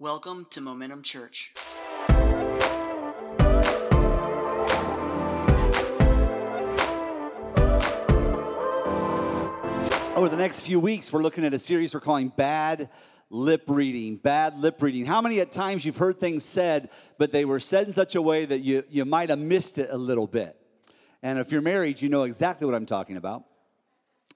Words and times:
Welcome 0.00 0.46
to 0.52 0.62
Momentum 0.62 1.02
Church. 1.02 1.52
Over 10.16 10.30
the 10.30 10.38
next 10.38 10.62
few 10.62 10.80
weeks, 10.80 11.12
we're 11.12 11.20
looking 11.20 11.44
at 11.44 11.52
a 11.52 11.58
series 11.58 11.92
we're 11.92 12.00
calling 12.00 12.32
Bad 12.34 12.88
Lip 13.28 13.64
Reading. 13.66 14.16
Bad 14.16 14.58
Lip 14.58 14.80
Reading. 14.80 15.04
How 15.04 15.20
many 15.20 15.38
at 15.40 15.52
times 15.52 15.84
you've 15.84 15.98
heard 15.98 16.18
things 16.18 16.44
said, 16.44 16.88
but 17.18 17.30
they 17.30 17.44
were 17.44 17.60
said 17.60 17.86
in 17.86 17.92
such 17.92 18.14
a 18.14 18.22
way 18.22 18.46
that 18.46 18.60
you, 18.60 18.84
you 18.88 19.04
might 19.04 19.28
have 19.28 19.38
missed 19.38 19.76
it 19.76 19.90
a 19.92 19.98
little 19.98 20.26
bit? 20.26 20.56
And 21.22 21.38
if 21.38 21.52
you're 21.52 21.60
married, 21.60 22.00
you 22.00 22.08
know 22.08 22.22
exactly 22.22 22.64
what 22.64 22.74
I'm 22.74 22.86
talking 22.86 23.18
about. 23.18 23.44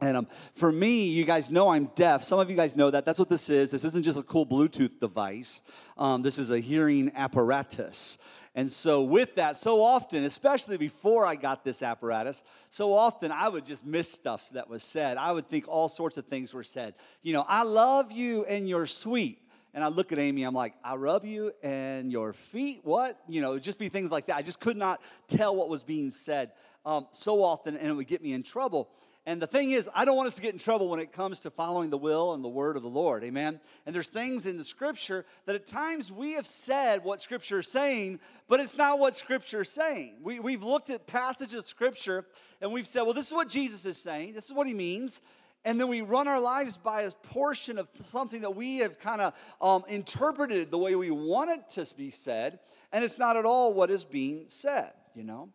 And 0.01 0.17
um, 0.17 0.27
for 0.55 0.73
me, 0.73 1.07
you 1.07 1.25
guys 1.25 1.51
know 1.51 1.69
I'm 1.69 1.87
deaf. 1.95 2.25
Some 2.25 2.41
of 2.41 2.51
you 2.51 2.57
guys 2.57 2.75
know 2.75 2.91
that. 2.91 3.05
That's 3.05 3.19
what 3.19 3.29
this 3.29 3.49
is. 3.49 3.71
This 3.71 3.85
isn't 3.85 4.03
just 4.03 4.19
a 4.19 4.23
cool 4.23 4.45
Bluetooth 4.45 4.99
device, 5.01 5.63
um, 5.97 6.23
this 6.23 6.39
is 6.39 6.51
a 6.51 6.59
hearing 6.59 7.13
apparatus. 7.15 8.19
And 8.57 8.71
so, 8.71 9.03
with 9.03 9.35
that, 9.35 9.57
so 9.57 9.83
often, 9.83 10.23
especially 10.23 10.77
before 10.77 11.27
I 11.27 11.35
got 11.35 11.65
this 11.65 11.83
apparatus, 11.83 12.45
so 12.71 12.93
often 12.93 13.33
I 13.33 13.49
would 13.49 13.65
just 13.65 13.85
miss 13.85 14.09
stuff 14.09 14.49
that 14.53 14.69
was 14.71 14.85
said. 14.85 15.17
I 15.17 15.33
would 15.33 15.49
think 15.49 15.67
all 15.67 15.89
sorts 15.89 16.19
of 16.19 16.27
things 16.27 16.55
were 16.55 16.63
said. 16.63 16.95
You 17.23 17.33
know, 17.33 17.45
I 17.49 17.65
love 17.65 18.13
you 18.13 18.45
and 18.45 18.69
you're 18.69 18.87
sweet. 18.87 19.41
And 19.75 19.83
I 19.83 19.89
look 19.89 20.13
at 20.13 20.21
Amy, 20.21 20.45
I'm 20.45 20.55
like, 20.55 20.75
I 20.85 20.95
rub 20.95 21.25
you 21.25 21.51
and 21.65 22.13
your 22.13 22.33
feet? 22.33 22.83
What? 22.85 23.19
You 23.29 23.41
know, 23.41 23.59
just 23.59 23.81
be 23.81 23.89
things 23.89 24.13
like 24.13 24.27
that. 24.27 24.37
I 24.37 24.43
just 24.43 24.61
could 24.61 24.77
not 24.77 25.03
tell 25.27 25.57
what 25.57 25.69
was 25.69 25.83
being 25.83 26.11
said 26.11 26.53
um, 26.87 27.09
so 27.11 27.43
often, 27.43 27.77
and 27.77 27.89
it 27.89 27.93
would 27.93 28.07
get 28.07 28.23
me 28.23 28.35
in 28.35 28.45
trouble. 28.45 28.89
And 29.27 29.41
the 29.41 29.47
thing 29.47 29.71
is, 29.71 29.89
I 29.95 30.05
don't 30.05 30.17
want 30.17 30.27
us 30.27 30.37
to 30.37 30.43
get 30.43 30.53
in 30.53 30.59
trouble 30.59 30.89
when 30.89 31.01
it 31.01 31.11
comes 31.11 31.41
to 31.41 31.51
following 31.51 31.89
the 31.89 31.97
will 31.97 32.35
and 32.35 32.45
the 32.45 32.49
word 32.49 32.77
of 32.77 32.83
the 32.83 32.91
Lord. 32.91 33.25
Amen. 33.25 33.59
And 33.87 33.95
there's 33.95 34.11
things 34.11 34.45
in 34.45 34.59
the 34.59 34.65
scripture 34.65 35.25
that 35.47 35.55
at 35.55 35.67
times 35.67 36.13
we 36.13 36.33
have 36.33 36.47
said 36.47 37.03
what 37.03 37.23
scripture 37.23 37.61
is 37.61 37.69
saying, 37.69 38.21
but 38.49 38.61
it's 38.61 38.77
not 38.77 38.99
what 38.99 39.17
scripture 39.17 39.63
is 39.63 39.71
saying. 39.71 40.17
We, 40.23 40.41
we've 40.41 40.63
looked 40.63 40.91
at 40.91 41.07
passages 41.07 41.55
of 41.55 41.65
scripture 41.65 42.27
and 42.61 42.71
we've 42.71 42.87
said, 42.87 43.03
well, 43.03 43.15
this 43.15 43.27
is 43.29 43.33
what 43.33 43.49
Jesus 43.49 43.87
is 43.87 43.97
saying, 43.97 44.35
this 44.35 44.45
is 44.45 44.53
what 44.53 44.67
he 44.67 44.75
means. 44.75 45.23
And 45.65 45.81
then 45.81 45.89
we 45.89 46.03
run 46.03 46.29
our 46.29 46.41
lives 46.41 46.77
by 46.77 47.03
a 47.03 47.11
portion 47.11 47.79
of 47.79 47.89
something 47.99 48.43
that 48.43 48.55
we 48.55 48.79
have 48.79 48.99
kind 48.99 49.23
of 49.23 49.33
um, 49.63 49.85
interpreted 49.89 50.71
the 50.71 50.77
way 50.77 50.95
we 50.95 51.11
want 51.11 51.51
it 51.51 51.71
to 51.71 51.95
be 51.97 52.11
said, 52.11 52.59
and 52.93 53.03
it's 53.03 53.19
not 53.19 53.39
at 53.39 53.47
all 53.47 53.73
what 53.73 53.91
is 53.91 54.05
being 54.05 54.45
said, 54.49 54.93
you 55.15 55.25
know? 55.25 55.49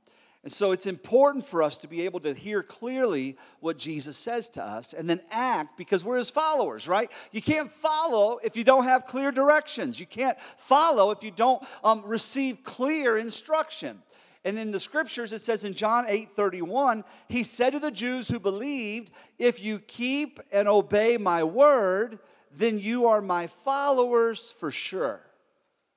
And 0.44 0.52
so 0.52 0.72
it's 0.72 0.86
important 0.86 1.46
for 1.46 1.62
us 1.62 1.76
to 1.78 1.88
be 1.90 2.06
able 2.06 2.22
to 2.22 2.34
hear 2.34 2.64
clearly 2.64 3.38
what 3.60 3.78
Jesus 3.78 4.18
says 4.18 4.48
to 4.50 4.64
us 4.64 4.94
and 4.94 5.10
then 5.10 5.20
act 5.32 5.78
because 5.78 6.06
we're 6.06 6.18
his 6.18 6.30
followers, 6.30 6.88
right? 6.88 7.12
You 7.32 7.42
can't 7.42 7.70
follow 7.70 8.40
if 8.42 8.56
you 8.56 8.64
don't 8.64 8.86
have 8.86 9.06
clear 9.06 9.34
directions. 9.34 10.00
You 10.00 10.06
can't 10.06 10.40
follow 10.58 11.12
if 11.12 11.24
you 11.24 11.32
don't 11.32 11.62
um, 11.84 12.04
receive 12.06 12.64
clear 12.64 13.18
instruction. 13.18 14.02
And 14.46 14.58
in 14.58 14.72
the 14.72 14.80
scriptures, 14.80 15.34
it 15.34 15.42
says 15.42 15.66
in 15.66 15.74
John 15.74 16.06
8 16.08 16.30
31, 16.34 17.04
he 17.28 17.44
said 17.44 17.72
to 17.72 17.80
the 17.80 17.92
Jews 17.92 18.30
who 18.30 18.40
believed, 18.40 19.12
If 19.38 19.62
you 19.62 19.80
keep 19.80 20.40
and 20.54 20.70
obey 20.70 21.18
my 21.18 21.44
word, 21.44 22.20
then 22.52 22.80
you 22.80 23.08
are 23.08 23.22
my 23.22 23.48
followers 23.48 24.52
for 24.52 24.72
sure. 24.72 25.22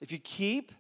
If 0.01 0.11
you 0.11 0.19
keep 0.19 0.73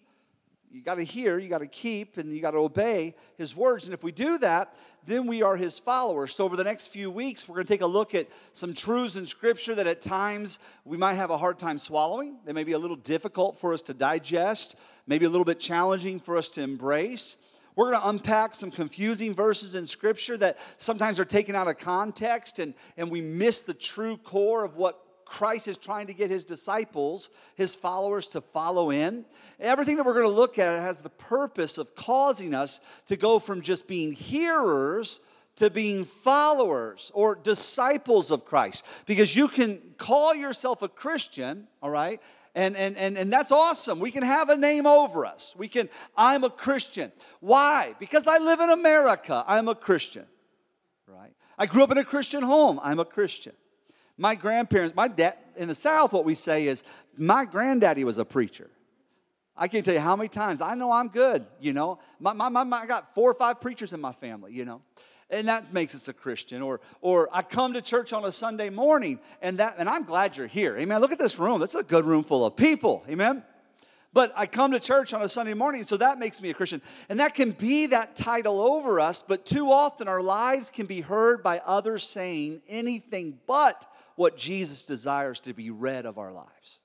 you 0.73 0.83
got 0.83 0.95
to 0.95 1.05
hear, 1.05 1.39
you 1.39 1.51
got 1.51 1.59
to 1.59 1.67
keep, 1.67 2.17
and 2.17 2.33
you 2.33 2.41
got 2.41 2.53
to 2.53 2.59
obey 2.59 3.15
his 3.37 3.55
words. 3.55 3.85
And 3.85 3.93
if 3.93 4.03
we 4.03 4.11
do 4.11 4.39
that, 4.39 4.75
then 5.05 5.27
we 5.27 5.43
are 5.43 5.55
his 5.55 5.79
followers. 5.79 6.35
So, 6.35 6.45
over 6.45 6.57
the 6.57 6.65
next 6.65 6.87
few 6.87 7.11
weeks, 7.11 7.47
we're 7.47 7.57
going 7.57 7.67
to 7.67 7.73
take 7.73 7.83
a 7.83 7.87
look 7.87 8.15
at 8.15 8.29
some 8.53 8.73
truths 8.73 9.17
in 9.17 9.27
Scripture 9.27 9.75
that 9.75 9.87
at 9.87 10.01
times 10.01 10.61
we 10.87 10.97
might 10.97 11.15
have 11.15 11.31
a 11.31 11.37
hard 11.37 11.59
time 11.59 11.79
swallowing. 11.79 12.39
They 12.47 12.55
may 12.55 12.65
be 12.65 12.73
a 12.73 12.79
little 12.79 12.97
difficult 12.97 13.59
for 13.59 13.75
us 13.75 13.83
to 13.83 13.95
digest, 13.95 14.77
maybe 15.07 15.27
a 15.27 15.29
little 15.29 15.45
bit 15.45 15.61
challenging 15.61 16.19
for 16.19 16.39
us 16.39 16.49
to 16.51 16.63
embrace. 16.63 17.37
We're 17.75 17.91
going 17.91 18.03
to 18.03 18.09
unpack 18.09 18.55
some 18.55 18.71
confusing 18.71 19.35
verses 19.35 19.75
in 19.75 19.87
Scripture 19.87 20.37
that 20.39 20.59
sometimes 20.77 21.21
are 21.21 21.25
taken 21.25 21.55
out 21.55 21.69
of 21.69 21.79
context 21.79 22.59
and, 22.59 22.75
and 22.97 23.11
we 23.11 23.21
miss 23.21 23.65
the 23.65 23.75
true 23.75 24.17
core 24.19 24.65
of 24.65 24.77
what 24.77 25.02
Christ 25.33 25.67
is 25.67 25.79
trying 25.79 26.09
to 26.09 26.13
get 26.13 26.29
his 26.29 26.45
disciples, 26.45 27.31
his 27.55 27.75
followers, 27.75 28.29
to 28.29 28.43
follow 28.43 28.91
in. 28.91 29.25
Everything 29.59 29.97
that 29.97 30.05
we're 30.05 30.13
going 30.13 30.27
to 30.27 30.31
look 30.31 30.59
at 30.59 30.79
has 30.79 31.01
the 31.01 31.09
purpose 31.09 31.79
of 31.79 31.95
causing 31.95 32.53
us 32.53 32.83
to 33.07 33.17
go 33.17 33.39
from 33.39 33.63
just 33.63 33.89
being 33.89 34.13
hearers 34.13 35.21
to 35.57 35.71
being 35.71 36.05
followers 36.05 37.11
or 37.15 37.35
disciples 37.35 38.31
of 38.31 38.45
Christ. 38.45 38.85
Because 39.07 39.35
you 39.35 39.49
can 39.49 39.81
call 39.97 40.35
yourself 40.35 40.83
a 40.83 40.89
Christian, 40.89 41.67
all 41.83 41.91
right? 41.91 42.21
And, 42.55 42.77
and, 42.77 42.99
and, 42.99 43.17
and 43.17 43.33
that's 43.33 43.53
awesome. 43.53 44.01
We 44.01 44.11
can 44.11 44.23
have 44.23 44.51
a 44.51 44.57
name 44.57 44.87
over 44.87 45.25
us. 45.25 45.55
We 45.57 45.67
can, 45.67 45.89
I'm 46.15 46.45
a 46.45 46.51
Christian. 46.51 47.11
Why? 47.41 47.95
Because 47.99 48.27
I 48.27 48.37
live 48.37 48.61
in 48.61 48.69
America. 48.69 49.45
I'm 49.47 49.69
a 49.69 49.75
Christian, 49.75 50.27
right? 51.07 51.33
I 51.57 51.65
grew 51.65 51.85
up 51.85 51.91
in 51.91 51.97
a 51.97 52.05
Christian 52.05 52.43
home. 52.43 52.79
I'm 52.83 52.99
a 52.99 53.07
Christian. 53.07 53.55
My 54.23 54.37
grandparents, 54.37 54.95
my 54.95 55.09
dad, 55.09 55.37
in 55.57 55.67
the 55.67 55.75
South, 55.75 56.13
what 56.13 56.25
we 56.25 56.35
say 56.35 56.69
is, 56.69 56.85
my 57.19 57.45
granddaddy 57.45 58.05
was 58.05 58.19
a 58.19 58.25
preacher. 58.25 58.71
I 59.57 59.67
can't 59.67 59.85
tell 59.85 59.95
you 59.95 60.01
how 60.01 60.15
many 60.15 60.29
times. 60.29 60.61
I 60.61 60.77
know 60.77 60.93
I'm 60.93 61.09
good, 61.09 61.45
you 61.59 61.73
know. 61.73 61.99
My, 62.21 62.33
my, 62.33 62.49
my, 62.49 62.83
I 62.83 62.87
got 62.87 63.17
four 63.17 63.29
or 63.29 63.35
five 63.35 63.61
preachers 63.61 63.93
in 63.93 64.01
my 64.01 64.13
family, 64.13 64.53
you 64.53 64.65
know. 64.65 64.81
And 65.29 65.49
that 65.49 65.73
makes 65.73 65.97
us 65.97 66.07
a 66.07 66.13
Christian. 66.13 66.63
Or, 66.63 66.81
or 67.01 67.31
I 67.33 67.43
come 67.43 67.73
to 67.73 67.83
church 67.83 68.13
on 68.13 68.25
a 68.25 68.31
Sunday 68.31 68.71
morning, 68.71 69.19
and 69.43 69.59
that, 69.59 69.75
and 69.79 69.89
I'm 69.89 70.05
glad 70.05 70.37
you're 70.37 70.47
here. 70.47 70.77
Amen. 70.77 71.01
Look 71.01 71.11
at 71.11 71.19
this 71.19 71.41
room. 71.41 71.59
That's 71.59 71.75
a 71.75 71.83
good 71.83 72.05
room 72.05 72.23
full 72.23 72.47
of 72.47 72.55
people. 72.55 73.03
Amen. 73.09 73.43
But 74.13 74.33
I 74.37 74.47
come 74.47 74.71
to 74.71 74.79
church 74.79 75.15
on 75.15 75.23
a 75.23 75.29
Sunday 75.29 75.55
morning, 75.55 75.83
so 75.83 75.97
that 75.97 76.21
makes 76.21 76.41
me 76.41 76.51
a 76.51 76.55
Christian. 76.55 76.81
And 77.09 77.19
that 77.19 77.35
can 77.35 77.51
be 77.51 77.87
that 77.87 78.15
title 78.15 78.61
over 78.61 79.01
us, 79.01 79.21
but 79.27 79.45
too 79.45 79.73
often 79.73 80.07
our 80.07 80.23
lives 80.23 80.71
can 80.71 80.87
be 80.87 81.01
heard 81.01 81.43
by 81.43 81.61
others 81.65 82.05
saying 82.05 82.63
anything 82.69 83.41
but 83.49 83.85
what 84.17 84.37
Jesus 84.37 84.85
desires 84.85 85.41
to 85.41 85.53
be 85.53 85.71
read 85.71 86.07
of 86.07 86.19
our 86.19 86.33
lives. 86.33 86.81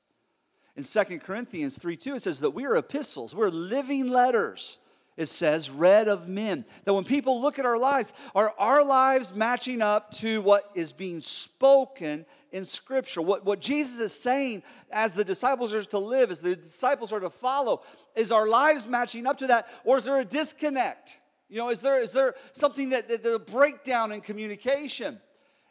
In 0.76 0.84
2 0.84 1.20
Corinthians 1.20 1.78
3 1.78 1.98
2, 1.98 2.16
it 2.16 2.22
says 2.22 2.40
that 2.42 2.52
we 2.52 2.66
are 2.66 2.76
epistles, 2.76 3.34
we're 3.34 3.50
living 3.50 4.10
letters. 4.10 4.80
It 5.18 5.26
says, 5.26 5.72
read 5.72 6.08
of 6.08 6.28
men. 6.28 6.64
That 6.86 6.94
when 6.94 7.04
people 7.04 7.42
look 7.42 7.58
at 7.58 7.66
our 7.66 7.80
lives, 7.80 8.14
are 8.36 8.54
our 8.60 8.84
lives 8.84 9.34
matching 9.34 9.82
up 9.82 10.12
to 10.18 10.42
what 10.44 10.70
is 10.76 10.94
being 10.94 11.20
spoken 11.20 12.24
in 12.52 12.64
Scripture? 12.64 13.24
What, 13.24 13.44
what 13.44 13.60
Jesus 13.60 14.00
is 14.00 14.14
saying 14.14 14.62
as 14.92 15.16
the 15.16 15.26
disciples 15.26 15.74
are 15.74 15.84
to 15.84 15.98
live, 15.98 16.30
as 16.30 16.40
the 16.40 16.56
disciples 16.56 17.12
are 17.12 17.20
to 17.20 17.32
follow, 17.32 17.82
is 18.16 18.32
our 18.32 18.48
lives 18.48 18.86
matching 18.86 19.26
up 19.26 19.40
to 19.40 19.48
that? 19.48 19.68
Or 19.84 19.98
is 19.98 20.04
there 20.04 20.20
a 20.20 20.26
disconnect? 20.26 21.18
You 21.50 21.58
know, 21.58 21.70
is 21.70 21.82
there, 21.82 22.00
is 22.00 22.12
there 22.12 22.36
something 22.52 22.90
that, 22.90 23.08
that 23.08 23.24
the 23.24 23.40
breakdown 23.40 24.12
in 24.12 24.22
communication? 24.22 25.20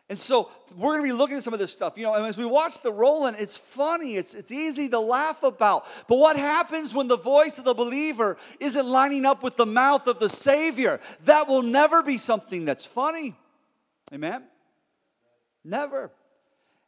And 0.08 0.16
so 0.16 0.50
we're 0.76 0.98
going 0.98 1.08
to 1.08 1.12
be 1.14 1.18
looking 1.18 1.36
at 1.36 1.42
some 1.42 1.52
of 1.52 1.58
this 1.58 1.72
stuff. 1.72 1.98
You 1.98 2.04
know, 2.04 2.14
and 2.14 2.24
as 2.26 2.38
we 2.38 2.44
watch 2.44 2.80
the 2.80 2.92
Roland, 2.92 3.38
it's 3.40 3.56
funny, 3.56 4.14
it's, 4.14 4.34
it's 4.34 4.52
easy 4.52 4.88
to 4.90 5.00
laugh 5.00 5.42
about. 5.42 5.84
But 6.06 6.18
what 6.18 6.36
happens 6.36 6.94
when 6.94 7.08
the 7.08 7.16
voice 7.16 7.58
of 7.58 7.64
the 7.64 7.74
believer 7.74 8.36
isn't 8.60 8.86
lining 8.86 9.26
up 9.26 9.42
with 9.42 9.56
the 9.56 9.66
mouth 9.66 10.06
of 10.06 10.20
the 10.20 10.28
Savior? 10.28 11.00
That 11.24 11.48
will 11.48 11.62
never 11.62 12.04
be 12.04 12.18
something 12.18 12.64
that's 12.64 12.86
funny. 12.86 13.34
Amen? 14.12 14.44
Never. 15.64 16.12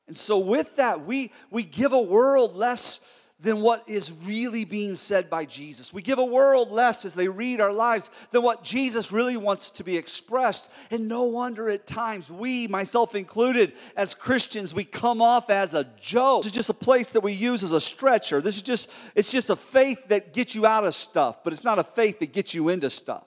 And 0.07 0.17
so 0.17 0.39
with 0.39 0.77
that, 0.77 1.05
we, 1.05 1.33
we 1.51 1.65
give 1.65 1.93
a 1.93 2.01
world 2.01 2.55
less 2.55 3.05
than 3.41 3.61
what 3.61 3.89
is 3.89 4.11
really 4.25 4.65
being 4.65 4.97
said 4.97 5.31
by 5.31 5.45
Jesus. 5.45 5.93
We 5.93 6.03
give 6.03 6.19
a 6.19 6.25
world 6.25 6.73
less 6.73 7.05
as 7.05 7.15
they 7.15 7.29
read 7.29 7.61
our 7.61 7.73
lives 7.73 8.11
than 8.33 8.43
what 8.43 8.65
Jesus 8.65 9.13
really 9.13 9.37
wants 9.37 9.71
to 9.73 9.85
be 9.85 9.97
expressed. 9.97 10.73
And 10.91 11.07
no 11.07 11.25
wonder 11.25 11.69
at 11.69 11.87
times 11.87 12.33
we, 12.33 12.67
myself 12.67 13.15
included, 13.15 13.75
as 13.97 14.15
Christians, 14.15 14.75
we 14.75 14.85
come 14.85 15.23
off 15.23 15.51
as 15.51 15.75
a 15.75 15.85
joke. 16.01 16.47
Is 16.47 16.53
just 16.53 16.71
a 16.71 16.75
place 16.75 17.11
that 17.11 17.21
we 17.21 17.33
use 17.33 17.63
as 17.63 17.71
a 17.71 17.81
stretcher. 17.81 18.41
This 18.41 18.57
is 18.57 18.63
just, 18.63 18.91
it's 19.15 19.31
just 19.31 19.51
a 19.51 19.57
faith 19.57 20.09
that 20.09 20.33
gets 20.33 20.57
you 20.57 20.67
out 20.67 20.85
of 20.85 20.95
stuff, 20.95 21.45
but 21.45 21.53
it's 21.53 21.65
not 21.65 21.79
a 21.79 21.85
faith 21.85 22.19
that 22.19 22.33
gets 22.33 22.55
you 22.55 22.71
into 22.71 22.91
stuff. 22.91 23.25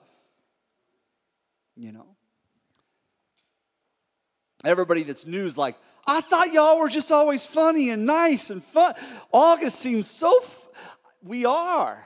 You 1.74 1.92
know? 1.92 2.06
Everybody 4.62 5.04
that's 5.04 5.26
news 5.26 5.56
like, 5.56 5.76
I 6.06 6.20
thought 6.20 6.52
y'all 6.52 6.78
were 6.78 6.88
just 6.88 7.12
always 7.12 7.44
funny 7.44 7.90
and 7.90 8.04
nice 8.04 8.50
and 8.50 8.62
fun. 8.62 8.94
August 9.32 9.78
seems 9.78 10.10
so, 10.10 10.38
f- 10.42 10.68
we 11.22 11.44
are. 11.44 12.04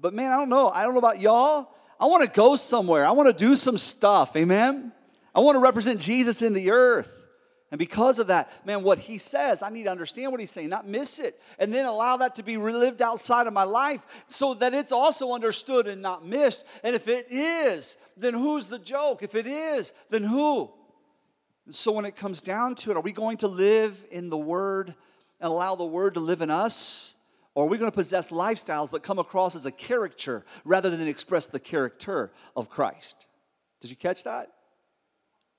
But 0.00 0.14
man, 0.14 0.32
I 0.32 0.36
don't 0.36 0.48
know. 0.48 0.68
I 0.68 0.84
don't 0.84 0.92
know 0.92 0.98
about 0.98 1.20
y'all. 1.20 1.68
I 1.98 2.06
want 2.06 2.22
to 2.22 2.30
go 2.30 2.56
somewhere. 2.56 3.06
I 3.06 3.12
want 3.12 3.28
to 3.28 3.34
do 3.34 3.56
some 3.56 3.78
stuff. 3.78 4.36
Amen. 4.36 4.92
I 5.34 5.40
want 5.40 5.56
to 5.56 5.60
represent 5.60 6.00
Jesus 6.00 6.42
in 6.42 6.52
the 6.52 6.70
earth. 6.70 7.12
And 7.70 7.78
because 7.78 8.18
of 8.18 8.26
that, 8.28 8.50
man, 8.66 8.82
what 8.82 8.98
he 8.98 9.16
says, 9.16 9.62
I 9.62 9.70
need 9.70 9.84
to 9.84 9.90
understand 9.90 10.32
what 10.32 10.40
he's 10.40 10.50
saying, 10.50 10.70
not 10.70 10.88
miss 10.88 11.20
it, 11.20 11.40
and 11.58 11.72
then 11.72 11.86
allow 11.86 12.16
that 12.16 12.34
to 12.36 12.42
be 12.42 12.56
relived 12.56 13.00
outside 13.00 13.46
of 13.46 13.52
my 13.52 13.62
life 13.62 14.04
so 14.28 14.54
that 14.54 14.74
it's 14.74 14.90
also 14.90 15.32
understood 15.32 15.86
and 15.86 16.02
not 16.02 16.26
missed. 16.26 16.66
And 16.82 16.96
if 16.96 17.06
it 17.06 17.28
is, 17.30 17.96
then 18.16 18.34
who's 18.34 18.66
the 18.66 18.78
joke? 18.78 19.22
If 19.22 19.36
it 19.36 19.46
is, 19.46 19.92
then 20.08 20.24
who? 20.24 20.70
So, 21.72 21.92
when 21.92 22.04
it 22.04 22.16
comes 22.16 22.42
down 22.42 22.74
to 22.76 22.90
it, 22.90 22.96
are 22.96 23.02
we 23.02 23.12
going 23.12 23.36
to 23.38 23.48
live 23.48 24.04
in 24.10 24.28
the 24.28 24.36
Word 24.36 24.88
and 25.40 25.48
allow 25.48 25.74
the 25.74 25.84
Word 25.84 26.14
to 26.14 26.20
live 26.20 26.40
in 26.40 26.50
us? 26.50 27.14
Or 27.54 27.64
are 27.64 27.68
we 27.68 27.78
going 27.78 27.90
to 27.90 27.94
possess 27.94 28.30
lifestyles 28.30 28.90
that 28.90 29.02
come 29.02 29.18
across 29.18 29.54
as 29.54 29.66
a 29.66 29.70
caricature 29.70 30.44
rather 30.64 30.90
than 30.90 31.06
express 31.06 31.46
the 31.46 31.60
character 31.60 32.32
of 32.56 32.70
Christ? 32.70 33.26
Did 33.80 33.90
you 33.90 33.96
catch 33.96 34.24
that? 34.24 34.50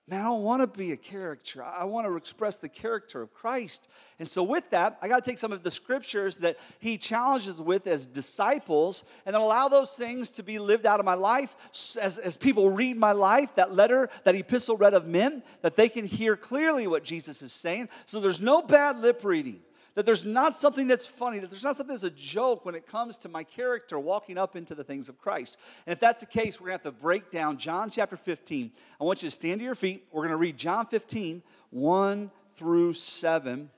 Man, 0.08 0.20
I 0.20 0.24
don't 0.24 0.42
want 0.42 0.62
to 0.62 0.68
be 0.68 0.92
a 0.92 0.98
character. 0.98 1.64
I 1.64 1.84
want 1.84 2.08
to 2.08 2.16
express 2.16 2.58
the 2.58 2.68
character 2.68 3.22
of 3.22 3.34
Christ. 3.34 3.88
And 4.18 4.28
so, 4.28 4.42
with 4.42 4.70
that, 4.72 4.98
I 5.02 5.08
got 5.08 5.24
to 5.24 5.30
take 5.30 5.38
some 5.38 5.52
of 5.52 5.62
the 5.62 5.70
scriptures 5.70 6.38
that 6.38 6.58
he 6.80 6.98
challenges 6.98 7.62
with 7.62 7.86
as 7.86 8.08
disciples 8.08 9.06
and 9.26 9.36
then 9.36 9.42
allow 9.42 9.68
those 9.68 9.92
things 9.92 10.32
to 10.32 10.44
be 10.44 10.58
lived 10.58 10.86
out 10.88 11.00
of 11.00 11.06
my 11.06 11.14
life 11.14 11.56
as, 12.02 12.18
as 12.18 12.36
people 12.36 12.72
read 12.72 12.98
my 12.98 13.12
life, 13.12 13.56
that 13.56 13.74
letter, 13.74 14.10
that 14.24 14.36
epistle 14.36 14.76
read 14.76 14.96
of 14.96 15.08
men, 15.08 15.44
that 15.62 15.76
they 15.76 15.88
can 15.88 16.06
hear 16.06 16.36
clearly 16.36 16.88
what 16.88 17.04
Jesus 17.04 17.44
is 17.44 17.54
saying. 17.54 17.88
So, 18.06 18.20
there's 18.20 18.42
no 18.42 18.64
bad 18.64 19.00
lip 19.00 19.24
reading 19.24 19.62
that 19.96 20.06
there's 20.06 20.26
not 20.26 20.56
something 20.56 20.88
that's 20.88 21.06
funny, 21.06 21.40
that 21.40 21.50
there's 21.50 21.64
not 21.64 21.76
something 21.76 21.94
that's 21.94 22.04
a 22.04 22.10
joke 22.12 22.66
when 22.66 22.76
it 22.76 22.88
comes 22.88 23.18
to 23.20 23.30
my 23.30 23.44
character 23.44 24.00
walking 24.00 24.38
up 24.38 24.56
into 24.56 24.74
the 24.74 24.84
things 24.84 25.10
of 25.10 25.20
Christ. 25.20 25.58
And 25.86 25.92
if 25.92 26.00
that's 26.00 26.22
the 26.22 26.26
case, 26.26 26.60
we're 26.60 26.68
going 26.68 26.80
to 26.80 26.86
have 26.86 26.96
to 26.96 27.02
break 27.02 27.30
down 27.30 27.58
John 27.58 27.90
chapter 27.90 28.16
15. 28.16 28.72
I 29.00 29.04
want 29.04 29.22
you 29.22 29.28
to 29.28 29.36
stand 29.36 29.60
to 29.60 29.66
your 29.66 29.76
feet. 29.76 30.06
We're 30.12 30.22
going 30.22 30.32
to 30.32 30.38
read 30.38 30.58
John 30.58 30.86
15, 30.86 31.44
1 31.72 32.32
through 32.56 32.94
7. 32.94 33.70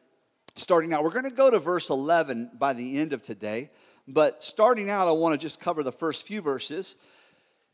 Starting 0.55 0.93
out, 0.93 1.03
we're 1.03 1.09
going 1.09 1.25
to 1.25 1.31
go 1.31 1.49
to 1.49 1.57
verse 1.57 1.89
11 1.89 2.51
by 2.59 2.73
the 2.73 2.99
end 2.99 3.11
of 3.13 3.23
today. 3.23 3.71
But 4.07 4.43
starting 4.43 4.89
out, 4.89 5.07
I 5.07 5.11
want 5.13 5.33
to 5.33 5.43
just 5.43 5.59
cover 5.59 5.81
the 5.81 5.91
first 5.91 6.27
few 6.27 6.41
verses. 6.41 6.95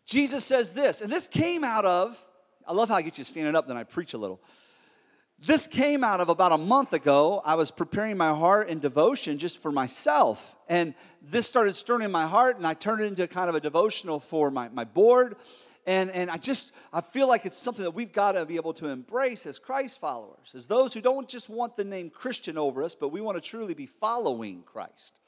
Jesus 0.06 0.45
says 0.45 0.74
this, 0.74 1.01
and 1.01 1.12
this 1.12 1.27
came 1.27 1.63
out 1.63 1.85
of, 1.85 2.24
I 2.65 2.74
love 2.74 2.89
how 2.89 2.95
I 2.95 3.01
get 3.01 3.18
you 3.18 3.24
standing 3.24 3.56
up, 3.56 3.68
then 3.68 3.77
I 3.77 3.83
preach 3.83 4.13
a 4.13 4.18
little. 4.18 4.39
This 5.45 5.68
came 5.68 6.03
out 6.03 6.19
of 6.19 6.27
about 6.27 6.51
a 6.51 6.57
month 6.57 6.91
ago. 6.91 7.41
I 7.45 7.56
was 7.56 7.71
preparing 7.71 8.18
my 8.18 8.30
heart 8.30 8.68
in 8.68 8.80
devotion 8.80 9.38
just 9.38 9.57
for 9.59 9.71
myself. 9.71 10.56
And 10.68 10.94
this 11.21 11.47
started 11.47 11.75
stirring 11.75 12.03
in 12.03 12.12
my 12.12 12.27
heart, 12.27 12.57
and 12.57 12.68
I 12.68 12.74
turned 12.74 13.01
it 13.01 13.06
into 13.06 13.25
kind 13.27 13.50
of 13.50 13.56
a 13.56 13.62
devotional 13.62 14.19
for 14.19 14.51
my, 14.51 14.68
my 14.69 14.83
board. 14.83 15.38
And, 15.86 16.12
and 16.12 16.30
I 16.30 16.38
just, 16.38 16.74
I 16.91 17.00
feel 17.00 17.27
like 17.27 17.45
it's 17.45 17.57
something 17.57 17.83
that 17.83 17.91
we've 17.91 18.12
got 18.12 18.33
to 18.33 18.45
be 18.45 18.57
able 18.57 18.74
to 18.74 18.88
embrace 18.88 19.45
as 19.45 19.59
Christ 19.59 20.00
followers, 20.00 20.53
as 20.53 20.68
those 20.68 20.94
who 20.94 21.00
don't 21.00 21.27
just 21.27 21.50
want 21.50 21.75
the 21.75 21.85
name 21.85 22.09
Christian 22.09 22.57
over 22.57 22.83
us, 22.83 22.94
but 22.94 23.09
we 23.09 23.21
want 23.21 23.42
to 23.42 23.42
truly 23.42 23.74
be 23.74 23.85
following 23.85 24.63
Christ. 24.63 25.19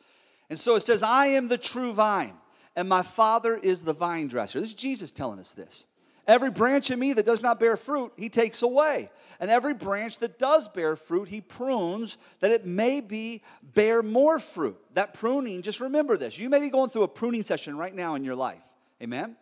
And 0.50 0.60
so 0.60 0.76
it 0.76 0.82
says, 0.82 1.04
I 1.04 1.28
am 1.28 1.48
the 1.48 1.58
true 1.58 1.94
vine, 1.94 2.34
and 2.76 2.90
my 2.90 3.02
Father 3.02 3.56
is 3.56 3.84
the 3.84 3.94
vine 3.94 4.28
dresser. 4.28 4.60
This 4.60 4.70
is 4.70 4.76
Jesus 4.76 5.14
telling 5.14 5.40
us 5.40 5.54
this. 5.54 5.86
Every 6.28 6.52
branch 6.52 6.92
in 6.92 7.00
me 7.00 7.14
that 7.14 7.26
does 7.26 7.42
not 7.42 7.60
bear 7.60 7.76
fruit, 7.78 8.14
he 8.16 8.30
takes 8.30 8.62
away. 8.62 9.10
And 9.40 9.50
every 9.50 9.74
branch 9.74 10.20
that 10.20 10.38
does 10.38 10.68
bear 10.68 10.96
fruit, 10.96 11.28
he 11.28 11.42
prunes 11.42 12.20
that 12.42 12.52
it 12.52 12.66
may 12.66 13.02
be 13.02 13.42
bear 13.74 14.04
more 14.04 14.38
fruit. 14.38 14.78
That 14.94 15.16
pruning, 15.16 15.64
just 15.64 15.82
remember 15.82 16.16
this. 16.16 16.38
You 16.38 16.48
may 16.48 16.60
be 16.60 16.70
going 16.70 16.92
through 16.92 17.04
a 17.04 17.08
pruning 17.08 17.42
session 17.42 17.76
right 17.76 17.94
now 17.94 18.14
in 18.14 18.24
your 18.24 18.36
life. 18.36 18.64
Amen? 19.02 19.36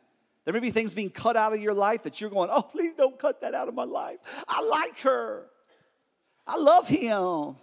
There 0.45 0.53
may 0.53 0.61
be 0.61 0.71
things 0.71 0.93
being 0.93 1.09
cut 1.09 1.35
out 1.35 1.53
of 1.53 1.59
your 1.59 1.73
life 1.73 2.03
that 2.03 2.21
you're 2.21 2.29
going, 2.29 2.49
oh, 2.51 2.61
please 2.61 2.93
don't 2.93 3.19
cut 3.19 3.41
that 3.41 3.53
out 3.53 3.67
of 3.67 3.73
my 3.73 3.83
life. 3.83 4.19
I 4.47 4.61
like 4.63 4.97
her. 4.99 5.47
I 6.47 6.57
love 6.57 6.87
him. 6.87 7.57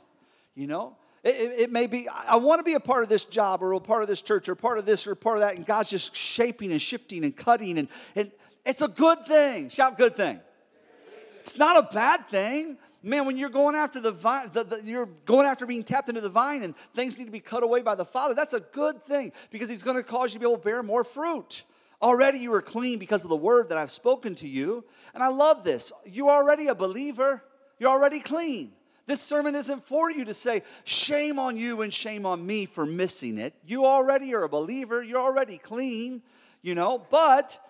You 0.55 0.67
know? 0.67 0.97
It, 1.25 1.35
it, 1.35 1.61
it, 1.61 1.73
may 1.73 1.87
be, 1.87 2.07
I 2.09 2.37
want 2.37 2.61
to 2.61 2.65
be 2.65 2.75
a 2.75 2.81
part 2.81 3.03
of 3.03 3.09
this 3.09 3.25
job 3.25 3.63
or 3.63 3.73
a 3.73 3.81
part 3.81 4.03
of 4.03 4.09
this 4.09 4.23
church 4.23 4.49
or 4.49 4.55
part 4.55 4.79
of 4.79 4.87
this 4.87 5.07
or 5.07 5.15
part 5.15 5.39
of 5.39 5.41
that. 5.41 5.57
And 5.57 5.67
God's 5.67 5.91
just 5.91 6.15
shaping 6.15 6.71
and 6.71 6.81
shifting 6.81 7.25
and 7.25 7.35
cutting. 7.35 7.79
And, 7.79 7.89
and 8.15 8.31
it's 8.67 8.83
a 8.83 8.89
good 8.89 9.25
thing. 9.25 9.69
Shout, 9.69 9.97
good 9.97 10.17
thing. 10.17 10.41
It's 11.41 11.57
not 11.57 11.79
a 11.79 11.95
bad 11.95 12.29
thing. 12.29 12.77
Man, 13.03 13.25
when 13.25 13.37
you're 13.37 13.51
going 13.51 13.77
after 13.77 14.01
the 14.01 14.11
vine, 14.11 14.51
the, 14.53 14.65
the, 14.65 14.83
you're 14.83 15.09
going 15.25 15.47
after 15.47 15.65
being 15.65 15.85
tapped 15.85 16.09
into 16.09 16.21
the 16.21 16.29
vine 16.29 16.65
and 16.65 16.75
things 16.95 17.17
need 17.17 17.27
to 17.27 17.31
be 17.31 17.39
cut 17.39 17.63
away 17.63 17.81
by 17.83 17.95
the 17.95 18.05
Father, 18.05 18.35
that's 18.35 18.53
a 18.53 18.61
good 18.61 19.05
thing 19.07 19.31
because 19.51 19.69
He's 19.69 19.85
going 19.85 19.97
to 19.97 20.03
cause 20.03 20.35
you 20.35 20.41
to 20.41 20.45
be 20.45 20.51
able 20.51 20.59
to 20.59 20.65
bear 20.65 20.83
more 20.83 21.05
fruit. 21.05 21.63
Already 22.03 22.41
you 22.41 22.53
are 22.53 22.61
clean 22.61 22.99
because 22.99 23.23
of 23.23 23.31
the 23.31 23.37
word 23.37 23.69
that 23.69 23.79
I've 23.79 23.93
spoken 23.93 24.35
to 24.37 24.49
you. 24.49 24.85
And 25.15 25.23
I 25.23 25.29
love 25.29 25.63
this. 25.63 25.93
You're 26.05 26.31
already 26.31 26.67
a 26.67 26.75
believer, 26.75 27.45
you're 27.79 27.91
already 27.91 28.19
clean. 28.19 28.73
This 29.07 29.23
sermon 29.23 29.55
isn't 29.55 29.85
for 29.85 30.11
you 30.11 30.25
to 30.25 30.35
say, 30.35 30.63
shame 30.83 31.39
on 31.39 31.57
you 31.57 31.83
and 31.83 31.95
shame 31.95 32.27
on 32.27 32.45
me 32.45 32.67
for 32.67 32.85
missing 32.85 33.39
it. 33.39 33.55
You 33.65 33.87
already 33.87 34.35
are 34.35 34.43
a 34.43 34.49
believer, 34.49 35.01
you're 35.01 35.21
already 35.21 35.59
clean, 35.59 36.23
you 36.61 36.75
know, 36.75 37.07
but 37.09 37.57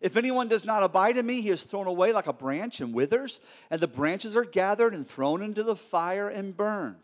If 0.00 0.16
anyone 0.16 0.48
does 0.48 0.64
not 0.64 0.82
abide 0.82 1.18
in 1.18 1.26
me, 1.26 1.42
he 1.42 1.50
is 1.50 1.62
thrown 1.62 1.86
away 1.86 2.12
like 2.12 2.26
a 2.26 2.32
branch 2.32 2.80
and 2.80 2.94
withers, 2.94 3.40
and 3.70 3.80
the 3.80 3.88
branches 3.88 4.34
are 4.34 4.44
gathered 4.44 4.94
and 4.94 5.06
thrown 5.06 5.42
into 5.42 5.62
the 5.62 5.76
fire 5.76 6.28
and 6.28 6.56
burned. 6.56 6.96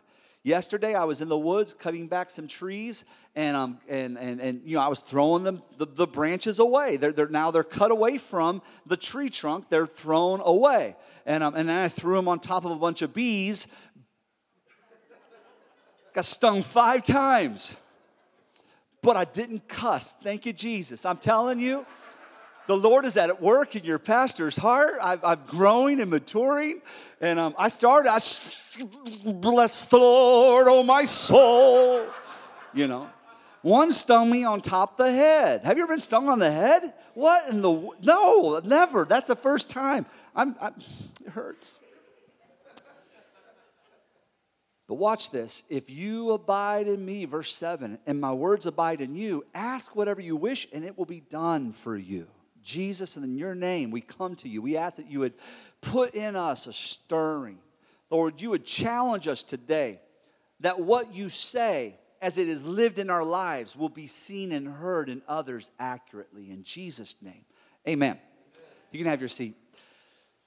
Yesterday, 0.43 0.95
I 0.95 1.05
was 1.05 1.21
in 1.21 1.29
the 1.29 1.37
woods 1.37 1.75
cutting 1.75 2.07
back 2.07 2.31
some 2.31 2.47
trees, 2.47 3.05
and 3.35 3.57
um, 3.57 3.79
and 3.89 4.17
and 4.17 4.41
and 4.41 4.63
you 4.65 4.77
know, 4.77 4.81
I 4.81 4.89
was 4.89 5.01
throwing 5.01 5.43
them 5.43 5.61
the, 5.77 5.87
the 5.87 6.07
branches 6.07 6.59
away. 6.59 6.97
They're, 6.97 7.13
they're 7.13 7.29
now 7.29 7.51
they're 7.51 7.65
cut 7.65 7.91
away 7.91 8.17
from 8.17 8.63
the 8.87 8.97
tree 8.97 9.29
trunk. 9.29 9.69
They're 9.69 9.89
thrown 9.89 10.41
away, 10.43 10.97
and 11.27 11.43
um, 11.43 11.55
and 11.57 11.69
then 11.69 11.81
I 11.81 11.89
threw 11.89 12.15
them 12.15 12.29
on 12.29 12.39
top 12.39 12.65
of 12.65 12.71
a 12.71 12.77
bunch 12.77 13.03
of 13.03 13.13
bees. 13.13 13.67
Got 16.15 16.25
stung 16.25 16.63
five 16.63 17.05
times, 17.05 17.77
but 19.03 19.17
I 19.17 19.25
didn't 19.25 19.67
cuss. 19.69 20.13
Thank 20.13 20.47
you, 20.47 20.53
Jesus. 20.53 21.05
I'm 21.05 21.19
telling 21.19 21.59
you 21.59 21.85
the 22.67 22.77
Lord 22.77 23.05
is 23.05 23.17
at 23.17 23.41
work 23.41 23.77
in 23.77 23.85
your 23.85 23.99
pastor's 23.99 24.57
heart. 24.57 24.99
i 25.01 25.19
am 25.23 25.41
growing 25.47 26.01
and 26.01 26.11
maturing. 26.11 26.81
And 27.21 27.39
um, 27.39 27.55
I 27.59 27.69
started, 27.69 28.11
I 28.11 28.19
bless 29.25 29.85
the 29.87 29.99
Lord, 29.99 30.67
oh 30.69 30.83
my 30.83 31.05
soul. 31.05 32.07
You 32.75 32.89
know, 32.89 33.09
one 33.63 33.93
stung 33.93 34.31
me 34.31 34.45
on 34.45 34.61
top 34.61 34.99
of 35.01 35.07
the 35.07 35.13
head. 35.13 35.65
Have 35.65 35.77
you 35.77 35.85
ever 35.85 35.95
been 35.95 36.01
stung 36.01 36.29
on 36.29 36.39
the 36.39 36.51
head? 36.51 36.93
What 37.15 37.49
in 37.49 37.63
the, 37.63 37.89
no, 38.03 38.61
never. 38.65 39.05
That's 39.05 39.29
the 39.29 39.37
first 39.37 39.71
time. 39.71 40.05
I'm, 40.35 40.55
I'm 40.61 40.75
it 41.25 41.31
hurts. 41.31 41.79
But 44.89 44.97
watch 44.97 45.31
this. 45.31 45.65
If 45.69 45.91
you 45.91 46.31
abide 46.31 46.87
in 46.87 47.05
me, 47.05 47.25
verse 47.25 47.53
7, 47.55 47.99
and 48.07 48.21
my 48.21 48.33
words 48.33 48.67
abide 48.67 49.01
in 49.01 49.17
you, 49.17 49.45
ask 49.53 49.97
whatever 49.97 50.21
you 50.21 50.37
wish, 50.37 50.69
and 50.73 50.85
it 50.85 50.97
will 50.97 51.07
be 51.07 51.21
done 51.21 51.73
for 51.73 51.97
you. 51.97 52.29
Jesus, 52.67 53.17
and 53.17 53.25
in 53.25 53.39
your 53.39 53.55
name, 53.55 53.91
we 53.91 54.01
come 54.01 54.35
to 54.37 54.49
you. 54.49 54.61
We 54.61 54.77
ask 54.77 54.97
that 54.97 55.11
you 55.11 55.21
would 55.21 55.35
put 55.81 56.15
in 56.15 56.35
us 56.35 56.67
a 56.67 56.73
stirring. 56.73 57.59
Lord, 58.11 58.43
you 58.43 58.51
would 58.51 58.65
challenge 58.67 59.29
us 59.29 59.43
today 59.43 60.01
that 60.61 60.81
what 60.81 61.15
you 61.15 61.29
say, 61.29 61.95
as 62.21 62.39
it 62.39 62.49
is 62.49 62.65
lived 62.65 62.99
in 62.99 63.09
our 63.09 63.23
lives, 63.23 63.77
will 63.77 63.89
be 63.89 64.09
seen 64.09 64.51
and 64.51 64.67
heard 64.67 65.09
in 65.09 65.23
others 65.29 65.71
accurately. 65.79 66.51
In 66.51 66.65
Jesus' 66.65 67.15
name, 67.23 67.45
amen. 67.87 68.19
You 68.91 68.99
can 68.99 69.07
have 69.07 69.21
your 69.21 69.29
seat. 69.29 69.55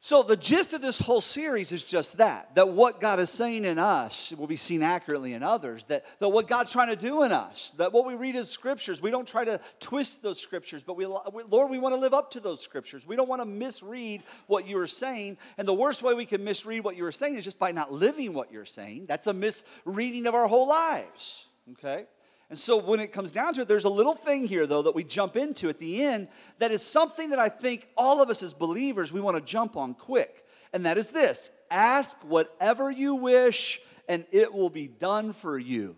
So, 0.01 0.23
the 0.23 0.37
gist 0.37 0.73
of 0.73 0.81
this 0.81 0.97
whole 0.97 1.19
series 1.19 1.73
is 1.73 1.83
just 1.83 2.17
that 2.19 2.55
that 2.55 2.69
what 2.69 3.01
God 3.01 3.19
is 3.19 3.29
saying 3.29 3.65
in 3.65 3.77
us 3.77 4.31
will 4.31 4.47
be 4.47 4.55
seen 4.55 4.81
accurately 4.81 5.33
in 5.33 5.43
others, 5.43 5.83
that, 5.85 6.05
that 6.19 6.29
what 6.29 6.47
God's 6.47 6.71
trying 6.71 6.87
to 6.87 6.95
do 6.95 7.23
in 7.23 7.33
us, 7.33 7.71
that 7.71 7.91
what 7.91 8.05
we 8.05 8.15
read 8.15 8.37
as 8.37 8.49
scriptures, 8.49 9.01
we 9.01 9.11
don't 9.11 9.27
try 9.27 9.43
to 9.43 9.59
twist 9.81 10.23
those 10.23 10.39
scriptures, 10.39 10.85
but 10.85 10.95
we, 10.95 11.05
Lord, 11.05 11.69
we 11.69 11.79
want 11.79 11.93
to 11.95 11.99
live 11.99 12.13
up 12.13 12.31
to 12.31 12.39
those 12.39 12.61
scriptures. 12.61 13.05
We 13.05 13.17
don't 13.17 13.27
want 13.27 13.41
to 13.41 13.45
misread 13.45 14.23
what 14.47 14.65
you 14.65 14.79
are 14.79 14.87
saying. 14.87 15.37
And 15.57 15.67
the 15.67 15.73
worst 15.73 16.01
way 16.01 16.13
we 16.13 16.25
can 16.25 16.45
misread 16.45 16.85
what 16.85 16.95
you 16.95 17.03
are 17.03 17.11
saying 17.11 17.35
is 17.35 17.43
just 17.43 17.59
by 17.59 17.73
not 17.73 17.91
living 17.91 18.33
what 18.33 18.53
you're 18.53 18.63
saying. 18.63 19.05
That's 19.05 19.27
a 19.27 19.33
misreading 19.33 20.27
of 20.27 20.33
our 20.33 20.47
whole 20.47 20.69
lives, 20.69 21.45
okay? 21.73 22.05
And 22.49 22.57
so 22.57 22.77
when 22.77 22.99
it 22.99 23.11
comes 23.11 23.31
down 23.31 23.53
to 23.53 23.61
it, 23.61 23.67
there's 23.67 23.85
a 23.85 23.89
little 23.89 24.15
thing 24.15 24.47
here, 24.47 24.65
though, 24.65 24.81
that 24.81 24.95
we 24.95 25.03
jump 25.03 25.37
into 25.37 25.69
at 25.69 25.77
the 25.77 26.03
end 26.03 26.27
that 26.57 26.71
is 26.71 26.81
something 26.81 27.29
that 27.29 27.39
I 27.39 27.47
think 27.47 27.87
all 27.95 28.21
of 28.21 28.29
us 28.29 28.41
as 28.41 28.53
believers, 28.53 29.13
we 29.13 29.21
want 29.21 29.37
to 29.37 29.43
jump 29.43 29.77
on 29.77 29.93
quick. 29.93 30.45
And 30.73 30.85
that 30.85 30.97
is 30.97 31.11
this 31.11 31.51
ask 31.69 32.17
whatever 32.23 32.89
you 32.89 33.15
wish, 33.15 33.79
and 34.07 34.25
it 34.31 34.51
will 34.51 34.69
be 34.69 34.87
done 34.87 35.33
for 35.33 35.57
you. 35.59 35.95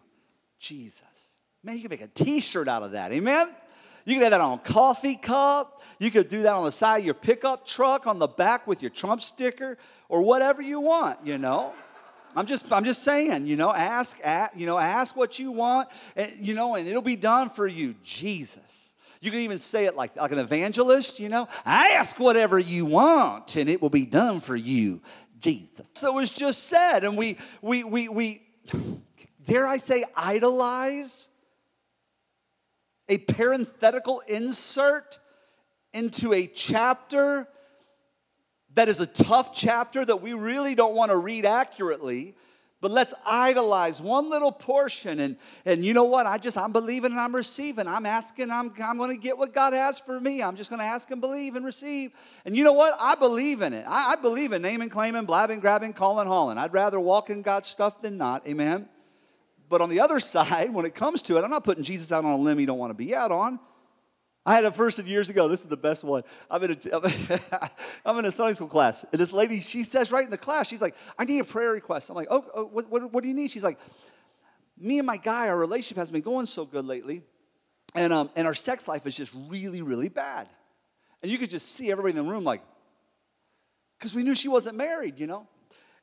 Jesus. 0.59 1.37
Man, 1.63 1.75
you 1.75 1.81
can 1.81 1.89
make 1.89 2.01
a 2.01 2.07
t 2.07 2.41
shirt 2.41 2.67
out 2.67 2.83
of 2.83 2.91
that. 2.91 3.11
Amen? 3.11 3.49
You 4.05 4.15
can 4.15 4.23
have 4.23 4.31
that 4.31 4.41
on 4.41 4.57
a 4.57 4.61
coffee 4.61 5.15
cup. 5.15 5.81
You 5.99 6.11
could 6.11 6.27
do 6.27 6.43
that 6.43 6.53
on 6.53 6.65
the 6.65 6.71
side 6.71 6.99
of 6.99 7.05
your 7.05 7.13
pickup 7.13 7.65
truck, 7.65 8.07
on 8.07 8.19
the 8.19 8.27
back 8.27 8.67
with 8.67 8.81
your 8.81 8.89
Trump 8.89 9.21
sticker, 9.21 9.77
or 10.09 10.21
whatever 10.21 10.61
you 10.61 10.79
want, 10.81 11.25
you 11.25 11.37
know? 11.37 11.73
I'm 12.35 12.45
just, 12.45 12.71
I'm 12.71 12.83
just 12.83 13.03
saying, 13.03 13.45
you 13.45 13.55
know, 13.55 13.71
ask, 13.71 14.19
ask, 14.23 14.55
you 14.55 14.65
know, 14.65 14.77
ask 14.77 15.15
what 15.15 15.39
you 15.39 15.51
want, 15.51 15.89
and, 16.15 16.31
you 16.37 16.53
know, 16.53 16.75
and 16.75 16.87
it'll 16.87 17.01
be 17.01 17.15
done 17.15 17.49
for 17.49 17.67
you. 17.67 17.95
Jesus. 18.03 18.91
You 19.21 19.29
can 19.29 19.41
even 19.41 19.59
say 19.59 19.85
it 19.85 19.95
like, 19.95 20.15
like 20.15 20.31
an 20.31 20.39
evangelist, 20.39 21.19
you 21.19 21.29
know? 21.29 21.47
Ask 21.63 22.19
whatever 22.19 22.57
you 22.57 22.85
want 22.85 23.55
and 23.55 23.69
it 23.69 23.79
will 23.79 23.91
be 23.91 24.07
done 24.07 24.39
for 24.39 24.55
you, 24.55 24.99
Jesus. 25.39 25.87
So 25.93 26.07
it 26.07 26.15
was 26.15 26.31
just 26.31 26.67
said, 26.67 27.03
and 27.03 27.15
we, 27.15 27.37
we, 27.61 27.83
we, 27.83 28.09
we, 28.09 28.41
dare 29.45 29.67
I 29.67 29.77
say, 29.77 30.03
idolize 30.15 31.29
a 33.07 33.19
parenthetical 33.19 34.21
insert 34.27 35.19
into 35.93 36.33
a 36.33 36.47
chapter 36.47 37.47
that 38.75 38.87
is 38.87 38.99
a 38.99 39.07
tough 39.07 39.53
chapter 39.53 40.03
that 40.03 40.21
we 40.21 40.33
really 40.33 40.75
don't 40.75 40.95
want 40.95 41.11
to 41.11 41.17
read 41.17 41.45
accurately 41.45 42.35
but 42.81 42.89
let's 42.89 43.13
idolize 43.23 44.01
one 44.01 44.31
little 44.31 44.51
portion 44.51 45.19
and 45.19 45.37
and 45.65 45.85
you 45.85 45.93
know 45.93 46.05
what? 46.05 46.25
I 46.25 46.39
just 46.39 46.57
i'm 46.57 46.71
believing 46.71 47.11
and 47.11 47.19
i'm 47.19 47.33
receiving. 47.33 47.87
I'm 47.87 48.07
asking 48.07 48.49
i'm, 48.49 48.73
I'm 48.83 48.97
going 48.97 49.11
to 49.11 49.21
get 49.21 49.37
what 49.37 49.53
god 49.53 49.73
has 49.73 49.99
for 49.99 50.19
me. 50.19 50.41
I'm 50.41 50.55
just 50.55 50.71
going 50.71 50.79
to 50.79 50.85
ask 50.85 51.09
and 51.11 51.21
believe 51.21 51.55
and 51.55 51.63
receive. 51.63 52.11
And 52.43 52.57
you 52.57 52.63
know 52.63 52.73
what? 52.73 52.95
I 52.99 53.13
believe 53.13 53.61
in 53.61 53.73
it. 53.73 53.85
I, 53.87 54.13
I 54.13 54.15
believe 54.15 54.51
in 54.51 54.63
naming 54.63 54.89
claiming 54.89 55.25
blabbing 55.25 55.59
grabbing 55.59 55.93
calling 55.93 56.27
hauling. 56.27 56.57
I'd 56.57 56.73
rather 56.73 56.99
walk 56.99 57.29
in 57.29 57.43
god's 57.43 57.67
stuff 57.67 58.01
than 58.01 58.17
not. 58.17 58.47
Amen? 58.47 58.89
But 59.69 59.81
on 59.81 59.89
the 59.89 59.99
other 59.99 60.19
side, 60.33 60.73
when 60.73 60.85
it 60.85 60.95
comes 60.95 61.21
to 61.23 61.37
it, 61.37 61.43
I'm 61.43 61.51
not 61.51 61.63
putting 61.63 61.83
Jesus 61.83 62.11
out 62.11 62.25
on 62.25 62.31
a 62.31 62.37
limb 62.37 62.57
he 62.57 62.65
don't 62.65 62.79
want 62.79 62.89
to 62.89 62.95
be 62.95 63.13
out 63.13 63.31
on. 63.31 63.59
I 64.45 64.55
had 64.55 64.65
a 64.65 64.71
person 64.71 65.05
years 65.05 65.29
ago. 65.29 65.47
This 65.47 65.61
is 65.61 65.67
the 65.67 65.77
best 65.77 66.03
one. 66.03 66.23
I'm 66.49 66.63
in 66.63 66.71
a, 66.71 67.69
I'm 68.05 68.17
in 68.17 68.25
a 68.25 68.31
Sunday 68.31 68.53
school 68.53 68.67
class, 68.67 69.05
and 69.11 69.19
this 69.19 69.31
lady, 69.31 69.61
she 69.61 69.83
says 69.83 70.11
right 70.11 70.25
in 70.25 70.31
the 70.31 70.37
class, 70.37 70.67
she's 70.67 70.81
like, 70.81 70.95
"I 71.17 71.25
need 71.25 71.39
a 71.39 71.43
prayer 71.43 71.71
request." 71.71 72.09
I'm 72.09 72.15
like, 72.15 72.27
"Oh, 72.29 72.45
oh 72.53 72.65
what, 72.65 72.89
what, 72.89 73.13
what 73.13 73.21
do 73.21 73.27
you 73.27 73.35
need?" 73.35 73.51
She's 73.51 73.63
like, 73.63 73.77
"Me 74.77 74.97
and 74.97 75.05
my 75.05 75.17
guy, 75.17 75.49
our 75.49 75.57
relationship 75.57 75.97
hasn't 75.97 76.13
been 76.13 76.23
going 76.23 76.47
so 76.47 76.65
good 76.65 76.85
lately, 76.85 77.21
and 77.93 78.11
um, 78.11 78.31
and 78.35 78.47
our 78.47 78.55
sex 78.55 78.87
life 78.87 79.05
is 79.05 79.15
just 79.15 79.33
really, 79.47 79.81
really 79.81 80.09
bad." 80.09 80.47
And 81.21 81.31
you 81.31 81.37
could 81.37 81.49
just 81.49 81.75
see 81.75 81.91
everybody 81.91 82.17
in 82.17 82.25
the 82.25 82.31
room 82.31 82.43
like, 82.43 82.61
because 83.99 84.15
we 84.15 84.23
knew 84.23 84.33
she 84.33 84.47
wasn't 84.47 84.75
married, 84.75 85.19
you 85.19 85.27
know. 85.27 85.47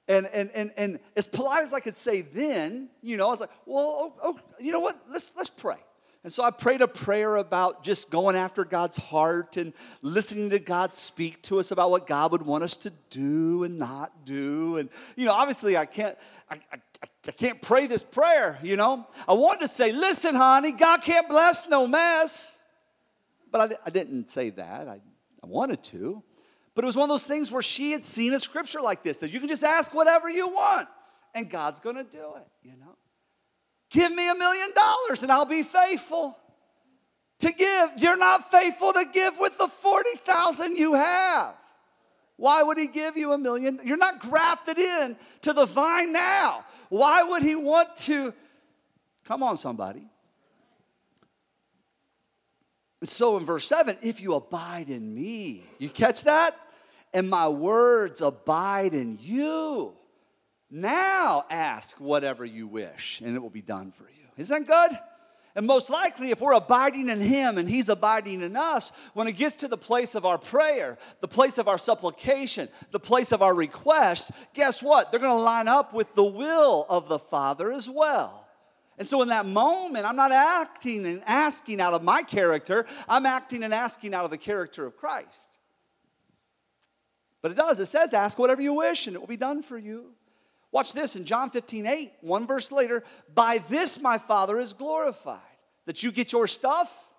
And, 0.07 0.27
and, 0.27 0.51
and, 0.55 0.73
and 0.77 1.01
as 1.17 1.27
polite 1.27 1.65
as 1.65 1.73
I 1.73 1.81
could 1.81 1.97
say 1.97 2.23
then, 2.23 2.89
you 3.03 3.17
know, 3.17 3.27
I 3.27 3.31
was 3.31 3.41
like, 3.41 3.51
well, 3.67 3.85
oh, 3.99 4.15
oh, 4.23 4.41
you 4.59 4.73
know 4.73 4.81
what? 4.81 4.99
Let's, 5.09 5.33
let's 5.37 5.51
pray. 5.51 5.77
And 6.25 6.33
so 6.33 6.43
I 6.43 6.51
prayed 6.51 6.81
a 6.81 6.89
prayer 6.89 7.37
about 7.37 7.85
just 7.85 8.11
going 8.11 8.35
after 8.35 8.65
God's 8.65 8.97
heart 8.97 9.57
and 9.57 9.73
listening 10.03 10.51
to 10.51 10.59
God 10.59 10.93
speak 10.93 11.43
to 11.43 11.61
us 11.61 11.71
about 11.71 11.91
what 11.91 12.07
God 12.07 12.33
would 12.33 12.43
want 12.43 12.65
us 12.65 12.77
to 12.77 12.93
do 13.09 13.63
and 13.63 13.79
not 13.79 14.25
do. 14.25 14.79
And, 14.79 14.91
you 15.17 15.27
know, 15.27 15.33
obviously 15.33 15.77
I 15.77 15.87
can't, 15.87 16.19
I, 16.51 16.57
I, 16.73 16.79
I 17.29 17.31
can't 17.31 17.63
pray 17.63 17.87
this 17.87 18.03
prayer, 18.03 18.59
you 18.63 18.77
know. 18.77 19.07
I 19.29 19.35
wanted 19.35 19.61
to 19.61 19.69
say, 19.69 19.93
listen, 19.93 20.35
honey, 20.35 20.73
God 20.73 21.03
can't 21.03 21.29
bless 21.29 21.69
no 21.69 21.87
mess. 21.87 22.65
But 23.51 23.73
I, 23.73 23.77
I 23.87 23.91
didn't 23.91 24.29
say 24.29 24.51
that. 24.51 24.89
I, 24.89 25.01
I 25.43 25.47
wanted 25.47 25.83
to. 25.85 26.23
But 26.75 26.85
it 26.85 26.87
was 26.87 26.97
one 26.97 27.05
of 27.05 27.11
those 27.11 27.25
things 27.25 27.51
where 27.51 27.63
she 27.63 27.93
had 27.93 28.05
seen 28.05 28.35
a 28.35 28.41
scripture 28.41 28.81
like 28.81 29.03
this 29.03 29.19
that 29.19 29.33
you 29.33 29.39
can 29.39 29.49
just 29.49 29.65
ask 29.65 29.95
whatever 29.95 30.29
you 30.29 30.49
want 30.49 30.89
and 31.35 31.49
God's 31.49 31.81
going 31.81 31.97
to 31.97 32.05
do 32.05 32.35
it, 32.37 32.47
you 32.63 32.73
know. 32.73 32.97
Give 33.91 34.13
me 34.15 34.29
a 34.31 34.35
million 34.35 34.71
dollars 34.75 35.23
and 35.23 35.33
I'll 35.33 35.45
be 35.45 35.63
faithful 35.63 36.37
to 37.41 37.53
give. 37.53 37.91
You're 37.97 38.17
not 38.17 38.51
faithful 38.51 38.93
to 38.93 39.05
give 39.13 39.39
with 39.39 39.57
the 39.59 39.69
40,000 39.69 40.77
you 40.77 40.95
have. 40.95 41.55
Why 42.37 42.63
would 42.63 42.79
he 42.79 42.87
give 42.87 43.17
you 43.17 43.33
a 43.33 43.39
million? 43.39 43.81
You're 43.85 43.97
not 43.97 44.21
grafted 44.21 44.79
in 44.79 45.17
to 45.43 45.53
the 45.53 45.67
vine 45.67 46.13
now. 46.13 46.65
Why 46.89 47.23
would 47.23 47.43
he 47.43 47.55
want 47.57 47.97
to? 47.97 48.33
Come 49.25 49.43
on, 49.43 49.57
somebody. 49.57 50.03
So 53.03 53.37
in 53.37 53.45
verse 53.45 53.67
7, 53.67 53.99
if 54.03 54.21
you 54.21 54.35
abide 54.35 54.91
in 54.91 55.15
me, 55.15 55.65
you 55.79 55.89
catch 55.89 56.25
that? 56.25 56.59
and 57.13 57.29
my 57.29 57.49
words 57.49 58.21
abide 58.21 58.95
in 58.95 59.19
you. 59.21 59.95
Now 60.71 61.47
ask 61.49 61.99
whatever 61.99 62.45
you 62.45 62.67
wish, 62.67 63.21
and 63.25 63.35
it 63.35 63.41
will 63.41 63.51
be 63.51 63.63
done 63.63 63.91
for 63.91 64.05
you. 64.05 64.27
Isn't 64.37 64.67
that 64.67 64.89
good? 64.89 64.99
And 65.55 65.67
most 65.67 65.91
likely, 65.91 66.31
if 66.31 66.41
we're 66.41 66.53
abiding 66.53 67.09
in 67.09 67.21
Him 67.21 67.59
and 67.59 67.69
He's 67.69 67.89
abiding 67.89 68.43
in 68.43 68.55
us, 68.55 68.93
when 69.15 69.27
it 69.27 69.37
gets 69.37 69.57
to 69.57 69.69
the 69.69 69.79
place 69.79 70.15
of 70.15 70.25
our 70.25 70.39
prayer, 70.39 70.99
the 71.21 71.27
place 71.27 71.59
of 71.59 71.67
our 71.69 71.79
supplication, 71.79 72.69
the 72.91 73.01
place 73.01 73.33
of 73.33 73.43
our 73.43 73.55
request, 73.55 74.31
guess 74.55 74.83
what? 74.83 75.11
They're 75.11 75.19
going 75.19 75.33
to 75.37 75.43
line 75.43 75.67
up 75.67 75.95
with 75.95 76.15
the 76.15 76.25
will 76.25 76.87
of 76.89 77.09
the 77.09 77.19
Father 77.19 77.73
as 77.73 77.89
well. 77.89 78.47
And 78.99 79.09
so, 79.09 79.23
in 79.23 79.29
that 79.29 79.47
moment, 79.47 80.05
I'm 80.05 80.17
not 80.17 80.33
acting 80.33 81.07
and 81.07 81.23
asking 81.27 81.81
out 81.81 81.95
of 81.95 82.05
my 82.05 82.23
character, 82.23 82.85
I'm 83.09 83.27
acting 83.27 83.63
and 83.63 83.73
asking 83.73 84.13
out 84.13 84.25
of 84.25 84.31
the 84.31 84.39
character 84.39 84.85
of 84.87 84.97
Christ. 84.97 85.51
But 87.41 87.53
it 87.53 87.57
does. 87.57 87.81
It 87.81 87.87
says, 87.87 88.13
ask 88.13 88.39
whatever 88.39 88.61
you 88.61 88.75
wish 88.75 89.07
and 89.07 89.17
it 89.17 89.19
will 89.21 89.29
be 89.29 89.37
done 89.37 89.63
for 89.63 89.79
you. 89.79 90.13
Watch 90.71 90.93
this 90.93 91.17
in 91.17 91.25
John 91.25 91.51
15, 91.51 91.87
8, 91.87 92.13
one 92.21 92.47
verse 92.47 92.71
later. 92.71 93.03
By 93.35 93.59
this 93.69 94.01
my 94.01 94.19
Father 94.19 94.59
is 94.59 94.73
glorified. 94.73 95.41
That 95.87 96.03
you 96.03 96.13
get 96.13 96.33
your 96.33 96.47
stuff, 96.47 97.11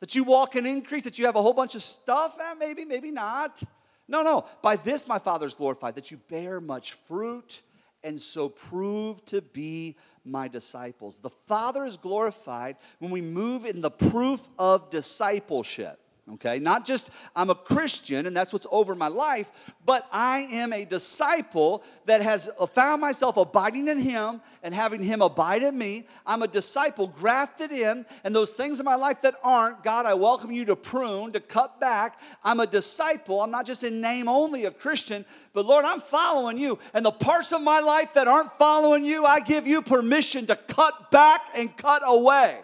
that 0.00 0.14
you 0.14 0.22
walk 0.22 0.54
in 0.54 0.66
increase, 0.66 1.04
that 1.04 1.18
you 1.18 1.26
have 1.26 1.36
a 1.36 1.42
whole 1.42 1.54
bunch 1.54 1.74
of 1.74 1.82
stuff. 1.82 2.38
Eh, 2.40 2.54
maybe, 2.58 2.84
maybe 2.84 3.10
not. 3.10 3.62
No, 4.06 4.22
no. 4.22 4.46
By 4.62 4.76
this 4.76 5.08
my 5.08 5.18
Father 5.18 5.46
is 5.46 5.54
glorified, 5.54 5.96
that 5.96 6.10
you 6.10 6.18
bear 6.28 6.60
much 6.60 6.92
fruit 6.92 7.62
and 8.04 8.20
so 8.20 8.48
prove 8.48 9.24
to 9.24 9.40
be 9.40 9.96
my 10.24 10.46
disciples. 10.46 11.18
The 11.18 11.30
Father 11.30 11.84
is 11.84 11.96
glorified 11.96 12.76
when 12.98 13.10
we 13.10 13.22
move 13.22 13.64
in 13.64 13.80
the 13.80 13.90
proof 13.90 14.46
of 14.58 14.90
discipleship 14.90 15.98
okay? 16.32 16.58
Not 16.58 16.86
just 16.86 17.10
I'm 17.36 17.50
a 17.50 17.54
Christian 17.54 18.26
and 18.26 18.36
that's 18.36 18.52
what's 18.52 18.66
over 18.70 18.94
my 18.94 19.08
life, 19.08 19.50
but 19.84 20.08
I 20.10 20.40
am 20.52 20.72
a 20.72 20.84
disciple 20.84 21.84
that 22.06 22.22
has 22.22 22.48
found 22.72 23.00
myself 23.00 23.36
abiding 23.36 23.88
in 23.88 24.00
Him 24.00 24.40
and 24.62 24.74
having 24.74 25.02
Him 25.02 25.20
abide 25.20 25.62
in 25.62 25.76
me. 25.76 26.06
I'm 26.26 26.42
a 26.42 26.48
disciple 26.48 27.08
grafted 27.08 27.72
in, 27.72 28.06
and 28.24 28.34
those 28.34 28.54
things 28.54 28.80
in 28.80 28.84
my 28.84 28.94
life 28.94 29.20
that 29.22 29.34
aren't, 29.42 29.82
God, 29.82 30.06
I 30.06 30.14
welcome 30.14 30.50
you 30.50 30.64
to 30.66 30.76
prune, 30.76 31.32
to 31.32 31.40
cut 31.40 31.80
back. 31.80 32.18
I'm 32.42 32.60
a 32.60 32.66
disciple. 32.66 33.40
I'm 33.40 33.50
not 33.50 33.66
just 33.66 33.84
in 33.84 34.00
name 34.00 34.28
only 34.28 34.64
a 34.64 34.70
Christian, 34.70 35.24
but 35.52 35.66
Lord, 35.66 35.84
I'm 35.84 36.00
following 36.00 36.58
you. 36.58 36.78
And 36.94 37.04
the 37.04 37.12
parts 37.12 37.52
of 37.52 37.62
my 37.62 37.80
life 37.80 38.14
that 38.14 38.28
aren't 38.28 38.52
following 38.52 39.04
you, 39.04 39.26
I 39.26 39.40
give 39.40 39.66
you 39.66 39.82
permission 39.82 40.46
to 40.46 40.56
cut 40.56 41.10
back 41.10 41.48
and 41.56 41.74
cut 41.76 42.02
away. 42.06 42.58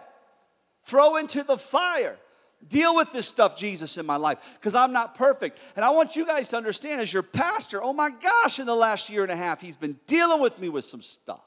Throw 0.83 1.17
into 1.17 1.43
the 1.43 1.57
fire. 1.57 2.17
Deal 2.67 2.95
with 2.95 3.11
this 3.11 3.27
stuff, 3.27 3.55
Jesus, 3.55 3.97
in 3.97 4.05
my 4.05 4.17
life, 4.17 4.37
because 4.59 4.75
I'm 4.75 4.93
not 4.93 5.15
perfect. 5.15 5.59
And 5.75 5.83
I 5.83 5.89
want 5.89 6.15
you 6.15 6.25
guys 6.25 6.49
to 6.49 6.57
understand, 6.57 7.01
as 7.01 7.11
your 7.11 7.23
pastor, 7.23 7.81
oh 7.83 7.93
my 7.93 8.09
gosh, 8.09 8.59
in 8.59 8.65
the 8.65 8.75
last 8.75 9.09
year 9.09 9.23
and 9.23 9.31
a 9.31 9.35
half, 9.35 9.61
he's 9.61 9.75
been 9.75 9.99
dealing 10.07 10.41
with 10.41 10.59
me 10.59 10.69
with 10.69 10.85
some 10.85 11.01
stuff. 11.01 11.41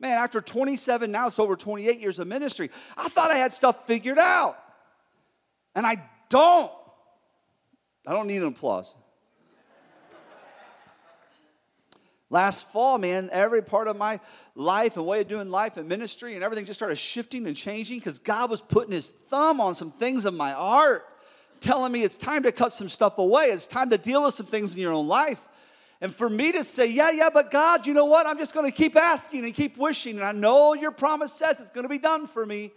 Man, 0.00 0.12
after 0.12 0.40
27, 0.40 1.12
now 1.12 1.28
it's 1.28 1.38
over 1.38 1.54
28 1.54 2.00
years 2.00 2.18
of 2.18 2.26
ministry, 2.26 2.70
I 2.96 3.08
thought 3.08 3.30
I 3.30 3.36
had 3.36 3.52
stuff 3.52 3.86
figured 3.86 4.18
out. 4.18 4.58
And 5.74 5.86
I 5.86 6.02
don't. 6.28 6.70
I 8.06 8.12
don't 8.12 8.26
need 8.26 8.42
an 8.42 8.48
applause. 8.48 8.94
Last 12.32 12.72
fall, 12.72 12.96
man, 12.96 13.28
every 13.30 13.62
part 13.62 13.88
of 13.88 13.98
my 13.98 14.18
life 14.54 14.96
and 14.96 15.04
way 15.04 15.20
of 15.20 15.28
doing 15.28 15.50
life 15.50 15.76
and 15.76 15.86
ministry 15.86 16.34
and 16.34 16.42
everything 16.42 16.64
just 16.64 16.78
started 16.78 16.96
shifting 16.96 17.46
and 17.46 17.54
changing 17.54 17.98
because 17.98 18.18
God 18.18 18.48
was 18.48 18.62
putting 18.62 18.92
his 18.92 19.10
thumb 19.10 19.60
on 19.60 19.74
some 19.74 19.90
things 19.90 20.24
in 20.24 20.34
my 20.34 20.52
heart, 20.52 21.06
telling 21.60 21.92
me 21.92 22.02
it's 22.02 22.16
time 22.16 22.42
to 22.44 22.50
cut 22.50 22.72
some 22.72 22.88
stuff 22.88 23.18
away. 23.18 23.48
It's 23.48 23.66
time 23.66 23.90
to 23.90 23.98
deal 23.98 24.24
with 24.24 24.32
some 24.32 24.46
things 24.46 24.74
in 24.74 24.80
your 24.80 24.94
own 24.94 25.08
life. 25.08 25.46
And 26.00 26.14
for 26.14 26.30
me 26.30 26.52
to 26.52 26.64
say, 26.64 26.86
yeah, 26.86 27.10
yeah, 27.10 27.28
but 27.28 27.50
God, 27.50 27.86
you 27.86 27.92
know 27.92 28.06
what? 28.06 28.26
I'm 28.26 28.38
just 28.38 28.54
going 28.54 28.64
to 28.64 28.74
keep 28.74 28.96
asking 28.96 29.44
and 29.44 29.52
keep 29.52 29.76
wishing. 29.76 30.16
And 30.16 30.24
I 30.24 30.32
know 30.32 30.72
your 30.72 30.90
promise 30.90 31.34
says 31.34 31.60
it's 31.60 31.68
going 31.68 31.84
to 31.84 31.90
be 31.90 31.98
done 31.98 32.26
for 32.26 32.46
me. 32.46 32.72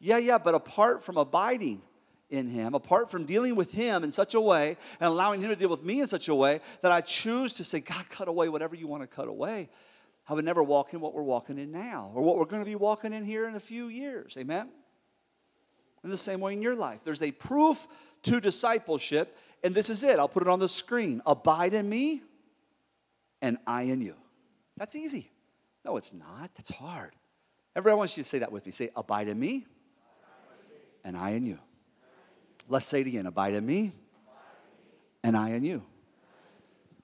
Yeah, 0.00 0.18
yeah, 0.18 0.38
but 0.38 0.56
apart 0.56 1.04
from 1.04 1.16
abiding, 1.16 1.80
in 2.30 2.48
Him, 2.48 2.74
apart 2.74 3.10
from 3.10 3.24
dealing 3.24 3.54
with 3.54 3.72
Him 3.72 4.04
in 4.04 4.10
such 4.10 4.34
a 4.34 4.40
way 4.40 4.76
and 5.00 5.08
allowing 5.08 5.40
Him 5.40 5.50
to 5.50 5.56
deal 5.56 5.68
with 5.68 5.84
me 5.84 6.00
in 6.00 6.06
such 6.06 6.28
a 6.28 6.34
way 6.34 6.60
that 6.82 6.92
I 6.92 7.00
choose 7.00 7.52
to 7.54 7.64
say, 7.64 7.80
God, 7.80 8.08
cut 8.08 8.28
away 8.28 8.48
whatever 8.48 8.74
you 8.74 8.86
want 8.86 9.02
to 9.02 9.06
cut 9.06 9.28
away. 9.28 9.68
I 10.28 10.34
would 10.34 10.44
never 10.44 10.62
walk 10.62 10.92
in 10.92 11.00
what 11.00 11.14
we're 11.14 11.22
walking 11.22 11.58
in 11.58 11.70
now 11.70 12.10
or 12.14 12.22
what 12.22 12.36
we're 12.36 12.46
going 12.46 12.62
to 12.62 12.66
be 12.66 12.74
walking 12.74 13.12
in 13.12 13.24
here 13.24 13.46
in 13.46 13.54
a 13.54 13.60
few 13.60 13.86
years. 13.86 14.36
Amen? 14.36 14.70
In 16.02 16.10
the 16.10 16.16
same 16.16 16.40
way 16.40 16.52
in 16.52 16.62
your 16.62 16.74
life, 16.74 17.00
there's 17.04 17.22
a 17.22 17.30
proof 17.30 17.86
to 18.24 18.40
discipleship, 18.40 19.36
and 19.62 19.74
this 19.74 19.88
is 19.88 20.02
it. 20.02 20.18
I'll 20.18 20.28
put 20.28 20.42
it 20.42 20.48
on 20.48 20.58
the 20.58 20.68
screen 20.68 21.22
Abide 21.26 21.74
in 21.74 21.88
me, 21.88 22.22
and 23.40 23.58
I 23.66 23.82
in 23.82 24.00
you. 24.00 24.14
That's 24.76 24.96
easy. 24.96 25.30
No, 25.84 25.96
it's 25.96 26.12
not. 26.12 26.50
That's 26.56 26.70
hard. 26.70 27.12
Everyone 27.76 27.98
wants 27.98 28.16
you 28.16 28.24
to 28.24 28.28
say 28.28 28.38
that 28.40 28.50
with 28.50 28.66
me. 28.66 28.72
Say, 28.72 28.90
Abide 28.96 29.28
in 29.28 29.38
me, 29.38 29.66
and 31.04 31.16
I 31.16 31.30
in 31.30 31.46
you. 31.46 31.58
Let's 32.68 32.86
say 32.86 33.00
it 33.00 33.06
again 33.06 33.26
abide 33.26 33.54
in 33.54 33.64
me, 33.64 33.92
and 35.22 35.36
I 35.36 35.50
in 35.50 35.64
you. 35.64 35.82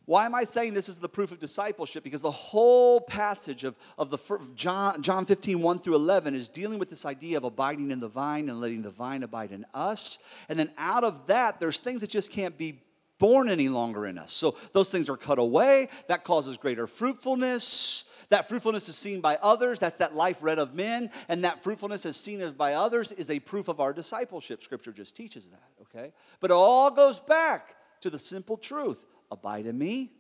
Why 0.05 0.27
am 0.27 0.35
I 0.35 0.45
saying 0.45 0.75
this 0.75 0.89
is 0.89 0.99
the 0.99 1.09
proof 1.09 1.31
of 1.31 1.39
discipleship? 1.39 2.03
Because 2.03 2.23
the 2.23 2.31
whole 2.31 3.01
passage 3.01 3.63
of, 3.63 3.77
of 3.97 4.11
the 4.11 4.19
John, 4.57 5.01
John 5.01 5.25
15, 5.25 5.63
1 5.63 5.79
through 5.79 5.95
11 5.95 6.35
is 6.35 6.49
dealing 6.49 6.81
with 6.81 6.91
this 6.91 7.07
idea 7.07 7.37
of 7.37 7.45
abiding 7.45 7.93
in 7.93 8.01
the 8.01 8.09
vine 8.09 8.49
and 8.49 8.61
letting 8.61 8.83
the 8.83 8.91
vine 8.91 9.23
abide 9.23 9.53
in 9.53 9.65
us. 9.73 10.19
And 10.49 10.59
then 10.59 10.73
out 10.77 11.05
of 11.05 11.29
that, 11.29 11.61
there's 11.61 11.79
things 11.79 12.01
that 12.01 12.11
just 12.11 12.33
can't 12.33 12.59
be 12.59 12.83
born 13.19 13.49
any 13.49 13.69
longer 13.69 14.05
in 14.07 14.19
us. 14.19 14.33
So 14.33 14.57
those 14.73 14.89
things 14.89 15.09
are 15.09 15.17
cut 15.17 15.39
away. 15.39 15.89
That 16.09 16.25
causes 16.25 16.57
greater 16.57 16.89
fruitfulness. 16.89 18.07
That 18.33 18.49
fruitfulness 18.49 18.89
is 18.89 18.97
seen 18.97 19.21
by 19.21 19.37
others. 19.43 19.79
That's 19.79 19.97
that 19.97 20.15
life 20.15 20.43
read 20.43 20.59
of 20.59 20.73
men. 20.73 21.11
And 21.29 21.45
that 21.45 21.63
fruitfulness 21.63 22.07
is 22.07 22.17
seen 22.17 22.53
by 22.53 22.73
others 22.73 23.13
is 23.13 23.29
a 23.29 23.39
proof 23.39 23.69
of 23.69 23.79
our 23.79 23.93
discipleship. 23.93 24.63
Scripture 24.63 24.91
just 24.91 25.15
teaches 25.15 25.49
that, 25.49 25.69
okay? 25.83 26.15
But 26.41 26.51
it 26.51 26.55
all 26.55 26.91
goes 26.91 27.21
back 27.21 27.77
to 28.01 28.09
the 28.09 28.19
simple 28.19 28.57
truth 28.57 29.05
abide 29.31 29.67
in 29.67 29.77
me 29.77 30.13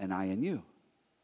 and 0.00 0.12
I 0.12 0.24
in 0.24 0.42
you. 0.42 0.64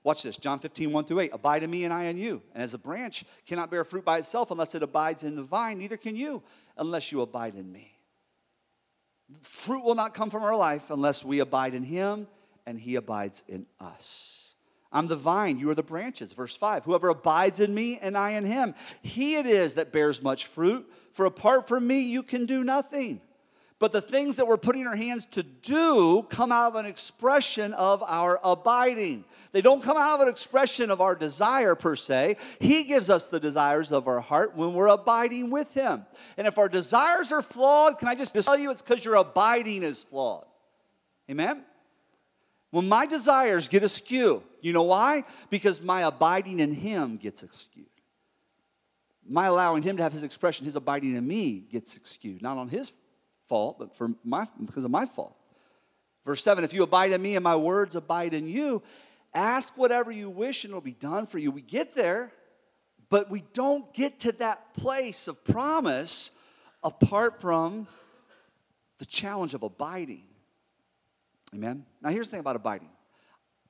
Watch 0.05 0.23
this, 0.23 0.37
John 0.37 0.61
15, 0.61 0.93
1 0.93 1.05
through 1.05 1.19
8. 1.19 1.31
Abide 1.35 1.64
in 1.64 1.71
me 1.71 1.83
and 1.83 1.93
I 1.93 2.05
in 2.05 2.17
you. 2.17 2.43
And 2.55 2.62
as 2.62 2.75
a 2.75 2.78
branch 2.78 3.25
cannot 3.45 3.69
bear 3.69 3.83
fruit 3.83 4.05
by 4.05 4.19
itself 4.19 4.52
unless 4.52 4.76
it 4.76 4.85
abides 4.85 5.25
in 5.25 5.35
the 5.35 5.43
vine, 5.43 5.78
neither 5.78 5.97
can 5.97 6.14
you 6.14 6.45
unless 6.76 7.11
you 7.11 7.23
abide 7.23 7.57
in 7.57 7.73
me. 7.73 7.90
Fruit 9.43 9.83
will 9.83 9.97
not 9.97 10.14
come 10.14 10.31
from 10.31 10.45
our 10.45 10.57
life 10.57 10.90
unless 10.90 11.25
we 11.25 11.40
abide 11.40 11.75
in 11.75 11.83
him 11.83 12.28
and 12.67 12.78
he 12.78 12.95
abides 12.95 13.43
in 13.49 13.67
us. 13.81 14.38
I'm 14.90 15.07
the 15.07 15.16
vine, 15.16 15.59
you 15.59 15.68
are 15.71 15.75
the 15.75 15.83
branches. 15.83 16.33
Verse 16.33 16.57
5 16.57 16.85
Whoever 16.85 17.09
abides 17.09 17.61
in 17.61 17.75
me 17.75 17.99
and 18.00 18.16
I 18.16 18.30
in 18.30 18.45
him, 18.45 18.75
he 19.02 19.37
it 19.37 19.47
is 19.47 19.75
that 19.75 19.92
bears 19.92 20.23
much 20.23 20.47
fruit, 20.47 20.90
for 21.12 21.26
apart 21.26 21.68
from 21.68 21.87
me 21.87 22.00
you 22.00 22.23
can 22.23 22.47
do 22.47 22.64
nothing. 22.64 23.21
But 23.78 23.92
the 23.92 24.00
things 24.00 24.37
that 24.37 24.49
we're 24.49 24.57
putting 24.57 24.87
our 24.87 24.97
hands 24.97 25.25
to 25.26 25.42
do 25.42 26.26
come 26.30 26.50
out 26.50 26.73
of 26.73 26.76
an 26.76 26.87
expression 26.87 27.73
of 27.75 28.02
our 28.02 28.40
abiding. 28.42 29.25
They 29.52 29.61
don't 29.61 29.83
come 29.83 29.97
out 29.97 30.16
of 30.16 30.21
an 30.23 30.28
expression 30.28 30.90
of 30.90 31.00
our 31.00 31.14
desire 31.14 31.75
per 31.75 31.95
se. 31.95 32.37
He 32.61 32.85
gives 32.85 33.09
us 33.09 33.28
the 33.28 33.40
desires 33.40 33.92
of 33.92 34.09
our 34.09 34.21
heart 34.21 34.57
when 34.57 34.75
we're 34.75 34.88
abiding 34.88 35.50
with 35.50 35.73
Him. 35.75 36.04
And 36.37 36.47
if 36.47 36.59
our 36.59 36.68
desires 36.68 37.30
are 37.30 37.40
flawed, 37.40 37.99
can 37.99 38.09
I 38.09 38.14
just 38.14 38.35
tell 38.35 38.59
you 38.59 38.71
it's 38.71 38.83
because 38.83 39.04
your 39.04 39.14
abiding 39.14 39.85
is 39.85 40.02
flawed? 40.02 40.45
Amen? 41.30 41.62
When 42.71 42.88
my 42.88 43.07
desires 43.07 43.68
get 43.68 43.83
askew, 43.83 44.42
you 44.61 44.73
know 44.73 44.83
why? 44.83 45.25
Because 45.50 45.83
my 45.83 46.03
abiding 46.03 46.61
in 46.61 46.73
Him 46.73 47.17
gets 47.17 47.43
excused. 47.43 47.88
My 49.29 49.47
allowing 49.47 49.83
Him 49.83 49.97
to 49.99 50.03
have 50.03 50.12
His 50.12 50.23
expression, 50.23 50.65
His 50.65 50.77
abiding 50.77 51.15
in 51.15 51.27
me 51.27 51.61
gets 51.71 51.97
excused. 51.97 52.43
Not 52.43 52.57
on 52.57 52.69
His 52.69 52.93
fault, 53.47 53.79
but 53.79 53.97
for 53.97 54.12
my, 54.25 54.47
because 54.65 54.85
of 54.85 54.91
my 54.91 55.07
fault. 55.07 55.37
Verse 56.25 56.43
7 56.43 56.65
If 56.65 56.73
you 56.73 56.83
abide 56.83 57.12
in 57.12 57.23
me 57.23 57.37
and 57.37 57.45
my 57.45 57.57
words 57.57 57.97
abide 57.97 58.35
in 58.35 58.49
you, 58.49 58.83
ask 59.35 59.77
whatever 59.77 60.11
you 60.11 60.31
wish 60.31 60.65
and 60.65 60.71
it'll 60.71 60.81
be 60.81 60.93
done 60.93 61.27
for 61.27 61.38
you. 61.38 61.50
We 61.50 61.62
get 61.62 61.95
there, 61.95 62.33
but 63.09 63.31
we 63.31 63.45
don't 63.53 63.93
get 63.95 64.21
to 64.21 64.33
that 64.33 64.75
place 64.75 65.29
of 65.29 65.43
promise 65.45 66.33
apart 66.83 67.41
from 67.41 67.87
the 68.99 69.07
challenge 69.07 69.55
of 69.55 69.62
abiding. 69.62 70.25
Amen? 71.55 71.87
Now, 72.03 72.11
here's 72.11 72.29
the 72.29 72.33
thing 72.33 72.41
about 72.41 72.57
abiding. 72.57 72.91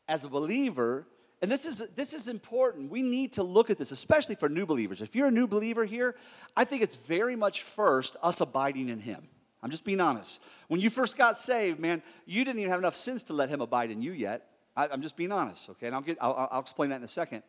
As 0.09 0.25
a 0.25 0.29
believer, 0.29 1.07
and 1.43 1.51
this 1.51 1.67
is 1.67 1.87
this 1.95 2.15
is 2.15 2.29
important. 2.29 2.91
We 2.91 3.03
need 3.03 3.35
to 3.35 3.43
look 3.43 3.71
at 3.71 3.79
this, 3.79 3.93
especially 3.93 4.35
for 4.35 4.49
new 4.49 4.67
believers. 4.67 5.03
If 5.03 5.15
you're 5.15 5.29
a 5.29 5.33
new 5.33 5.47
believer 5.47 5.85
here, 5.85 6.17
I 6.57 6.65
think 6.65 6.83
it's 6.83 6.97
very 6.97 7.37
much 7.37 7.63
first 7.63 8.17
us 8.23 8.41
abiding 8.41 8.89
in 8.89 8.99
Him. 8.99 9.29
I'm 9.63 9.71
just 9.71 9.85
being 9.85 10.01
honest. 10.01 10.41
When 10.69 10.81
you 10.81 10.91
first 10.91 11.17
got 11.17 11.37
saved, 11.37 11.81
man, 11.81 12.03
you 12.27 12.45
didn't 12.45 12.61
even 12.61 12.71
have 12.71 12.79
enough 12.79 12.95
sins 12.95 13.25
to 13.25 13.33
let 13.33 13.49
him 13.49 13.61
abide 13.61 13.91
in 13.91 14.01
you 14.01 14.13
yet. 14.13 14.47
I, 14.77 14.87
am 14.93 15.03
just 15.03 15.17
being 15.17 15.33
honest, 15.33 15.69
okay? 15.71 15.87
And 15.87 15.97
I'll, 15.97 16.03
get, 16.03 16.19
I'll, 16.21 16.49
I'll 16.53 16.61
explain 16.61 16.91
that 16.91 16.97
in 16.97 17.03
a 17.03 17.09
second. 17.09 17.43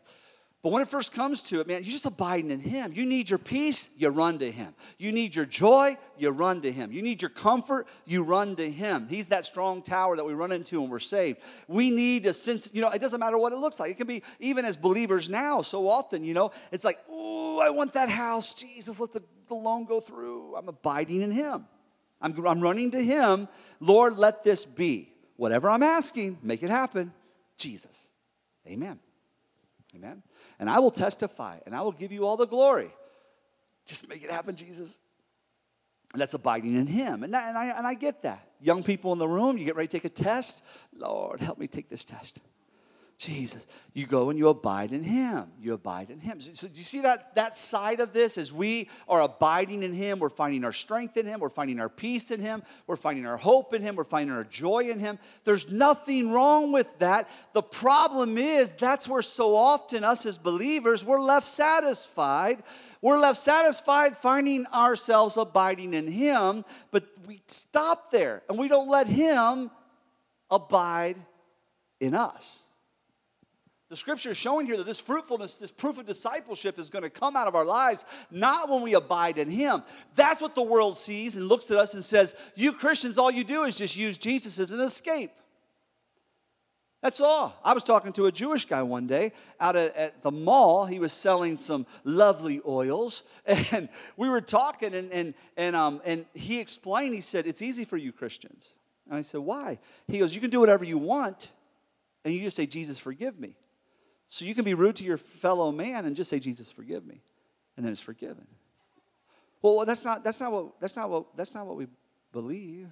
But 0.61 0.73
when 0.73 0.81
it 0.81 0.89
first 0.89 1.13
comes 1.13 1.41
to 1.43 1.61
it, 1.61 1.67
man, 1.67 1.83
you're 1.83 1.93
just 1.93 2.05
abiding 2.05 2.51
in 2.51 2.59
Him. 2.59 2.91
You 2.93 3.05
need 3.05 3.29
your 3.29 3.39
peace, 3.39 3.89
you 3.97 4.09
run 4.09 4.39
to 4.39 4.51
Him. 4.51 4.73
You 4.97 5.13
need 5.13 5.33
your 5.33 5.45
joy, 5.45 5.97
you 6.17 6.31
run 6.31 6.61
to 6.61 6.71
Him. 6.71 6.91
You 6.91 7.01
need 7.01 7.21
your 7.21 7.29
comfort, 7.29 7.87
you 8.05 8.23
run 8.23 8.57
to 8.57 8.69
Him. 8.69 9.07
He's 9.07 9.29
that 9.29 9.45
strong 9.45 9.81
tower 9.81 10.17
that 10.17 10.25
we 10.25 10.33
run 10.33 10.51
into 10.51 10.81
when 10.81 10.89
we're 10.89 10.99
saved. 10.99 11.39
We 11.69 11.89
need 11.89 12.25
a 12.25 12.33
sense, 12.33 12.72
you 12.74 12.81
know, 12.81 12.89
it 12.89 13.00
doesn't 13.00 13.22
matter 13.22 13.37
what 13.37 13.53
it 13.53 13.57
looks 13.57 13.79
like. 13.79 13.91
It 13.91 13.98
can 13.98 14.07
be 14.07 14.22
even 14.41 14.65
as 14.65 14.75
believers 14.75 15.29
now, 15.29 15.61
so 15.61 15.87
often, 15.87 16.25
you 16.25 16.33
know, 16.33 16.51
it's 16.74 16.83
like, 16.83 17.00
oh, 17.09 17.61
I 17.61 17.69
want 17.69 17.93
that 17.93 18.09
house. 18.09 18.53
Jesus, 18.53 19.00
let 19.00 19.13
the, 19.13 19.24
the 19.48 19.55
loan 19.55 19.85
go 19.85 20.01
through. 20.01 20.57
I'm 20.57 20.67
abiding 20.67 21.22
in 21.22 21.31
Him. 21.31 21.67
I'm, 22.22 22.45
I'm 22.45 22.59
running 22.59 22.91
to 22.91 23.01
Him. 23.01 23.48
Lord, 23.79 24.17
let 24.17 24.43
this 24.43 24.65
be. 24.65 25.13
Whatever 25.37 25.69
I'm 25.69 25.83
asking, 25.83 26.39
make 26.43 26.63
it 26.63 26.69
happen. 26.69 27.13
Jesus. 27.57 28.09
Amen. 28.67 29.00
Amen. 29.95 30.22
And 30.59 30.69
I 30.69 30.79
will 30.79 30.91
testify 30.91 31.59
and 31.65 31.75
I 31.75 31.81
will 31.81 31.91
give 31.91 32.11
you 32.11 32.25
all 32.25 32.37
the 32.37 32.48
glory. 32.48 32.91
Just 33.85 34.07
make 34.09 34.24
it 34.24 34.29
happen, 34.29 34.55
Jesus. 34.55 35.00
And 36.13 36.22
that's 36.22 36.33
abiding 36.33 36.75
in 36.75 36.87
Him. 36.87 37.24
And, 37.24 37.33
that, 37.33 37.48
and, 37.48 37.57
I, 37.57 37.77
and 37.77 37.87
I 37.87 37.93
get 37.93 38.24
that. 38.24 38.48
Young 38.59 38.83
people 38.83 39.13
in 39.13 39.19
the 39.19 39.27
room, 39.27 39.57
you 39.57 39.65
get 39.65 39.75
ready 39.75 39.87
to 39.87 39.98
take 39.98 40.05
a 40.05 40.09
test. 40.09 40.63
Lord, 40.93 41.39
help 41.39 41.57
me 41.57 41.67
take 41.67 41.89
this 41.89 42.03
test. 42.03 42.39
Jesus. 43.20 43.68
You 43.94 44.08
go 44.08 44.29
and 44.29 44.40
you 44.40 44.48
abide 44.48 44.94
in 44.94 45.03
him. 45.03 45.51
You 45.60 45.74
abide 45.74 46.10
in 46.10 46.20
him. 46.20 46.40
So, 46.40 46.51
so, 46.53 46.68
do 46.70 46.77
you 46.77 46.86
see 46.86 47.01
that, 47.01 47.36
that 47.36 47.53
side 47.53 48.00
of 48.00 48.14
this? 48.14 48.38
As 48.38 48.50
we 48.50 48.90
are 49.10 49.22
abiding 49.22 49.84
in 49.84 49.94
him, 49.94 50.20
we're 50.20 50.29
finding 50.29 50.64
our 50.64 50.72
strength 50.72 51.18
in 51.18 51.25
him, 51.25 51.42
we're 51.42 51.50
finding 51.50 51.82
our 51.82 51.90
peace 51.90 52.32
in 52.32 52.40
him, 52.40 52.64
we're 52.88 52.96
finding 52.96 53.25
our 53.25 53.36
hope 53.36 53.74
in 53.74 53.82
him, 53.82 53.98
we're 53.98 54.05
finding 54.05 54.34
our 54.34 54.46
joy 54.46 54.90
in 54.90 55.00
him. 55.00 55.20
There's 55.44 55.70
nothing 55.70 56.32
wrong 56.32 56.72
with 56.72 56.98
that. 57.00 57.29
The 57.51 57.62
problem 57.62 58.38
is 58.38 58.74
that's 58.74 59.05
where 59.05 59.22
so 59.22 59.53
often 59.53 60.05
us 60.05 60.25
as 60.25 60.38
believers, 60.38 61.03
we're 61.03 61.20
left 61.20 61.46
satisfied. 61.46 62.64
We're 63.01 63.20
left 63.20 63.38
satisfied 63.38 64.16
finding 64.16 64.66
ourselves 64.68 65.36
abiding 65.36 65.94
in 65.94 66.10
him, 66.10 66.64
but 66.92 67.03
we 67.27 67.42
stop 67.48 68.12
there 68.12 68.44
and 68.48 68.58
we 68.58 68.70
don't 68.70 68.88
let 68.88 69.08
him 69.08 69.72
abide 70.50 71.18
in 72.00 72.16
us. 72.16 72.64
The 73.89 73.95
scripture 73.95 74.29
is 74.29 74.37
showing 74.37 74.67
here 74.67 74.77
that 74.77 74.85
this 74.85 74.99
fruitfulness, 74.99 75.55
this 75.55 75.71
proof 75.71 75.97
of 75.97 76.05
discipleship 76.05 76.77
is 76.77 76.91
going 76.91 77.01
to 77.01 77.09
come 77.09 77.35
out 77.35 77.47
of 77.47 77.55
our 77.55 77.65
lives, 77.65 78.05
not 78.29 78.69
when 78.69 78.83
we 78.83 78.93
abide 78.93 79.39
in 79.39 79.49
Him. 79.49 79.81
That's 80.13 80.39
what 80.39 80.53
the 80.53 80.61
world 80.61 80.95
sees 80.95 81.35
and 81.35 81.47
looks 81.47 81.71
at 81.71 81.77
us 81.77 81.95
and 81.95 82.05
says, 82.05 82.35
You 82.55 82.71
Christians, 82.73 83.17
all 83.17 83.31
you 83.31 83.43
do 83.43 83.63
is 83.63 83.75
just 83.75 83.97
use 83.97 84.19
Jesus 84.19 84.59
as 84.59 84.71
an 84.71 84.79
escape. 84.79 85.31
That's 87.01 87.21
all. 87.21 87.57
I 87.63 87.73
was 87.73 87.83
talking 87.83 88.13
to 88.13 88.25
a 88.25 88.31
Jewish 88.31 88.65
guy 88.65 88.83
one 88.83 89.07
day 89.07 89.31
out 89.59 89.75
at, 89.75 90.21
the 90.21 90.31
mall. 90.31 90.85
He 90.85 90.99
was 90.99 91.13
selling 91.13 91.57
some 91.57 91.87
lovely 92.03 92.61
oils. 92.67 93.23
And 93.71 93.89
we 94.17 94.29
were 94.29 94.41
talking, 94.41 94.93
and, 94.93 95.11
and, 95.11 95.33
and, 95.57 95.75
um, 95.75 96.01
and 96.05 96.25
he 96.35 96.59
explained, 96.59 97.15
he 97.15 97.21
said, 97.21 97.47
It's 97.47 97.63
easy 97.63 97.85
for 97.85 97.97
you 97.97 98.11
Christians. 98.11 98.73
And 99.07 99.17
I 99.17 99.21
said, 99.21 99.39
Why? 99.39 99.79
He 100.07 100.19
goes, 100.19 100.35
You 100.35 100.41
can 100.41 100.51
do 100.51 100.59
whatever 100.59 100.83
you 100.83 100.99
want, 100.99 101.49
and 102.23 102.35
you 102.35 102.41
just 102.41 102.55
say, 102.55 102.67
Jesus, 102.67 102.99
forgive 102.99 103.39
me. 103.39 103.55
So 104.29 104.46
you 104.46 104.53
can 104.53 104.63
be 104.63 104.75
rude 104.75 104.96
to 104.98 105.03
your 105.03 105.18
fellow 105.18 105.72
man 105.72 106.05
and 106.05 106.15
just 106.15 106.29
say, 106.29 106.39
Jesus, 106.39 106.70
forgive 106.70 107.05
me. 107.05 107.22
And 107.75 107.85
then 107.85 107.92
it's 107.92 108.00
forgiven. 108.00 108.46
Well, 109.61 109.83
that's 109.85 110.05
not, 110.05 110.24
that's 110.24 110.39
not, 110.39 110.51
what, 110.51 110.79
that's 110.79 110.96
not, 110.96 111.09
what, 111.09 111.35
that's 111.35 111.55
not 111.55 111.65
what 111.65 111.75
we 111.75 111.87
believe. 112.31 112.87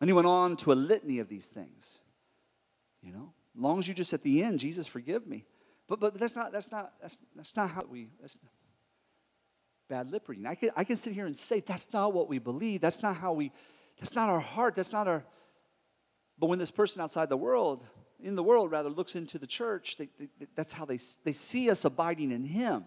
And 0.00 0.08
he 0.08 0.14
went 0.14 0.26
on 0.26 0.56
to 0.56 0.72
a 0.72 0.74
litany 0.74 1.18
of 1.18 1.28
these 1.28 1.46
things. 1.46 2.00
You 3.02 3.12
know, 3.12 3.34
as 3.54 3.60
long 3.60 3.78
as 3.78 3.86
you 3.86 3.92
just 3.92 4.14
at 4.14 4.22
the 4.22 4.42
end, 4.42 4.60
Jesus, 4.60 4.86
forgive 4.86 5.26
me. 5.26 5.44
But, 5.88 6.00
but 6.00 6.14
that's 6.14 6.36
not, 6.36 6.52
that's 6.52 6.72
not, 6.72 6.94
that's, 7.02 7.18
that's 7.36 7.54
not 7.54 7.68
how 7.68 7.84
we, 7.88 8.08
that's 8.18 8.38
bad 9.90 10.10
lip 10.10 10.26
reading. 10.26 10.46
I 10.46 10.54
can, 10.54 10.70
I 10.74 10.84
can 10.84 10.96
sit 10.96 11.12
here 11.12 11.26
and 11.26 11.36
say, 11.36 11.60
that's 11.60 11.92
not 11.92 12.14
what 12.14 12.30
we 12.30 12.38
believe. 12.38 12.80
That's 12.80 13.02
not 13.02 13.16
how 13.16 13.34
we, 13.34 13.52
that's 13.98 14.14
not 14.14 14.30
our 14.30 14.40
heart. 14.40 14.74
That's 14.74 14.92
not 14.92 15.06
our, 15.06 15.22
but 16.38 16.46
when 16.46 16.58
this 16.58 16.70
person 16.70 17.02
outside 17.02 17.28
the 17.28 17.36
world 17.36 17.84
in 18.22 18.34
the 18.34 18.42
world 18.42 18.70
rather 18.70 18.88
looks 18.88 19.16
into 19.16 19.38
the 19.38 19.46
church, 19.46 19.96
they, 19.96 20.08
they, 20.18 20.28
that's 20.54 20.72
how 20.72 20.84
they, 20.84 20.98
they 21.24 21.32
see 21.32 21.70
us 21.70 21.84
abiding 21.84 22.30
in 22.30 22.44
Him. 22.44 22.84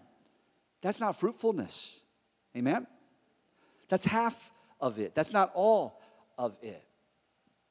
That's 0.80 1.00
not 1.00 1.16
fruitfulness. 1.16 2.02
Amen? 2.56 2.86
That's 3.88 4.04
half 4.04 4.52
of 4.80 4.98
it. 4.98 5.14
That's 5.14 5.32
not 5.32 5.50
all 5.54 6.00
of 6.38 6.56
it. 6.62 6.82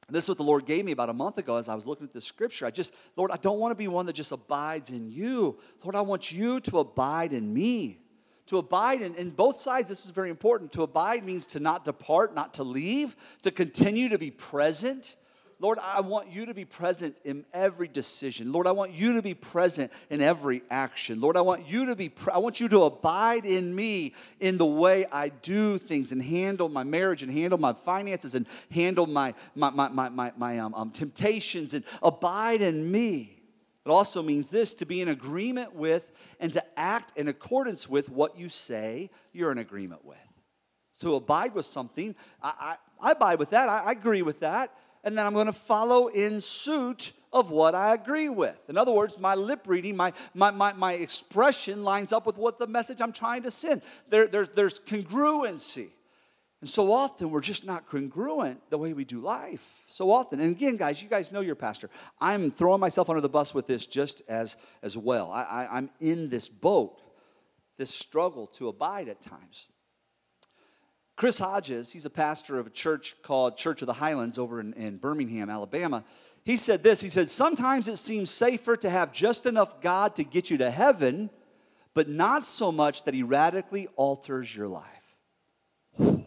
This 0.08 0.25
is 0.25 0.30
what 0.30 0.38
the 0.38 0.43
Lord 0.43 0.67
gave 0.67 0.86
me 0.86 0.91
about 0.91 1.10
a 1.10 1.13
month 1.13 1.39
ago 1.39 1.58
as 1.58 1.67
I 1.67 1.73
was 1.73 1.88
looking 1.88 2.06
at 2.06 2.13
the 2.13 2.21
scripture. 2.21 2.67
I 2.67 2.71
just, 2.71 2.93
Lord, 3.15 3.32
I 3.32 3.38
don't 3.38 3.60
want 3.60 3.71
to 3.71 3.75
be 3.75 3.88
one 3.88 4.06
that 4.06 4.13
just 4.13 4.32
abides 4.32 4.91
in 4.91 5.10
you. 5.10 5.58
Lord, 5.84 5.95
I 5.95 6.01
want 6.01 6.32
you 6.32 6.60
to 6.62 6.80
abide 6.80 7.34
in 7.34 7.51
me. 7.51 8.01
To 8.47 8.60
abide 8.60 9.01
in, 9.01 9.15
in 9.15 9.32
both 9.32 9.58
sides, 9.58 9.89
this 9.89 10.06
is 10.06 10.12
very 10.12 10.30
important. 10.30 10.71
To 10.73 10.84
abide 10.84 11.25
means 11.25 11.47
to 11.47 11.60
not 11.60 11.84
depart, 11.84 12.36
not 12.36 12.54
to 12.56 12.63
leave, 12.63 13.15
to 13.41 13.49
continue 13.49 14.10
to 14.10 14.19
be 14.19 14.30
present 14.30 15.15
Lord, 15.60 15.80
I 15.80 16.02
want 16.02 16.30
you 16.30 16.48
to 16.48 16.54
be 16.54 16.65
present 16.65 17.18
in 17.24 17.46
every 17.54 17.88
decision. 17.88 18.52
Lord, 18.52 18.68
I 18.68 18.74
want 18.74 18.91
you 18.91 19.13
to 19.13 19.22
be 19.22 19.34
present 19.34 19.91
in 20.10 20.20
every 20.20 20.62
action. 20.70 21.22
Lord, 21.22 21.38
I 21.38 21.41
want 21.41 21.70
you 21.70 21.86
to 21.86 21.96
be, 21.96 22.10
pre- 22.10 22.34
I 22.34 22.39
want 22.39 22.60
you 22.60 22.68
to 22.70 22.84
abide 22.84 23.46
in 23.46 23.74
me 23.74 24.13
in 24.41 24.58
the 24.58 24.65
way 24.65 25.06
I 25.12 25.30
do 25.30 25.78
things 25.78 26.12
and 26.12 26.22
handle 26.22 26.68
my 26.68 26.84
marriage 26.84 27.24
and 27.24 27.32
handle 27.32 27.58
my 27.58 27.72
finances 27.72 28.36
and 28.36 28.46
handle 28.70 29.08
my, 29.08 29.34
my, 29.56 29.70
my, 29.70 29.88
my, 29.88 30.10
my, 30.10 30.34
my 30.36 30.60
um, 30.60 30.74
um, 30.74 30.91
temptations 30.91 31.74
and 31.74 31.86
abide 32.04 32.62
in 32.62 32.91
me. 32.91 33.41
It 33.86 33.89
also 33.89 34.22
means 34.22 34.50
this 34.50 34.74
to 34.76 34.86
be 34.86 35.00
in 35.00 35.08
agreement 35.08 35.74
with 35.74 36.12
and 36.41 36.52
to 36.52 36.63
act 36.78 37.13
in 37.15 37.30
accordance 37.30 37.88
with 37.88 38.10
what 38.10 38.38
you 38.38 38.50
say 38.50 39.10
you're 39.32 39.52
in 39.54 39.60
agreement 39.60 40.04
with. 40.04 40.18
To 41.00 41.15
abide 41.15 41.54
with 41.54 41.65
something, 41.65 42.15
I, 42.41 42.78
I, 43.02 43.10
I 43.10 43.12
abide 43.12 43.39
with 43.39 43.52
that, 43.52 43.70
I, 43.70 43.84
I 43.86 43.91
agree 43.91 44.22
with 44.22 44.41
that 44.41 44.76
and 45.06 45.18
then 45.18 45.26
I'm 45.26 45.34
going 45.34 45.46
to 45.46 45.54
follow 45.54 46.08
in 46.08 46.41
suit 46.41 47.13
of 47.32 47.52
what 47.52 47.76
I 47.76 47.94
agree 47.94 48.28
with. 48.28 48.70
In 48.70 48.78
other 48.78 48.91
words, 48.91 49.20
my 49.20 49.36
lip 49.36 49.68
reading, 49.68 49.96
my, 49.96 50.13
my, 50.34 50.52
my, 50.52 50.74
my 50.74 50.94
expression 50.94 51.84
lines 51.84 52.12
up 52.12 52.26
with 52.26 52.38
what 52.38 52.58
the 52.58 52.65
message 52.65 53.02
I'm 53.02 53.13
trying 53.13 53.44
to 53.44 53.52
send. 53.52 53.84
There, 54.10 54.26
there, 54.26 54.46
there's 54.46 54.80
congruency. 54.80 55.89
And 56.62 56.70
so 56.70 56.91
often 56.91 57.30
we're 57.30 57.41
just 57.41 57.65
not 57.65 57.88
congruent 57.88 58.60
the 58.70 58.78
way 58.78 58.94
we 58.94 59.06
do 59.06 59.20
life. 59.20 59.84
So 59.88 60.10
often. 60.10 60.39
And 60.39 60.52
again, 60.52 60.78
guys, 60.78 61.04
you 61.04 61.10
guys 61.10 61.32
know 61.32 61.41
your 61.41 61.56
pastor. 61.56 61.89
I'm 62.20 62.50
throwing 62.50 62.80
myself 62.80 63.10
under 63.10 63.22
the 63.22 63.30
bus 63.30 63.54
with 63.54 63.68
this 63.68 63.86
just 63.86 64.24
as, 64.28 64.58
as 64.82 64.98
well. 64.98 65.32
I, 65.32 65.44
I, 65.44 65.78
I'm 65.78 65.91
in 66.00 66.30
this 66.30 66.50
boat, 66.50 67.02
this 67.78 67.94
struggle 67.94 68.48
to 68.48 68.70
abide 68.70 69.10
at 69.10 69.22
times. 69.22 69.68
Chris 71.15 71.39
Hodges, 71.39 71.91
he's 71.91 72.06
a 72.06 72.10
pastor 72.10 72.60
of 72.60 72.67
a 72.67 72.69
church 72.69 73.15
called 73.21 73.56
Church 73.56 73.82
of 73.82 73.86
the 73.86 73.93
Highlands 73.93 74.38
over 74.38 74.60
in, 74.60 74.73
in 74.73 74.97
Birmingham, 74.97 75.49
Alabama. 75.49 76.04
He 76.43 76.58
said 76.58 76.84
this 76.84 76.99
He 77.01 77.10
said, 77.10 77.30
Sometimes 77.30 77.88
it 77.88 77.97
seems 77.97 78.30
safer 78.30 78.75
to 78.78 78.89
have 78.89 79.13
just 79.13 79.45
enough 79.45 79.82
God 79.82 80.15
to 80.15 80.23
get 80.23 80.49
you 80.49 80.58
to 80.58 80.69
heaven, 80.69 81.30
but 81.93 82.10
not 82.10 82.43
so 82.43 82.71
much 82.71 83.04
that 83.04 83.13
He 83.13 83.23
radically 83.23 83.88
alters 83.95 84.54
your 84.54 84.67
life. 84.67 84.84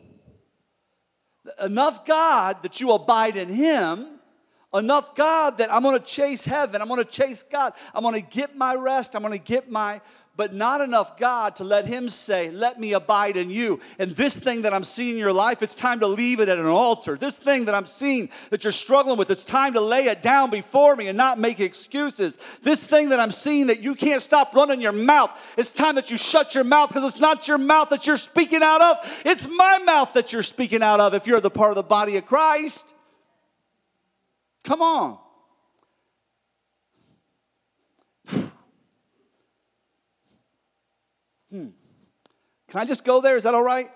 enough 1.62 2.07
God 2.07 2.62
that 2.62 2.81
you 2.81 2.92
abide 2.92 3.37
in 3.37 3.48
Him 3.48 4.18
enough 4.74 5.14
God 5.14 5.59
that 5.59 5.72
I'm 5.72 5.83
gonna 5.83 5.98
chase 5.98 6.44
heaven, 6.44 6.83
I'm 6.83 6.88
gonna 6.88 7.05
chase 7.05 7.42
God, 7.42 7.72
I'm 7.94 8.03
gonna 8.03 8.20
get 8.20 8.57
my 8.57 8.74
rest, 8.74 9.16
I'm 9.16 9.22
gonna 9.22 9.38
get 9.38 9.70
my 9.70 10.01
but 10.38 10.55
not 10.55 10.81
enough 10.81 11.16
God 11.16 11.57
to 11.57 11.64
let 11.64 11.85
Him 11.85 12.09
say, 12.09 12.53
Let 12.53 12.79
me 12.79 12.92
abide 12.92 13.37
in 13.37 13.51
you. 13.51 13.81
And 13.98 14.12
this 14.12 14.38
thing 14.38 14.62
that 14.62 14.72
I'm 14.72 14.85
seeing 14.85 15.14
in 15.14 15.18
your 15.18 15.33
life, 15.33 15.64
it's 15.64 15.74
time 15.74 15.98
to 15.98 16.07
leave 16.07 16.38
it 16.38 16.48
at 16.48 16.59
an 16.59 16.66
altar. 16.66 17.16
This 17.16 17.37
thing 17.37 17.64
that 17.64 17.74
I'm 17.74 17.87
seeing 17.87 18.31
that 18.51 18.62
you're 18.62 18.72
struggling 18.72 19.18
with, 19.18 19.33
it's 19.33 19.42
time 19.42 19.72
to 19.72 19.81
lay 19.81 20.05
it 20.05 20.22
down 20.22 20.48
before 20.48 20.94
me 20.94 21.09
and 21.09 21.16
not 21.16 21.40
make 21.40 21.59
excuses. 21.59 22.38
This 22.62 22.87
thing 22.87 23.09
that 23.09 23.18
I'm 23.18 23.33
seeing 23.33 23.66
that 23.66 23.81
you 23.81 23.96
can't 23.96 24.22
stop 24.22 24.55
running 24.55 24.81
your 24.81 24.92
mouth, 24.92 25.33
it's 25.57 25.72
time 25.72 25.96
that 25.96 26.12
you 26.12 26.16
shut 26.16 26.55
your 26.55 26.64
mouth 26.64 26.90
because 26.90 27.03
it's 27.03 27.20
not 27.20 27.48
your 27.48 27.59
mouth 27.59 27.88
that 27.88 28.07
you're 28.07 28.16
speaking 28.16 28.62
out 28.62 28.81
of, 28.81 29.22
it's 29.24 29.48
my 29.48 29.79
mouth 29.79 30.12
that 30.12 30.33
you're 30.33 30.44
speaking 30.44 30.85
out 30.85 31.01
of 31.01 31.14
if 31.14 31.27
you're 31.27 31.40
the 31.40 31.51
part 31.51 31.70
of 31.70 31.77
the 31.77 31.83
body 31.83 32.16
of 32.16 32.27
Christ. 32.27 32.94
Come 34.62 34.83
on. 34.83 35.18
Can 42.68 42.81
I 42.81 42.85
just 42.85 43.04
go 43.04 43.20
there? 43.20 43.37
Is 43.37 43.44
that 43.44 43.54
all 43.54 43.62
right? 43.62 43.90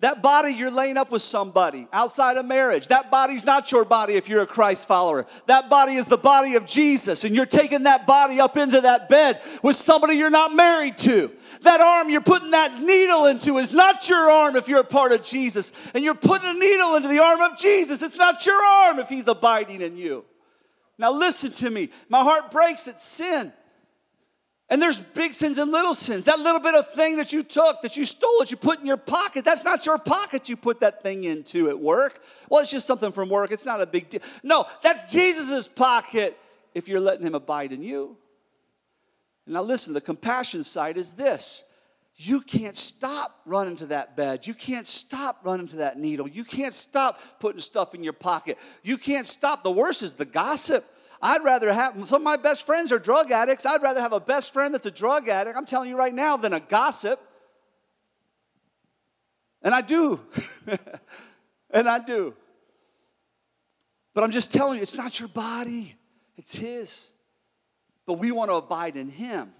That 0.00 0.22
body, 0.22 0.52
you're 0.52 0.70
laying 0.70 0.96
up 0.96 1.10
with 1.10 1.22
somebody 1.22 1.88
outside 1.92 2.36
of 2.36 2.46
marriage. 2.46 2.86
That 2.86 3.10
body's 3.10 3.44
not 3.44 3.72
your 3.72 3.84
body 3.84 4.14
if 4.14 4.28
you're 4.28 4.42
a 4.42 4.46
Christ 4.46 4.86
follower. 4.86 5.26
That 5.46 5.68
body 5.68 5.94
is 5.94 6.06
the 6.06 6.16
body 6.16 6.54
of 6.54 6.66
Jesus, 6.66 7.24
and 7.24 7.34
you're 7.34 7.46
taking 7.46 7.82
that 7.82 8.06
body 8.06 8.38
up 8.38 8.56
into 8.56 8.80
that 8.80 9.08
bed 9.08 9.40
with 9.60 9.74
somebody 9.74 10.14
you're 10.14 10.30
not 10.30 10.54
married 10.54 10.98
to. 10.98 11.32
That 11.62 11.80
arm 11.80 12.10
you're 12.10 12.20
putting 12.20 12.52
that 12.52 12.80
needle 12.80 13.26
into 13.26 13.58
is 13.58 13.72
not 13.72 14.08
your 14.08 14.30
arm 14.30 14.54
if 14.54 14.68
you're 14.68 14.80
a 14.80 14.84
part 14.84 15.10
of 15.10 15.24
Jesus. 15.24 15.72
And 15.94 16.04
you're 16.04 16.14
putting 16.14 16.48
a 16.48 16.54
needle 16.54 16.94
into 16.94 17.08
the 17.08 17.18
arm 17.18 17.40
of 17.40 17.58
Jesus. 17.58 18.00
It's 18.00 18.16
not 18.16 18.46
your 18.46 18.62
arm 18.62 19.00
if 19.00 19.08
he's 19.08 19.26
abiding 19.26 19.80
in 19.80 19.96
you. 19.96 20.24
Now, 20.96 21.12
listen 21.12 21.50
to 21.52 21.70
me. 21.70 21.90
My 22.08 22.22
heart 22.22 22.52
breaks 22.52 22.86
at 22.86 23.00
sin. 23.00 23.52
And 24.70 24.82
there's 24.82 24.98
big 24.98 25.32
sins 25.32 25.56
and 25.56 25.72
little 25.72 25.94
sins. 25.94 26.26
That 26.26 26.40
little 26.40 26.60
bit 26.60 26.74
of 26.74 26.92
thing 26.92 27.16
that 27.16 27.32
you 27.32 27.42
took, 27.42 27.80
that 27.80 27.96
you 27.96 28.04
stole, 28.04 28.38
that 28.40 28.50
you 28.50 28.56
put 28.58 28.80
in 28.80 28.86
your 28.86 28.98
pocket, 28.98 29.44
that's 29.44 29.64
not 29.64 29.86
your 29.86 29.96
pocket 29.96 30.48
you 30.48 30.56
put 30.56 30.80
that 30.80 31.02
thing 31.02 31.24
into 31.24 31.70
at 31.70 31.78
work. 31.78 32.22
Well, 32.50 32.60
it's 32.60 32.70
just 32.70 32.86
something 32.86 33.10
from 33.10 33.30
work. 33.30 33.50
It's 33.50 33.64
not 33.64 33.80
a 33.80 33.86
big 33.86 34.10
deal. 34.10 34.20
No, 34.42 34.66
that's 34.82 35.10
Jesus's 35.10 35.68
pocket 35.68 36.38
if 36.74 36.86
you're 36.86 37.00
letting 37.00 37.26
him 37.26 37.34
abide 37.34 37.72
in 37.72 37.82
you. 37.82 38.18
Now, 39.46 39.62
listen, 39.62 39.94
the 39.94 40.02
compassion 40.02 40.62
side 40.62 40.98
is 40.98 41.14
this 41.14 41.64
you 42.20 42.40
can't 42.40 42.76
stop 42.76 43.40
running 43.46 43.76
to 43.76 43.86
that 43.86 44.16
bed. 44.16 44.44
You 44.46 44.52
can't 44.52 44.86
stop 44.86 45.38
running 45.44 45.68
to 45.68 45.76
that 45.76 45.98
needle. 45.98 46.28
You 46.28 46.44
can't 46.44 46.74
stop 46.74 47.20
putting 47.38 47.60
stuff 47.60 47.94
in 47.94 48.02
your 48.02 48.12
pocket. 48.12 48.58
You 48.82 48.98
can't 48.98 49.24
stop. 49.26 49.62
The 49.62 49.70
worst 49.70 50.02
is 50.02 50.14
the 50.14 50.24
gossip. 50.24 50.84
I'd 51.20 51.42
rather 51.42 51.72
have 51.72 51.94
some 52.06 52.22
of 52.22 52.24
my 52.24 52.36
best 52.36 52.64
friends 52.64 52.92
are 52.92 52.98
drug 52.98 53.30
addicts. 53.30 53.66
I'd 53.66 53.82
rather 53.82 54.00
have 54.00 54.12
a 54.12 54.20
best 54.20 54.52
friend 54.52 54.72
that's 54.72 54.86
a 54.86 54.90
drug 54.90 55.28
addict, 55.28 55.56
I'm 55.56 55.66
telling 55.66 55.88
you 55.88 55.96
right 55.96 56.14
now, 56.14 56.36
than 56.36 56.52
a 56.52 56.60
gossip. 56.60 57.20
And 59.62 59.74
I 59.74 59.80
do. 59.80 60.20
and 61.70 61.88
I 61.88 61.98
do. 61.98 62.34
But 64.14 64.24
I'm 64.24 64.30
just 64.30 64.52
telling 64.52 64.76
you, 64.76 64.82
it's 64.82 64.96
not 64.96 65.18
your 65.18 65.28
body, 65.28 65.94
it's 66.36 66.54
His. 66.54 67.10
But 68.06 68.14
we 68.14 68.32
want 68.32 68.50
to 68.50 68.54
abide 68.54 68.96
in 68.96 69.08
Him 69.08 69.52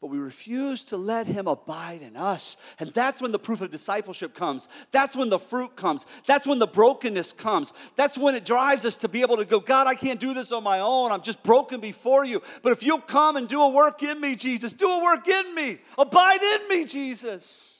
but 0.00 0.08
we 0.08 0.18
refuse 0.18 0.84
to 0.84 0.96
let 0.96 1.26
him 1.26 1.48
abide 1.48 2.02
in 2.02 2.16
us. 2.16 2.56
And 2.78 2.90
that's 2.90 3.20
when 3.20 3.32
the 3.32 3.38
proof 3.38 3.60
of 3.60 3.70
discipleship 3.70 4.32
comes. 4.32 4.68
That's 4.92 5.16
when 5.16 5.28
the 5.28 5.40
fruit 5.40 5.74
comes. 5.74 6.06
That's 6.26 6.46
when 6.46 6.60
the 6.60 6.68
brokenness 6.68 7.32
comes. 7.32 7.72
That's 7.96 8.16
when 8.16 8.36
it 8.36 8.44
drives 8.44 8.84
us 8.84 8.96
to 8.98 9.08
be 9.08 9.22
able 9.22 9.38
to 9.38 9.44
go, 9.44 9.58
God, 9.58 9.88
I 9.88 9.96
can't 9.96 10.20
do 10.20 10.34
this 10.34 10.52
on 10.52 10.62
my 10.62 10.78
own. 10.78 11.10
I'm 11.10 11.22
just 11.22 11.42
broken 11.42 11.80
before 11.80 12.24
you. 12.24 12.42
But 12.62 12.72
if 12.72 12.84
you'll 12.84 13.00
come 13.00 13.36
and 13.36 13.48
do 13.48 13.60
a 13.60 13.70
work 13.70 14.04
in 14.04 14.20
me, 14.20 14.36
Jesus, 14.36 14.72
do 14.72 14.88
a 14.88 15.02
work 15.02 15.26
in 15.26 15.54
me. 15.56 15.78
Abide 15.98 16.42
in 16.42 16.68
me, 16.68 16.84
Jesus. 16.84 17.77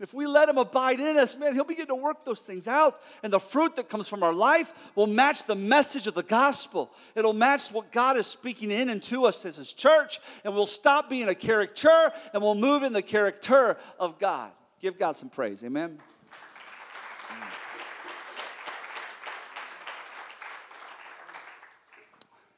If 0.00 0.14
we 0.14 0.26
let 0.26 0.48
Him 0.48 0.56
abide 0.56 0.98
in 0.98 1.18
us, 1.18 1.36
man, 1.36 1.52
He'll 1.52 1.64
begin 1.64 1.86
to 1.88 1.94
work 1.94 2.24
those 2.24 2.40
things 2.40 2.66
out. 2.66 3.02
And 3.22 3.30
the 3.30 3.38
fruit 3.38 3.76
that 3.76 3.90
comes 3.90 4.08
from 4.08 4.22
our 4.22 4.32
life 4.32 4.72
will 4.94 5.06
match 5.06 5.44
the 5.44 5.54
message 5.54 6.06
of 6.06 6.14
the 6.14 6.22
gospel. 6.22 6.90
It'll 7.14 7.34
match 7.34 7.68
what 7.70 7.92
God 7.92 8.16
is 8.16 8.26
speaking 8.26 8.70
in 8.70 8.88
and 8.88 9.02
to 9.04 9.26
us 9.26 9.44
as 9.44 9.56
His 9.56 9.74
church. 9.74 10.18
And 10.42 10.54
we'll 10.54 10.64
stop 10.64 11.10
being 11.10 11.28
a 11.28 11.34
caricature 11.34 12.10
and 12.32 12.42
we'll 12.42 12.54
move 12.54 12.82
in 12.82 12.94
the 12.94 13.02
character 13.02 13.76
of 13.98 14.18
God. 14.18 14.52
Give 14.80 14.98
God 14.98 15.16
some 15.16 15.28
praise. 15.28 15.62
Amen. 15.62 15.98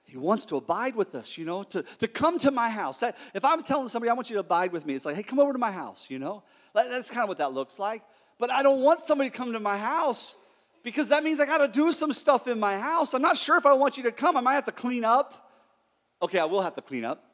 He 0.04 0.18
wants 0.18 0.44
to 0.44 0.56
abide 0.56 0.94
with 0.94 1.14
us, 1.14 1.38
you 1.38 1.46
know, 1.46 1.64
to, 1.64 1.82
to 1.82 2.06
come 2.06 2.38
to 2.40 2.50
my 2.50 2.68
house. 2.68 3.02
If 3.34 3.44
I'm 3.44 3.62
telling 3.62 3.88
somebody, 3.88 4.10
I 4.10 4.12
want 4.12 4.28
you 4.30 4.34
to 4.34 4.40
abide 4.40 4.70
with 4.70 4.86
me, 4.86 4.94
it's 4.94 5.06
like, 5.06 5.16
hey, 5.16 5.22
come 5.22 5.40
over 5.40 5.52
to 5.52 5.58
my 5.58 5.72
house, 5.72 6.08
you 6.08 6.18
know? 6.18 6.44
That's 6.74 7.10
kind 7.10 7.22
of 7.22 7.28
what 7.28 7.38
that 7.38 7.52
looks 7.52 7.78
like. 7.78 8.02
But 8.38 8.50
I 8.50 8.62
don't 8.62 8.80
want 8.80 9.00
somebody 9.00 9.30
to 9.30 9.36
come 9.36 9.52
to 9.52 9.60
my 9.60 9.76
house 9.76 10.36
because 10.82 11.08
that 11.08 11.22
means 11.22 11.38
I 11.38 11.46
got 11.46 11.58
to 11.58 11.68
do 11.68 11.92
some 11.92 12.12
stuff 12.12 12.48
in 12.48 12.58
my 12.58 12.78
house. 12.78 13.14
I'm 13.14 13.22
not 13.22 13.36
sure 13.36 13.56
if 13.56 13.66
I 13.66 13.72
want 13.74 13.96
you 13.96 14.02
to 14.04 14.12
come. 14.12 14.36
I 14.36 14.40
might 14.40 14.54
have 14.54 14.64
to 14.64 14.72
clean 14.72 15.04
up. 15.04 15.50
Okay, 16.20 16.38
I 16.38 16.44
will 16.44 16.62
have 16.62 16.74
to 16.74 16.82
clean 16.82 17.04
up. 17.04 17.24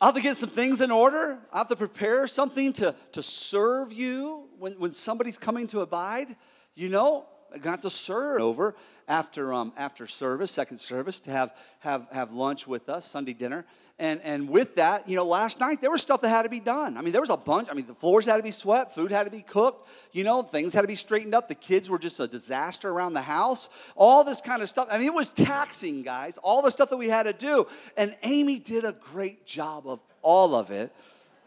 I'll 0.00 0.08
have 0.08 0.16
to 0.16 0.20
get 0.20 0.36
some 0.36 0.48
things 0.48 0.80
in 0.80 0.90
order. 0.90 1.38
I 1.52 1.58
have 1.58 1.68
to 1.68 1.76
prepare 1.76 2.26
something 2.26 2.72
to, 2.74 2.96
to 3.12 3.22
serve 3.22 3.92
you 3.92 4.48
when, 4.58 4.72
when 4.72 4.92
somebody's 4.92 5.38
coming 5.38 5.68
to 5.68 5.80
abide. 5.80 6.34
You 6.74 6.88
know, 6.88 7.26
I 7.54 7.58
got 7.58 7.82
to 7.82 7.90
serve 7.90 8.40
over 8.40 8.74
after, 9.06 9.52
um, 9.52 9.72
after 9.76 10.08
service, 10.08 10.50
second 10.50 10.78
service, 10.78 11.20
to 11.20 11.30
have, 11.30 11.54
have, 11.78 12.08
have 12.10 12.32
lunch 12.32 12.66
with 12.66 12.88
us, 12.88 13.08
Sunday 13.08 13.32
dinner. 13.32 13.64
And, 13.98 14.20
and 14.22 14.48
with 14.48 14.76
that, 14.76 15.08
you 15.08 15.16
know, 15.16 15.24
last 15.24 15.60
night 15.60 15.80
there 15.80 15.90
was 15.90 16.02
stuff 16.02 16.22
that 16.22 16.28
had 16.28 16.42
to 16.42 16.48
be 16.48 16.60
done. 16.60 16.96
I 16.96 17.02
mean, 17.02 17.12
there 17.12 17.20
was 17.20 17.30
a 17.30 17.36
bunch. 17.36 17.68
I 17.70 17.74
mean, 17.74 17.86
the 17.86 17.94
floors 17.94 18.26
had 18.26 18.38
to 18.38 18.42
be 18.42 18.50
swept, 18.50 18.94
food 18.94 19.12
had 19.12 19.24
to 19.24 19.30
be 19.30 19.42
cooked, 19.42 19.88
you 20.12 20.24
know, 20.24 20.42
things 20.42 20.74
had 20.74 20.82
to 20.82 20.88
be 20.88 20.96
straightened 20.96 21.34
up. 21.34 21.48
The 21.48 21.54
kids 21.54 21.88
were 21.88 21.98
just 21.98 22.18
a 22.18 22.26
disaster 22.26 22.90
around 22.90 23.14
the 23.14 23.22
house, 23.22 23.68
all 23.94 24.24
this 24.24 24.40
kind 24.40 24.62
of 24.62 24.68
stuff. 24.68 24.88
I 24.90 24.98
mean, 24.98 25.06
it 25.06 25.14
was 25.14 25.30
taxing, 25.30 26.02
guys, 26.02 26.38
all 26.38 26.62
the 26.62 26.70
stuff 26.70 26.90
that 26.90 26.96
we 26.96 27.08
had 27.08 27.24
to 27.24 27.32
do. 27.32 27.66
And 27.96 28.16
Amy 28.22 28.58
did 28.58 28.84
a 28.84 28.92
great 28.92 29.46
job 29.46 29.86
of 29.86 30.00
all 30.22 30.54
of 30.54 30.70
it. 30.70 30.92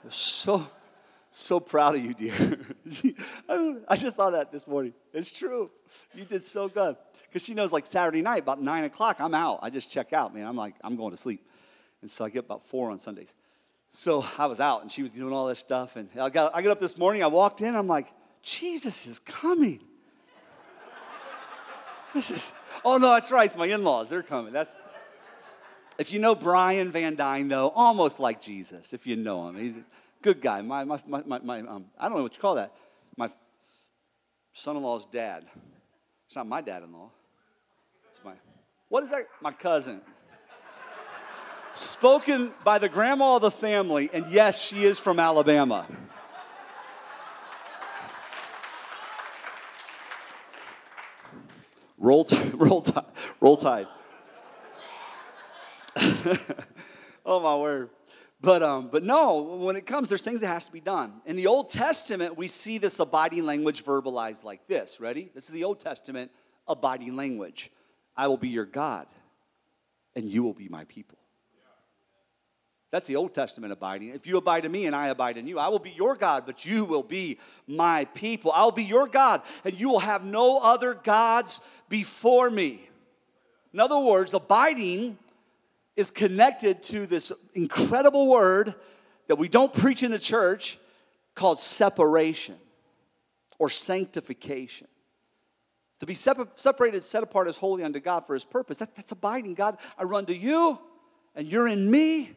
so, 0.10 0.66
so 1.32 1.60
proud 1.60 1.96
of 1.96 2.06
you, 2.06 2.14
dear. 2.14 2.60
I 3.50 3.96
just 3.96 4.16
thought 4.16 4.32
that 4.32 4.52
this 4.52 4.68
morning. 4.68 4.94
It's 5.14 5.34
true. 5.34 5.70
You 6.14 6.26
did 6.26 6.44
so 6.44 6.70
good. 6.70 6.96
Because 7.24 7.44
she 7.44 7.54
knows, 7.54 7.74
like, 7.74 7.86
Saturday 7.86 8.22
night, 8.22 8.44
about 8.44 8.62
9 8.62 8.84
o'clock, 8.86 9.20
I'm 9.20 9.34
out. 9.34 9.60
I 9.62 9.70
just 9.70 9.92
check 9.92 10.14
out, 10.14 10.34
man. 10.34 10.48
I'm 10.48 10.56
like, 10.56 10.76
I'm 10.82 10.96
going 10.96 11.12
to 11.12 11.18
sleep. 11.18 11.46
And 12.06 12.12
so 12.12 12.24
I 12.24 12.30
get 12.30 12.46
about 12.46 12.62
four 12.62 12.92
on 12.92 13.00
Sundays. 13.00 13.34
So 13.90 14.24
I 14.38 14.46
was 14.46 14.60
out 14.60 14.84
and 14.84 14.92
she 14.92 15.02
was 15.02 15.10
doing 15.10 15.34
all 15.34 15.48
this 15.48 15.58
stuff. 15.58 15.96
And 15.96 16.08
I 16.20 16.30
got, 16.30 16.54
I 16.54 16.62
got 16.62 16.70
up 16.70 16.80
this 16.80 17.00
morning, 17.00 17.24
I 17.24 17.28
walked 17.28 17.62
in, 17.62 17.76
I'm 17.76 17.88
like, 17.88 18.14
Jesus 18.44 19.08
is 19.08 19.18
coming. 19.18 19.80
This 22.14 22.30
is, 22.30 22.54
oh 22.86 22.98
no, 22.98 23.10
that's 23.10 23.32
right. 23.32 23.46
It's 23.46 23.58
my 23.58 23.66
in-laws. 23.66 24.08
They're 24.08 24.24
coming. 24.24 24.54
That's 24.54 24.76
if 25.98 26.14
you 26.14 26.20
know 26.20 26.36
Brian 26.36 26.92
Van 26.92 27.16
Dyne, 27.16 27.48
though, 27.48 27.70
almost 27.70 28.20
like 28.20 28.40
Jesus, 28.40 28.94
if 28.94 29.08
you 29.08 29.16
know 29.16 29.50
him. 29.50 29.58
He's 29.58 29.76
a 29.76 29.84
good 30.22 30.42
guy. 30.42 30.62
My, 30.62 30.84
my, 30.84 31.02
my, 31.08 31.24
my, 31.26 31.40
my 31.40 31.60
um, 31.62 31.88
I 32.00 32.08
don't 32.08 32.18
know 32.18 32.24
what 32.24 32.36
you 32.36 32.40
call 32.40 32.56
that. 32.56 32.72
My 33.18 33.32
son-in-law's 34.54 35.08
dad. 35.08 35.44
It's 36.28 36.36
not 36.36 36.48
my 36.48 36.62
dad-in-law. 36.62 37.10
It's 38.12 38.24
my, 38.24 38.34
what 38.90 39.04
is 39.04 39.10
that? 39.10 39.26
My 39.42 39.52
cousin. 39.52 40.00
Spoken 41.76 42.54
by 42.64 42.80
the 42.80 42.88
grandma 42.88 43.36
of 43.36 43.42
the 43.42 43.52
family, 43.52 44.10
and 44.14 44.32
yes, 44.32 44.62
she 44.62 44.86
is 44.86 44.98
from 44.98 45.20
Alabama. 45.20 45.86
Roll, 51.98 52.24
t- 52.24 52.38
roll, 52.54 52.82
t- 52.82 52.94
roll 53.42 53.58
tide. 53.58 53.88
oh 57.26 57.42
my 57.42 57.58
word. 57.58 57.90
But, 58.40 58.64
um, 58.64 58.88
but 58.90 59.04
no, 59.04 59.42
when 59.42 59.76
it 59.76 59.86
comes, 59.86 60.08
there's 60.08 60.22
things 60.22 60.40
that 60.40 60.48
has 60.48 60.66
to 60.68 60.72
be 60.72 60.80
done. 60.80 61.22
In 61.26 61.36
the 61.36 61.48
Old 61.48 61.70
Testament, 61.70 62.38
we 62.38 62.48
see 62.48 62.78
this 62.78 63.00
abiding 63.02 63.46
language 63.46 63.84
verbalized 63.84 64.46
like 64.46 64.66
this. 64.68 65.02
Ready? 65.02 65.30
This 65.36 65.46
is 65.46 65.52
the 65.52 65.66
Old 65.66 65.82
Testament 65.82 66.32
abiding 66.70 67.18
language. 67.18 67.70
I 68.16 68.30
will 68.30 68.38
be 68.38 68.48
your 68.48 68.66
God, 68.66 69.08
and 70.16 70.30
you 70.30 70.42
will 70.42 70.54
be 70.54 70.70
my 70.70 70.86
people. 70.86 71.18
That's 72.96 73.08
the 73.08 73.18
Old 73.18 73.34
Testament 73.34 73.74
abiding. 73.74 74.14
If 74.14 74.26
you 74.26 74.38
abide 74.38 74.64
in 74.64 74.72
me 74.72 74.86
and 74.86 74.96
I 74.96 75.10
abide 75.10 75.36
in 75.36 75.46
you, 75.50 75.60
I 75.60 75.68
will 75.68 75.80
be 75.80 75.90
your 75.92 76.16
God, 76.16 76.46
but 76.46 76.66
you 76.66 76.86
will 76.86 77.04
be 77.04 77.40
my 77.68 78.06
people. 78.06 78.54
I'll 78.56 78.72
be 78.72 78.86
your 78.86 79.06
God, 79.06 79.42
and 79.66 79.78
you 79.78 79.90
will 79.90 80.00
have 80.00 80.24
no 80.24 80.60
other 80.60 80.94
gods 80.94 81.60
before 81.90 82.50
me. 82.50 82.88
In 83.74 83.82
other 83.82 84.00
words, 84.00 84.34
abiding 84.34 85.18
is 85.98 86.10
connected 86.10 86.82
to 86.84 87.06
this 87.06 87.34
incredible 87.54 88.30
word 88.30 88.74
that 89.28 89.36
we 89.36 89.50
don't 89.50 89.74
preach 89.74 90.02
in 90.02 90.12
the 90.12 90.18
church 90.18 90.80
called 91.34 91.60
separation 91.60 92.56
or 93.60 93.70
sanctification. 93.70 94.88
To 96.00 96.06
be 96.06 96.14
separated, 96.14 97.04
set 97.04 97.24
apart 97.24 97.50
as 97.50 97.58
holy 97.58 97.84
unto 97.84 98.00
God 98.00 98.26
for 98.26 98.36
his 98.36 98.46
purpose, 98.46 98.78
that, 98.78 98.96
that's 98.96 99.12
abiding. 99.12 99.56
God, 99.56 99.80
I 99.98 100.06
run 100.06 100.28
to 100.28 100.34
you 100.34 100.80
and 101.36 101.52
you're 101.52 101.68
in 101.68 101.92
me, 101.92 102.32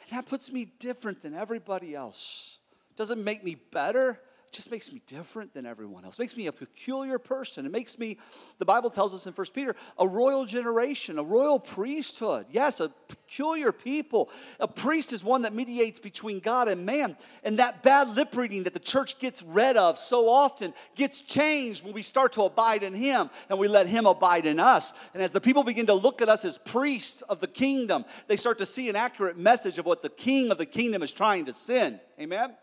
and 0.00 0.10
that 0.10 0.26
puts 0.26 0.52
me 0.52 0.66
different 0.78 1.22
than 1.22 1.34
everybody 1.34 1.94
else. 1.94 2.58
Doesn't 2.96 3.22
make 3.22 3.44
me 3.44 3.54
better, 3.54 4.20
just 4.52 4.70
makes 4.70 4.92
me 4.92 5.00
different 5.06 5.52
than 5.52 5.66
everyone 5.66 6.04
else. 6.04 6.18
It 6.18 6.22
makes 6.22 6.36
me 6.36 6.46
a 6.46 6.52
peculiar 6.52 7.18
person. 7.18 7.66
It 7.66 7.72
makes 7.72 7.98
me, 7.98 8.18
the 8.58 8.64
Bible 8.64 8.90
tells 8.90 9.14
us 9.14 9.26
in 9.26 9.32
1 9.32 9.46
Peter, 9.52 9.76
a 9.98 10.06
royal 10.06 10.44
generation, 10.44 11.18
a 11.18 11.22
royal 11.22 11.58
priesthood. 11.58 12.46
Yes, 12.50 12.80
a 12.80 12.88
peculiar 13.08 13.72
people. 13.72 14.30
A 14.60 14.68
priest 14.68 15.12
is 15.12 15.22
one 15.22 15.42
that 15.42 15.54
mediates 15.54 15.98
between 15.98 16.40
God 16.40 16.68
and 16.68 16.86
man. 16.86 17.16
And 17.44 17.58
that 17.58 17.82
bad 17.82 18.16
lip 18.16 18.36
reading 18.36 18.64
that 18.64 18.74
the 18.74 18.80
church 18.80 19.18
gets 19.18 19.42
rid 19.42 19.76
of 19.76 19.98
so 19.98 20.28
often 20.28 20.72
gets 20.94 21.22
changed 21.22 21.84
when 21.84 21.92
we 21.92 22.02
start 22.02 22.32
to 22.34 22.42
abide 22.42 22.82
in 22.82 22.94
Him 22.94 23.30
and 23.48 23.58
we 23.58 23.68
let 23.68 23.86
Him 23.86 24.06
abide 24.06 24.46
in 24.46 24.60
us. 24.60 24.92
And 25.14 25.22
as 25.22 25.32
the 25.32 25.40
people 25.40 25.64
begin 25.64 25.86
to 25.86 25.94
look 25.94 26.22
at 26.22 26.28
us 26.28 26.44
as 26.44 26.58
priests 26.58 27.22
of 27.22 27.40
the 27.40 27.48
kingdom, 27.48 28.04
they 28.26 28.36
start 28.36 28.58
to 28.58 28.66
see 28.66 28.88
an 28.88 28.96
accurate 28.96 29.38
message 29.38 29.78
of 29.78 29.86
what 29.86 30.02
the 30.02 30.08
king 30.08 30.50
of 30.50 30.58
the 30.58 30.66
kingdom 30.66 31.02
is 31.02 31.12
trying 31.12 31.46
to 31.46 31.52
send. 31.52 32.00
Amen? 32.20 32.54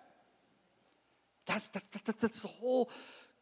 That's, 1.45 1.67
that, 1.69 1.83
that, 2.05 2.17
that's 2.19 2.41
the 2.41 2.47
whole 2.47 2.89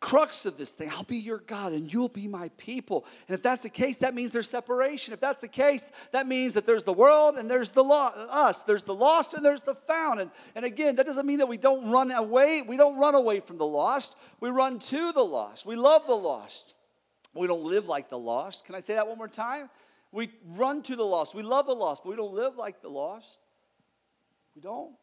crux 0.02 0.48
of 0.48 0.58
this 0.58 0.72
thing. 0.72 0.90
I'll 0.92 1.04
be 1.04 1.18
your 1.18 1.38
God 1.38 1.74
and 1.74 1.92
you'll 1.92 2.10
be 2.10 2.28
my 2.28 2.50
people. 2.58 3.06
And 3.28 3.36
if 3.36 3.44
that's 3.44 3.62
the 3.62 3.70
case, 3.70 4.00
that 4.00 4.16
means 4.16 4.32
there's 4.32 4.50
separation. 4.50 5.14
If 5.14 5.20
that's 5.20 5.40
the 5.40 5.48
case, 5.48 5.92
that 6.12 6.28
means 6.28 6.56
that 6.56 6.66
there's 6.66 6.84
the 6.84 6.92
world 6.92 7.38
and 7.38 7.50
there's 7.50 7.72
the 7.72 7.84
lo- 7.84 8.10
us. 8.30 8.64
There's 8.64 8.82
the 8.82 8.96
lost 8.96 9.36
and 9.36 9.46
there's 9.46 9.62
the 9.62 9.76
found. 9.76 10.20
And, 10.20 10.32
and 10.56 10.66
again, 10.66 10.96
that 10.96 11.06
doesn't 11.06 11.26
mean 11.26 11.38
that 11.38 11.48
we 11.48 11.58
don't 11.58 11.90
run 11.92 12.12
away. 12.12 12.64
We 12.68 12.78
don't 12.78 12.98
run 12.98 13.14
away 13.16 13.40
from 13.40 13.60
the 13.60 13.66
lost. 13.66 14.18
We 14.40 14.50
run 14.50 14.80
to 14.80 15.12
the 15.12 15.24
lost. 15.24 15.68
We 15.68 15.76
love 15.76 16.08
the 16.08 16.16
lost. 16.16 16.74
We 17.36 17.48
don't 17.48 17.64
live 17.64 17.88
like 17.88 18.10
the 18.10 18.20
lost. 18.20 18.66
Can 18.66 18.76
I 18.76 18.80
say 18.80 18.96
that 18.96 19.08
one 19.08 19.18
more 19.18 19.28
time? 19.28 19.70
We 20.12 20.32
run 20.56 20.82
to 20.84 20.96
the 20.96 21.06
lost. 21.06 21.36
We 21.36 21.44
love 21.44 21.68
the 21.68 21.76
lost, 21.76 22.04
but 22.04 22.10
we 22.10 22.16
don't 22.18 22.34
live 22.34 22.58
like 22.58 22.82
the 22.82 22.90
lost. 22.90 23.40
We 24.56 24.62
don't 24.62 24.96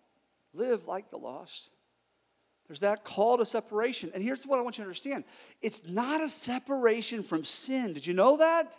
live 0.52 0.86
like 0.86 1.10
the 1.10 1.16
lost. 1.16 1.70
There's 2.68 2.80
that 2.80 3.02
call 3.02 3.38
to 3.38 3.46
separation. 3.46 4.10
And 4.14 4.22
here's 4.22 4.46
what 4.46 4.58
I 4.58 4.62
want 4.62 4.76
you 4.76 4.84
to 4.84 4.88
understand 4.88 5.24
it's 5.62 5.88
not 5.88 6.20
a 6.20 6.28
separation 6.28 7.22
from 7.22 7.44
sin. 7.44 7.94
Did 7.94 8.06
you 8.06 8.14
know 8.14 8.36
that? 8.36 8.72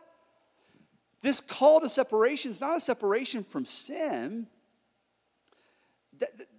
This 1.22 1.42
call 1.42 1.82
to 1.82 1.90
separation 1.90 2.52
is 2.52 2.62
not 2.62 2.78
a 2.78 2.80
separation 2.80 3.44
from 3.44 3.66
sin. 3.66 4.48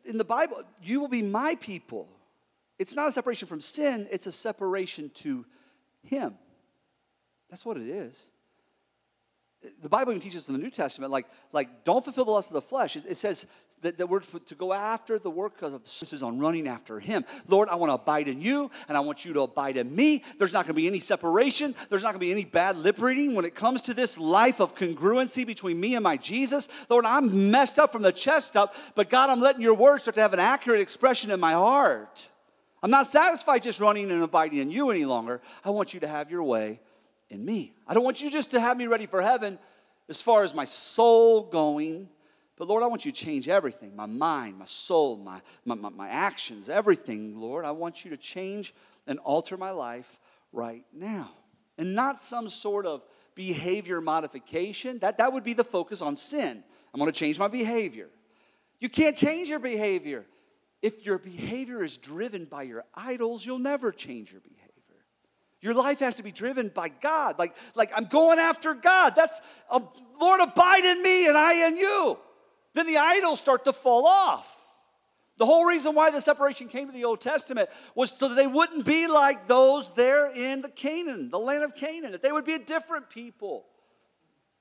In 0.04 0.18
the 0.18 0.24
Bible, 0.24 0.62
you 0.82 1.00
will 1.00 1.08
be 1.08 1.22
my 1.22 1.54
people. 1.60 2.08
It's 2.78 2.96
not 2.96 3.08
a 3.08 3.12
separation 3.12 3.46
from 3.46 3.60
sin, 3.60 4.08
it's 4.10 4.26
a 4.26 4.32
separation 4.32 5.10
to 5.14 5.44
Him. 6.02 6.34
That's 7.48 7.64
what 7.64 7.76
it 7.76 7.86
is. 7.88 8.26
The 9.82 9.88
Bible 9.90 10.12
even 10.12 10.22
teaches 10.22 10.48
in 10.48 10.54
the 10.54 10.60
New 10.60 10.70
Testament, 10.70 11.12
like, 11.12 11.26
like 11.52 11.84
don't 11.84 12.02
fulfill 12.02 12.24
the 12.24 12.30
lust 12.30 12.48
of 12.48 12.54
the 12.54 12.62
flesh. 12.62 12.96
It, 12.96 13.04
it 13.06 13.16
says, 13.16 13.46
that, 13.82 13.98
that 13.98 14.08
we're 14.08 14.20
to 14.20 14.54
go 14.54 14.72
after 14.72 15.18
the 15.18 15.30
work 15.30 15.62
of 15.62 15.72
the 15.72 16.06
is 16.12 16.22
on 16.22 16.38
running 16.38 16.68
after 16.68 17.00
Him. 17.00 17.24
Lord, 17.48 17.68
I 17.68 17.76
want 17.76 17.90
to 17.90 17.94
abide 17.94 18.28
in 18.28 18.40
you, 18.40 18.70
and 18.88 18.96
I 18.96 19.00
want 19.00 19.24
you 19.24 19.32
to 19.34 19.42
abide 19.42 19.76
in 19.76 19.94
me. 19.94 20.22
There's 20.38 20.52
not 20.52 20.66
going 20.66 20.74
to 20.74 20.80
be 20.80 20.86
any 20.86 20.98
separation. 20.98 21.74
There's 21.88 22.02
not 22.02 22.12
going 22.12 22.20
to 22.20 22.26
be 22.26 22.32
any 22.32 22.44
bad 22.44 22.76
lip 22.76 23.00
reading 23.00 23.34
when 23.34 23.44
it 23.44 23.54
comes 23.54 23.82
to 23.82 23.94
this 23.94 24.18
life 24.18 24.60
of 24.60 24.74
congruency 24.74 25.46
between 25.46 25.80
me 25.80 25.94
and 25.94 26.04
my 26.04 26.16
Jesus. 26.16 26.68
Lord, 26.88 27.04
I'm 27.04 27.50
messed 27.50 27.78
up 27.78 27.92
from 27.92 28.02
the 28.02 28.12
chest 28.12 28.56
up, 28.56 28.74
but 28.94 29.08
God, 29.08 29.30
I'm 29.30 29.40
letting 29.40 29.62
your 29.62 29.74
word 29.74 30.00
start 30.00 30.14
to 30.16 30.22
have 30.22 30.34
an 30.34 30.40
accurate 30.40 30.80
expression 30.80 31.30
in 31.30 31.40
my 31.40 31.52
heart. 31.52 32.26
I'm 32.82 32.90
not 32.90 33.06
satisfied 33.06 33.62
just 33.62 33.80
running 33.80 34.10
and 34.10 34.22
abiding 34.22 34.58
in 34.58 34.70
you 34.70 34.90
any 34.90 35.04
longer. 35.04 35.42
I 35.64 35.70
want 35.70 35.92
you 35.92 36.00
to 36.00 36.08
have 36.08 36.30
your 36.30 36.42
way 36.42 36.80
in 37.28 37.44
me. 37.44 37.74
I 37.86 37.94
don't 37.94 38.04
want 38.04 38.22
you 38.22 38.30
just 38.30 38.52
to 38.52 38.60
have 38.60 38.76
me 38.76 38.86
ready 38.86 39.06
for 39.06 39.20
heaven 39.20 39.58
as 40.08 40.22
far 40.22 40.42
as 40.42 40.54
my 40.54 40.64
soul 40.64 41.44
going 41.44 42.08
but 42.60 42.68
Lord, 42.68 42.82
I 42.82 42.88
want 42.88 43.06
you 43.06 43.10
to 43.10 43.16
change 43.16 43.48
everything 43.48 43.96
my 43.96 44.04
mind, 44.04 44.58
my 44.58 44.66
soul, 44.66 45.16
my, 45.16 45.40
my, 45.64 45.74
my, 45.74 45.88
my 45.88 46.08
actions, 46.10 46.68
everything, 46.68 47.40
Lord. 47.40 47.64
I 47.64 47.70
want 47.70 48.04
you 48.04 48.10
to 48.10 48.18
change 48.18 48.74
and 49.06 49.18
alter 49.20 49.56
my 49.56 49.70
life 49.70 50.20
right 50.52 50.84
now. 50.92 51.30
And 51.78 51.94
not 51.94 52.20
some 52.20 52.50
sort 52.50 52.84
of 52.84 53.02
behavior 53.34 54.02
modification. 54.02 54.98
That, 54.98 55.16
that 55.16 55.32
would 55.32 55.42
be 55.42 55.54
the 55.54 55.64
focus 55.64 56.02
on 56.02 56.16
sin. 56.16 56.62
I'm 56.92 57.00
going 57.00 57.10
to 57.10 57.18
change 57.18 57.38
my 57.38 57.48
behavior. 57.48 58.10
You 58.78 58.90
can't 58.90 59.16
change 59.16 59.48
your 59.48 59.58
behavior. 59.58 60.26
If 60.82 61.06
your 61.06 61.16
behavior 61.16 61.82
is 61.82 61.96
driven 61.96 62.44
by 62.44 62.64
your 62.64 62.84
idols, 62.94 63.46
you'll 63.46 63.58
never 63.58 63.90
change 63.90 64.32
your 64.32 64.42
behavior. 64.42 64.66
Your 65.62 65.72
life 65.72 66.00
has 66.00 66.16
to 66.16 66.22
be 66.22 66.30
driven 66.30 66.68
by 66.68 66.90
God. 66.90 67.38
Like, 67.38 67.56
like 67.74 67.90
I'm 67.96 68.04
going 68.04 68.38
after 68.38 68.74
God. 68.74 69.14
That's, 69.16 69.40
um, 69.70 69.88
Lord, 70.20 70.42
abide 70.42 70.84
in 70.84 71.02
me 71.02 71.26
and 71.26 71.38
I 71.38 71.66
in 71.66 71.78
you 71.78 72.18
then 72.74 72.86
the 72.86 72.98
idols 72.98 73.40
start 73.40 73.64
to 73.64 73.72
fall 73.72 74.06
off. 74.06 74.56
The 75.40 75.46
whole 75.46 75.64
reason 75.64 75.94
why 75.94 76.10
the 76.10 76.20
separation 76.20 76.68
came 76.68 76.86
to 76.86 76.92
the 76.92 77.06
Old 77.06 77.20
Testament 77.20 77.70
was 77.94 78.10
so 78.10 78.28
that 78.28 78.34
they 78.34 78.46
wouldn't 78.46 78.84
be 78.84 79.06
like 79.06 79.48
those 79.48 79.90
there 79.94 80.30
in 80.30 80.60
the 80.60 80.68
Canaan, 80.68 81.30
the 81.30 81.38
land 81.38 81.64
of 81.64 81.74
Canaan, 81.74 82.12
that 82.12 82.22
they 82.22 82.30
would 82.30 82.44
be 82.44 82.52
a 82.52 82.58
different 82.58 83.08
people. 83.08 83.64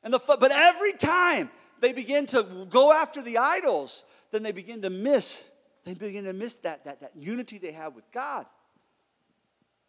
And 0.04 0.14
the, 0.14 0.20
but 0.20 0.52
every 0.52 0.94
time 0.94 1.52
they 1.82 1.92
begin 1.92 2.26
to 2.28 2.66
go 2.70 2.94
after 2.94 3.22
the 3.22 3.40
idols, 3.40 4.06
then 4.32 4.42
they 4.42 4.54
begin 4.54 4.82
to 4.84 4.90
miss, 4.90 5.46
they 5.84 5.94
begin 5.94 6.24
to 6.24 6.34
miss 6.34 6.56
that, 6.60 6.86
that, 6.86 7.02
that 7.02 7.12
unity 7.16 7.58
they 7.58 7.74
have 7.74 7.94
with 7.94 8.10
God. 8.12 8.46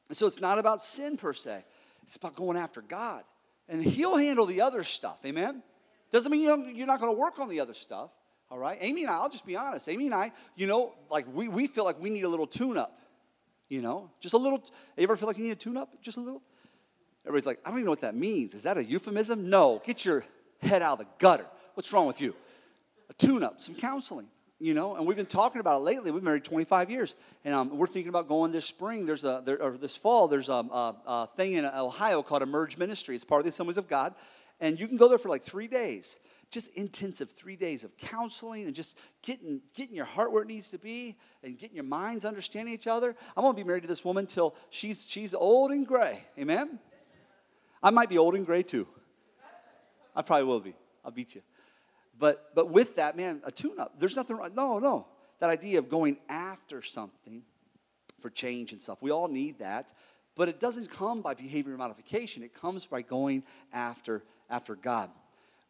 And 0.08 0.16
so 0.16 0.26
it's 0.26 0.40
not 0.40 0.58
about 0.58 0.82
sin 0.82 1.16
per 1.16 1.32
se, 1.32 1.64
it's 2.02 2.16
about 2.16 2.34
going 2.34 2.56
after 2.56 2.82
God. 2.82 3.22
And 3.68 3.80
He'll 3.84 4.16
handle 4.16 4.46
the 4.46 4.62
other 4.62 4.82
stuff, 4.82 5.24
amen? 5.24 5.62
Doesn't 6.10 6.30
mean 6.30 6.42
you're 6.74 6.86
not 6.86 7.00
going 7.00 7.12
to 7.12 7.18
work 7.18 7.38
on 7.38 7.48
the 7.48 7.60
other 7.60 7.74
stuff. 7.74 8.10
All 8.50 8.58
right? 8.58 8.78
Amy 8.80 9.02
and 9.02 9.10
I, 9.10 9.14
I'll 9.14 9.28
just 9.28 9.46
be 9.46 9.56
honest. 9.56 9.88
Amy 9.88 10.06
and 10.06 10.14
I, 10.14 10.32
you 10.56 10.66
know, 10.66 10.94
like 11.08 11.26
we, 11.32 11.48
we 11.48 11.66
feel 11.66 11.84
like 11.84 12.00
we 12.00 12.10
need 12.10 12.24
a 12.24 12.28
little 12.28 12.46
tune 12.46 12.76
up. 12.76 12.98
You 13.68 13.80
know, 13.80 14.10
just 14.18 14.34
a 14.34 14.38
little. 14.38 14.64
You 14.96 15.04
ever 15.04 15.16
feel 15.16 15.28
like 15.28 15.38
you 15.38 15.44
need 15.44 15.52
a 15.52 15.56
tune 15.56 15.76
up? 15.76 16.02
Just 16.02 16.16
a 16.16 16.20
little? 16.20 16.42
Everybody's 17.24 17.46
like, 17.46 17.60
I 17.64 17.70
don't 17.70 17.78
even 17.78 17.84
know 17.84 17.92
what 17.92 18.00
that 18.00 18.16
means. 18.16 18.54
Is 18.54 18.64
that 18.64 18.76
a 18.76 18.84
euphemism? 18.84 19.48
No. 19.48 19.80
Get 19.86 20.04
your 20.04 20.24
head 20.60 20.82
out 20.82 20.98
of 21.00 21.06
the 21.06 21.12
gutter. 21.18 21.46
What's 21.74 21.92
wrong 21.92 22.06
with 22.06 22.20
you? 22.20 22.34
A 23.08 23.14
tune 23.14 23.44
up, 23.44 23.60
some 23.60 23.76
counseling, 23.76 24.26
you 24.58 24.74
know, 24.74 24.96
and 24.96 25.06
we've 25.06 25.16
been 25.16 25.26
talking 25.26 25.60
about 25.60 25.78
it 25.78 25.84
lately. 25.84 26.10
We've 26.10 26.20
been 26.20 26.24
married 26.24 26.44
25 26.44 26.90
years, 26.90 27.14
and 27.44 27.54
um, 27.54 27.76
we're 27.76 27.86
thinking 27.86 28.08
about 28.08 28.28
going 28.28 28.52
this 28.52 28.66
spring. 28.66 29.06
There's 29.06 29.24
a, 29.24 29.42
there, 29.44 29.60
or 29.62 29.76
this 29.76 29.96
fall, 29.96 30.28
there's 30.28 30.48
a, 30.48 30.52
a, 30.52 30.96
a 31.06 31.28
thing 31.36 31.54
in 31.54 31.64
Ohio 31.64 32.22
called 32.22 32.42
Emerge 32.42 32.76
Ministry. 32.76 33.14
It's 33.14 33.24
part 33.24 33.40
of 33.40 33.44
the 33.44 33.50
Assemblies 33.50 33.78
of 33.78 33.88
God 33.88 34.14
and 34.60 34.78
you 34.78 34.86
can 34.88 34.96
go 34.96 35.08
there 35.08 35.18
for 35.18 35.28
like 35.28 35.42
three 35.42 35.68
days 35.68 36.18
just 36.50 36.68
intensive 36.76 37.30
three 37.30 37.56
days 37.56 37.84
of 37.84 37.96
counseling 37.96 38.66
and 38.66 38.74
just 38.74 38.98
getting, 39.22 39.60
getting 39.74 39.94
your 39.94 40.04
heart 40.04 40.32
where 40.32 40.42
it 40.42 40.48
needs 40.48 40.70
to 40.70 40.78
be 40.78 41.16
and 41.44 41.58
getting 41.58 41.76
your 41.76 41.84
minds 41.84 42.24
understanding 42.24 42.74
each 42.74 42.86
other. 42.86 43.14
I'm 43.36 43.44
to 43.44 43.52
be 43.52 43.64
married 43.64 43.82
to 43.82 43.88
this 43.88 44.04
woman 44.04 44.26
till 44.26 44.54
she's, 44.70 45.08
she's 45.08 45.32
old 45.32 45.70
and 45.70 45.86
gray. 45.86 46.24
Amen? 46.38 46.78
I 47.82 47.90
might 47.90 48.08
be 48.08 48.18
old 48.18 48.34
and 48.34 48.44
gray 48.44 48.62
too. 48.62 48.86
I 50.14 50.22
probably 50.22 50.46
will 50.46 50.60
be. 50.60 50.74
I'll 51.04 51.12
beat 51.12 51.34
you. 51.34 51.42
But 52.18 52.54
but 52.54 52.68
with 52.68 52.96
that, 52.96 53.16
man, 53.16 53.40
a 53.44 53.50
tune-up. 53.50 53.98
There's 53.98 54.16
nothing 54.16 54.36
wrong. 54.36 54.50
No, 54.54 54.78
no. 54.78 55.06
That 55.38 55.48
idea 55.48 55.78
of 55.78 55.88
going 55.88 56.18
after 56.28 56.82
something 56.82 57.42
for 58.18 58.28
change 58.28 58.72
and 58.72 58.82
stuff. 58.82 58.98
We 59.00 59.10
all 59.10 59.28
need 59.28 59.60
that. 59.60 59.92
But 60.34 60.50
it 60.50 60.60
doesn't 60.60 60.90
come 60.90 61.22
by 61.22 61.32
behavior 61.32 61.74
modification. 61.76 62.42
It 62.42 62.52
comes 62.52 62.84
by 62.84 63.00
going 63.00 63.44
after 63.72 64.24
after 64.50 64.74
God. 64.74 65.10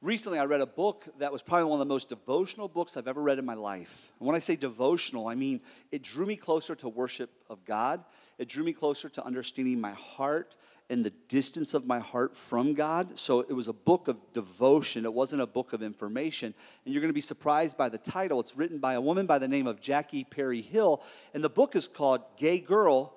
Recently, 0.02 0.38
I 0.38 0.46
read 0.46 0.62
a 0.62 0.66
book 0.66 1.04
that 1.18 1.30
was 1.30 1.42
probably 1.42 1.64
one 1.64 1.78
of 1.78 1.86
the 1.86 1.92
most 1.92 2.08
devotional 2.08 2.68
books 2.68 2.96
I've 2.96 3.06
ever 3.06 3.20
read 3.20 3.38
in 3.38 3.44
my 3.44 3.54
life. 3.54 4.10
And 4.18 4.26
when 4.26 4.34
I 4.34 4.38
say 4.38 4.56
devotional, 4.56 5.28
I 5.28 5.34
mean 5.34 5.60
it 5.92 6.02
drew 6.02 6.24
me 6.24 6.36
closer 6.36 6.74
to 6.76 6.88
worship 6.88 7.30
of 7.50 7.64
God. 7.66 8.02
It 8.38 8.48
drew 8.48 8.64
me 8.64 8.72
closer 8.72 9.10
to 9.10 9.24
understanding 9.24 9.78
my 9.78 9.92
heart 9.92 10.56
and 10.88 11.04
the 11.04 11.12
distance 11.28 11.74
of 11.74 11.86
my 11.86 11.98
heart 11.98 12.34
from 12.34 12.72
God. 12.72 13.18
So 13.18 13.40
it 13.40 13.52
was 13.52 13.68
a 13.68 13.74
book 13.74 14.08
of 14.08 14.16
devotion. 14.32 15.04
It 15.04 15.12
wasn't 15.12 15.42
a 15.42 15.46
book 15.46 15.74
of 15.74 15.82
information. 15.82 16.54
And 16.84 16.94
you're 16.94 17.02
going 17.02 17.10
to 17.10 17.14
be 17.14 17.20
surprised 17.20 17.76
by 17.76 17.90
the 17.90 17.98
title. 17.98 18.40
It's 18.40 18.56
written 18.56 18.78
by 18.78 18.94
a 18.94 19.00
woman 19.02 19.26
by 19.26 19.38
the 19.38 19.48
name 19.48 19.66
of 19.66 19.82
Jackie 19.82 20.24
Perry 20.24 20.62
Hill. 20.62 21.02
And 21.34 21.44
the 21.44 21.50
book 21.50 21.76
is 21.76 21.86
called 21.86 22.22
Gay 22.38 22.58
Girl, 22.58 23.14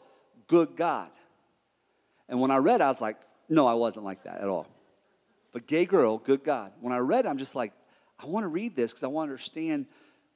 Good 0.47 0.76
God. 0.76 1.10
And 2.28 2.41
when 2.41 2.52
I 2.52 2.58
read, 2.58 2.82
I 2.82 2.89
was 2.89 3.02
like, 3.02 3.17
no, 3.49 3.65
I 3.65 3.73
wasn't 3.73 4.06
like 4.06 4.23
that 4.23 4.41
at 4.41 4.49
all. 4.49 4.67
But 5.54 5.68
gay 5.68 5.86
girl, 5.86 6.18
good 6.18 6.44
God. 6.44 6.74
When 6.82 6.92
I 6.92 6.98
read 6.98 7.26
it, 7.26 7.30
I'm 7.30 7.38
just 7.38 7.56
like, 7.56 7.72
I 8.20 8.26
want 8.26 8.44
to 8.44 8.50
read 8.50 8.76
this 8.76 8.92
because 8.92 9.04
I 9.04 9.08
want 9.08 9.30
to 9.30 9.32
understand 9.32 9.86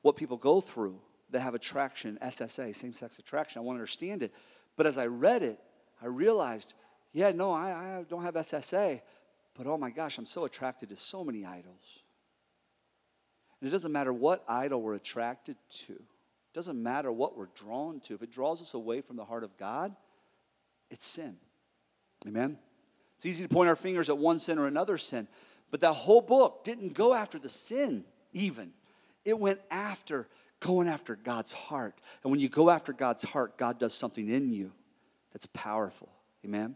what 0.04 0.16
people 0.16 0.38
go 0.38 0.62
through 0.62 1.00
that 1.32 1.42
have 1.42 1.56
attraction, 1.56 2.18
SSA, 2.24 2.74
same 2.74 2.94
sex 2.94 3.20
attraction. 3.20 3.60
I 3.60 3.66
want 3.66 3.78
to 3.78 3.82
understand 3.82 4.24
it. 4.24 4.32
But 4.78 4.86
as 4.86 4.98
I 4.98 5.08
read 5.08 5.44
it, 5.44 5.60
I 6.02 6.06
realized, 6.06 6.76
yeah, 7.12 7.32
no, 7.32 7.52
I, 7.52 8.00
I 8.00 8.06
don't 8.08 8.22
have 8.22 8.36
SSA, 8.36 9.02
but 9.56 9.68
oh 9.68 9.78
my 9.78 9.90
gosh, 9.90 10.18
I'm 10.20 10.26
so 10.26 10.46
attracted 10.46 10.90
to 10.90 10.96
so 10.96 11.24
many 11.24 11.44
idols. 11.44 12.04
And 13.60 13.68
it 13.68 13.72
doesn't 13.72 13.92
matter 13.92 14.14
what 14.14 14.44
idol 14.48 14.82
we're 14.82 14.94
attracted 14.94 15.58
to, 15.70 15.94
it 15.94 16.54
doesn't 16.54 16.82
matter 16.82 17.12
what 17.12 17.36
we're 17.36 17.50
drawn 17.56 18.00
to. 18.02 18.14
If 18.14 18.22
it 18.22 18.32
draws 18.32 18.62
us 18.62 18.76
away 18.76 19.02
from 19.02 19.16
the 19.16 19.26
heart 19.26 19.44
of 19.44 19.58
God, 19.58 19.96
it's 20.92 21.06
sin. 21.06 21.38
Amen? 22.28 22.60
It's 23.18 23.26
easy 23.26 23.44
to 23.44 23.50
point 23.50 23.68
our 23.68 23.76
fingers 23.76 24.10
at 24.10 24.18
one 24.18 24.40
sin 24.40 24.58
or 24.60 24.68
another 24.68 24.98
sin, 24.98 25.28
but 25.72 25.82
that 25.82 25.94
whole 25.94 26.22
book 26.22 26.64
didn't 26.64 26.94
go 26.94 27.14
after 27.14 27.40
the 27.40 27.50
sin, 27.50 28.06
even. 28.32 28.72
It 29.26 29.38
went 29.38 29.60
after 29.70 30.28
going 30.60 30.88
after 30.88 31.16
God's 31.16 31.52
heart. 31.52 32.00
And 32.24 32.32
when 32.32 32.40
you 32.40 32.48
go 32.48 32.70
after 32.70 32.94
God's 32.94 33.24
heart, 33.24 33.58
God 33.58 33.80
does 33.80 33.94
something 33.94 34.30
in 34.30 34.54
you 34.54 34.72
that's 35.34 35.48
powerful. 35.48 36.10
Amen? 36.46 36.76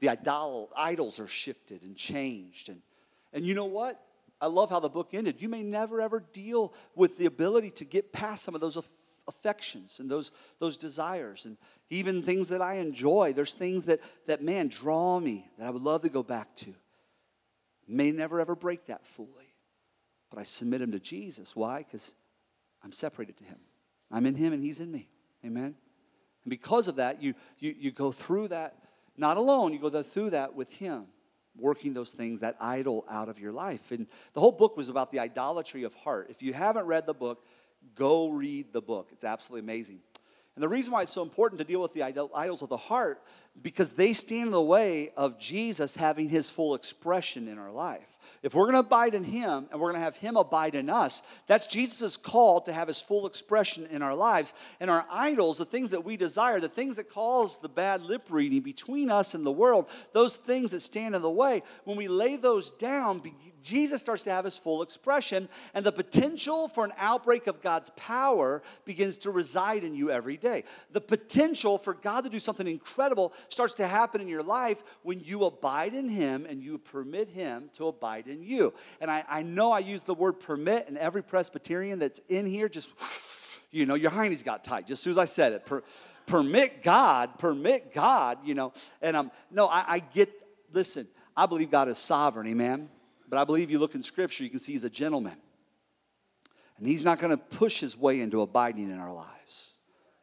The 0.00 0.10
idol, 0.10 0.70
idols 0.76 1.20
are 1.20 1.26
shifted 1.26 1.82
and 1.82 1.96
changed. 1.96 2.68
And, 2.68 2.82
and 3.32 3.44
you 3.44 3.54
know 3.54 3.64
what? 3.64 4.00
I 4.40 4.46
love 4.46 4.68
how 4.68 4.80
the 4.80 4.90
book 4.90 5.14
ended. 5.14 5.40
You 5.40 5.48
may 5.48 5.62
never 5.62 6.00
ever 6.02 6.20
deal 6.32 6.74
with 6.94 7.16
the 7.16 7.24
ability 7.24 7.70
to 7.72 7.84
get 7.84 8.12
past 8.12 8.44
some 8.44 8.54
of 8.54 8.60
those 8.60 8.76
affections 9.28 9.98
and 10.00 10.10
those, 10.10 10.30
those 10.58 10.76
desires 10.76 11.44
and 11.44 11.56
even 11.90 12.22
things 12.22 12.48
that 12.48 12.62
I 12.62 12.74
enjoy. 12.74 13.32
There's 13.32 13.54
things 13.54 13.86
that, 13.86 14.00
that, 14.26 14.42
man, 14.42 14.68
draw 14.68 15.18
me 15.18 15.48
that 15.58 15.66
I 15.66 15.70
would 15.70 15.82
love 15.82 16.02
to 16.02 16.08
go 16.08 16.22
back 16.22 16.54
to. 16.56 16.74
May 17.88 18.10
never 18.10 18.40
ever 18.40 18.54
break 18.54 18.86
that 18.86 19.06
fully. 19.06 19.54
But 20.30 20.40
I 20.40 20.42
submit 20.42 20.80
them 20.80 20.92
to 20.92 20.98
Jesus. 20.98 21.54
Why? 21.54 21.78
Because 21.78 22.14
I'm 22.82 22.92
separated 22.92 23.36
to 23.38 23.44
him. 23.44 23.58
I'm 24.10 24.26
in 24.26 24.34
him 24.34 24.52
and 24.52 24.62
he's 24.62 24.80
in 24.80 24.90
me. 24.90 25.08
Amen? 25.44 25.74
And 26.44 26.50
because 26.50 26.88
of 26.88 26.96
that, 26.96 27.22
you, 27.22 27.34
you, 27.58 27.74
you 27.78 27.90
go 27.90 28.12
through 28.12 28.48
that, 28.48 28.76
not 29.16 29.36
alone, 29.36 29.72
you 29.72 29.78
go 29.78 30.02
through 30.02 30.30
that 30.30 30.54
with 30.54 30.72
him 30.72 31.06
working 31.58 31.92
those 31.92 32.10
things, 32.10 32.40
that 32.40 32.56
idol 32.60 33.04
out 33.08 33.28
of 33.28 33.38
your 33.38 33.52
life. 33.52 33.90
And 33.90 34.06
the 34.32 34.40
whole 34.40 34.52
book 34.52 34.76
was 34.76 34.88
about 34.88 35.10
the 35.10 35.18
idolatry 35.18 35.84
of 35.84 35.94
heart. 35.94 36.28
If 36.30 36.42
you 36.42 36.52
haven't 36.52 36.86
read 36.86 37.06
the 37.06 37.14
book, 37.14 37.44
Go 37.94 38.28
read 38.28 38.72
the 38.72 38.82
book. 38.82 39.08
It's 39.12 39.24
absolutely 39.24 39.60
amazing. 39.60 40.00
And 40.54 40.62
the 40.62 40.68
reason 40.68 40.92
why 40.92 41.02
it's 41.02 41.12
so 41.12 41.22
important 41.22 41.58
to 41.58 41.64
deal 41.64 41.82
with 41.82 41.92
the 41.92 42.02
idols 42.02 42.62
of 42.62 42.68
the 42.68 42.76
heart, 42.76 43.22
because 43.62 43.92
they 43.94 44.12
stand 44.12 44.46
in 44.46 44.52
the 44.52 44.62
way 44.62 45.10
of 45.16 45.38
Jesus 45.38 45.94
having 45.94 46.28
his 46.28 46.50
full 46.50 46.74
expression 46.74 47.48
in 47.48 47.58
our 47.58 47.70
life. 47.70 48.16
If 48.42 48.54
we're 48.54 48.64
going 48.64 48.74
to 48.74 48.80
abide 48.80 49.14
in 49.14 49.24
Him 49.24 49.66
and 49.70 49.80
we're 49.80 49.90
going 49.90 50.00
to 50.00 50.04
have 50.04 50.16
Him 50.16 50.36
abide 50.36 50.74
in 50.74 50.88
us, 50.88 51.22
that's 51.46 51.66
Jesus' 51.66 52.16
call 52.16 52.60
to 52.60 52.72
have 52.72 52.88
His 52.88 53.00
full 53.00 53.26
expression 53.26 53.86
in 53.90 54.02
our 54.02 54.14
lives. 54.14 54.54
And 54.78 54.90
our 54.90 55.06
idols, 55.10 55.58
the 55.58 55.64
things 55.64 55.90
that 55.90 56.04
we 56.04 56.16
desire, 56.16 56.60
the 56.60 56.68
things 56.68 56.96
that 56.96 57.10
cause 57.10 57.58
the 57.58 57.68
bad 57.68 58.02
lip 58.02 58.26
reading 58.30 58.60
between 58.60 59.10
us 59.10 59.34
and 59.34 59.44
the 59.44 59.52
world, 59.52 59.90
those 60.12 60.36
things 60.36 60.70
that 60.70 60.82
stand 60.82 61.14
in 61.14 61.22
the 61.22 61.30
way, 61.30 61.62
when 61.84 61.96
we 61.96 62.08
lay 62.08 62.36
those 62.36 62.72
down, 62.72 63.20
Jesus 63.62 64.00
starts 64.00 64.22
to 64.24 64.30
have 64.30 64.44
His 64.44 64.56
full 64.56 64.82
expression, 64.82 65.48
and 65.74 65.84
the 65.84 65.90
potential 65.90 66.68
for 66.68 66.84
an 66.84 66.92
outbreak 66.98 67.48
of 67.48 67.60
God's 67.60 67.90
power 67.96 68.62
begins 68.84 69.18
to 69.18 69.32
reside 69.32 69.82
in 69.82 69.96
you 69.96 70.10
every 70.10 70.36
day. 70.36 70.62
The 70.92 71.00
potential 71.00 71.78
for 71.78 71.94
God 71.94 72.22
to 72.22 72.30
do 72.30 72.38
something 72.38 72.68
incredible 72.68 73.32
starts 73.48 73.74
to 73.74 73.86
happen 73.86 74.20
in 74.20 74.28
your 74.28 74.42
life 74.42 74.82
when 75.02 75.20
you 75.20 75.44
abide 75.44 75.94
in 75.94 76.08
Him 76.08 76.46
and 76.48 76.62
you 76.62 76.78
permit 76.78 77.28
Him 77.28 77.70
to 77.74 77.88
abide 77.88 78.26
in 78.26 78.42
you. 78.42 78.72
And 79.00 79.10
I, 79.10 79.24
I 79.28 79.42
know 79.42 79.72
I 79.72 79.80
use 79.80 80.02
the 80.02 80.14
word 80.14 80.40
permit, 80.40 80.88
and 80.88 80.98
every 80.98 81.22
Presbyterian 81.22 81.98
that's 81.98 82.20
in 82.28 82.46
here 82.46 82.68
just, 82.68 82.90
you 83.70 83.86
know, 83.86 83.94
your 83.94 84.10
hiney's 84.10 84.42
got 84.42 84.64
tight 84.64 84.86
just 84.86 85.00
as 85.00 85.04
soon 85.04 85.10
as 85.12 85.18
I 85.18 85.24
said 85.24 85.52
it. 85.52 85.66
Per, 85.66 85.82
permit 86.26 86.82
God, 86.82 87.38
permit 87.38 87.92
God, 87.92 88.38
you 88.44 88.54
know. 88.54 88.72
And 89.00 89.16
um, 89.16 89.30
no, 89.50 89.66
I, 89.66 89.84
I 89.88 89.98
get, 90.00 90.30
listen, 90.72 91.06
I 91.36 91.46
believe 91.46 91.70
God 91.70 91.88
is 91.88 91.98
sovereign, 91.98 92.46
amen. 92.48 92.88
But 93.28 93.38
I 93.38 93.44
believe 93.44 93.70
you 93.70 93.78
look 93.78 93.94
in 93.94 94.02
Scripture, 94.02 94.44
you 94.44 94.50
can 94.50 94.58
see 94.58 94.72
He's 94.72 94.84
a 94.84 94.90
gentleman. 94.90 95.36
And 96.78 96.86
He's 96.86 97.04
not 97.04 97.18
going 97.18 97.30
to 97.30 97.36
push 97.36 97.80
His 97.80 97.96
way 97.96 98.20
into 98.20 98.42
abiding 98.42 98.90
in 98.90 98.98
our 98.98 99.12
lives. 99.12 99.75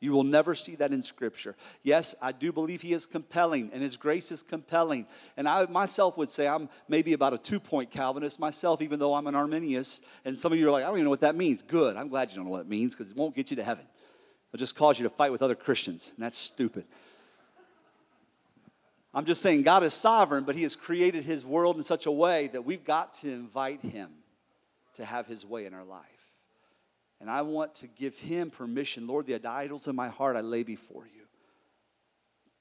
You 0.04 0.12
will 0.12 0.26
never 0.26 0.54
see 0.54 0.76
that 0.76 0.92
in 0.92 1.02
Scripture. 1.02 1.56
Yes, 1.82 2.13
I 2.22 2.34
do 2.34 2.52
believe 2.52 2.82
He 2.82 2.92
is 2.92 3.06
compelling 3.06 3.70
and 3.72 3.82
His 3.82 3.96
grace 3.96 4.34
is 4.34 4.44
compelling. 4.44 5.08
And 5.38 5.48
I 5.48 5.66
myself 5.68 6.18
would 6.18 6.30
say 6.30 6.46
I'm 6.46 6.68
maybe 6.89 7.13
about 7.13 7.34
a 7.34 7.38
two 7.38 7.58
point 7.58 7.89
Calvinist 7.89 8.38
myself, 8.38 8.82
even 8.82 9.00
though 9.00 9.13
I'm 9.13 9.28
an 9.28 9.36
Arminian. 9.36 9.86
And 10.26 10.38
some 10.38 10.52
of 10.52 10.60
you 10.60 10.68
are 10.68 10.72
like, 10.72 10.84
I 10.84 10.88
don't 10.88 10.96
even 10.96 11.06
know 11.06 11.10
what 11.10 11.22
that 11.22 11.38
means. 11.38 11.62
Good. 11.62 11.96
I'm 11.96 12.10
glad 12.10 12.30
you 12.30 12.36
don't 12.36 12.44
know 12.44 12.52
what 12.52 12.62
it 12.62 12.68
means 12.68 12.94
because 12.94 13.12
it 13.12 13.18
won't 13.18 13.34
get 13.34 13.50
you 13.50 13.56
to 13.56 13.63
heaven. 13.63 13.86
It'll 14.52 14.60
just 14.60 14.76
cause 14.76 15.00
you 15.00 15.04
to 15.04 15.10
fight 15.10 15.32
with 15.32 15.42
other 15.42 15.56
Christians. 15.56 16.12
And 16.13 16.26
that's 16.26 16.38
stupid. 16.38 16.84
I'm 19.13 19.24
just 19.24 19.42
saying 19.42 19.62
God 19.62 19.84
is 19.84 19.94
sovereign, 19.94 20.44
but 20.44 20.58
He 20.58 20.63
has 20.63 20.76
created 20.76 21.24
His 21.24 21.46
world 21.46 21.78
in 21.78 21.84
such 21.84 22.08
a 22.08 22.12
way 22.12 22.50
that 22.52 22.66
we've 22.66 22.84
got 22.84 23.13
to 23.16 23.32
invite 23.32 23.82
Him 23.82 24.10
to 24.96 25.06
have 25.06 25.28
His 25.28 25.46
way 25.46 25.66
in 25.66 25.74
our 25.74 25.86
life. 25.86 26.12
And 27.24 27.32
I 27.32 27.42
want 27.42 27.76
to 27.76 27.88
give 27.88 28.18
him 28.18 28.50
permission. 28.50 29.08
Lord, 29.08 29.28
the 29.28 29.40
idols 29.48 29.88
in 29.88 29.96
my 29.96 30.10
heart 30.10 30.36
I 30.36 30.42
lay 30.42 30.64
before 30.64 31.06
you. 31.06 31.22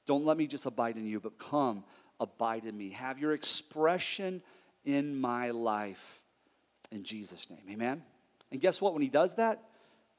Don't 0.06 0.24
let 0.24 0.36
me 0.36 0.46
just 0.46 0.66
abide 0.66 0.96
in 0.96 1.04
you, 1.04 1.18
but 1.18 1.36
come, 1.36 1.82
abide 2.20 2.64
in 2.64 2.78
me. 2.78 2.90
Have 2.90 3.18
your 3.18 3.32
expression 3.32 4.40
in 4.84 5.20
my 5.20 5.50
life 5.50 6.22
in 6.92 7.02
Jesus' 7.02 7.50
name. 7.50 7.64
Amen? 7.72 8.04
And 8.52 8.60
guess 8.60 8.80
what? 8.80 8.92
When 8.92 9.02
he 9.02 9.08
does 9.08 9.34
that, 9.34 9.60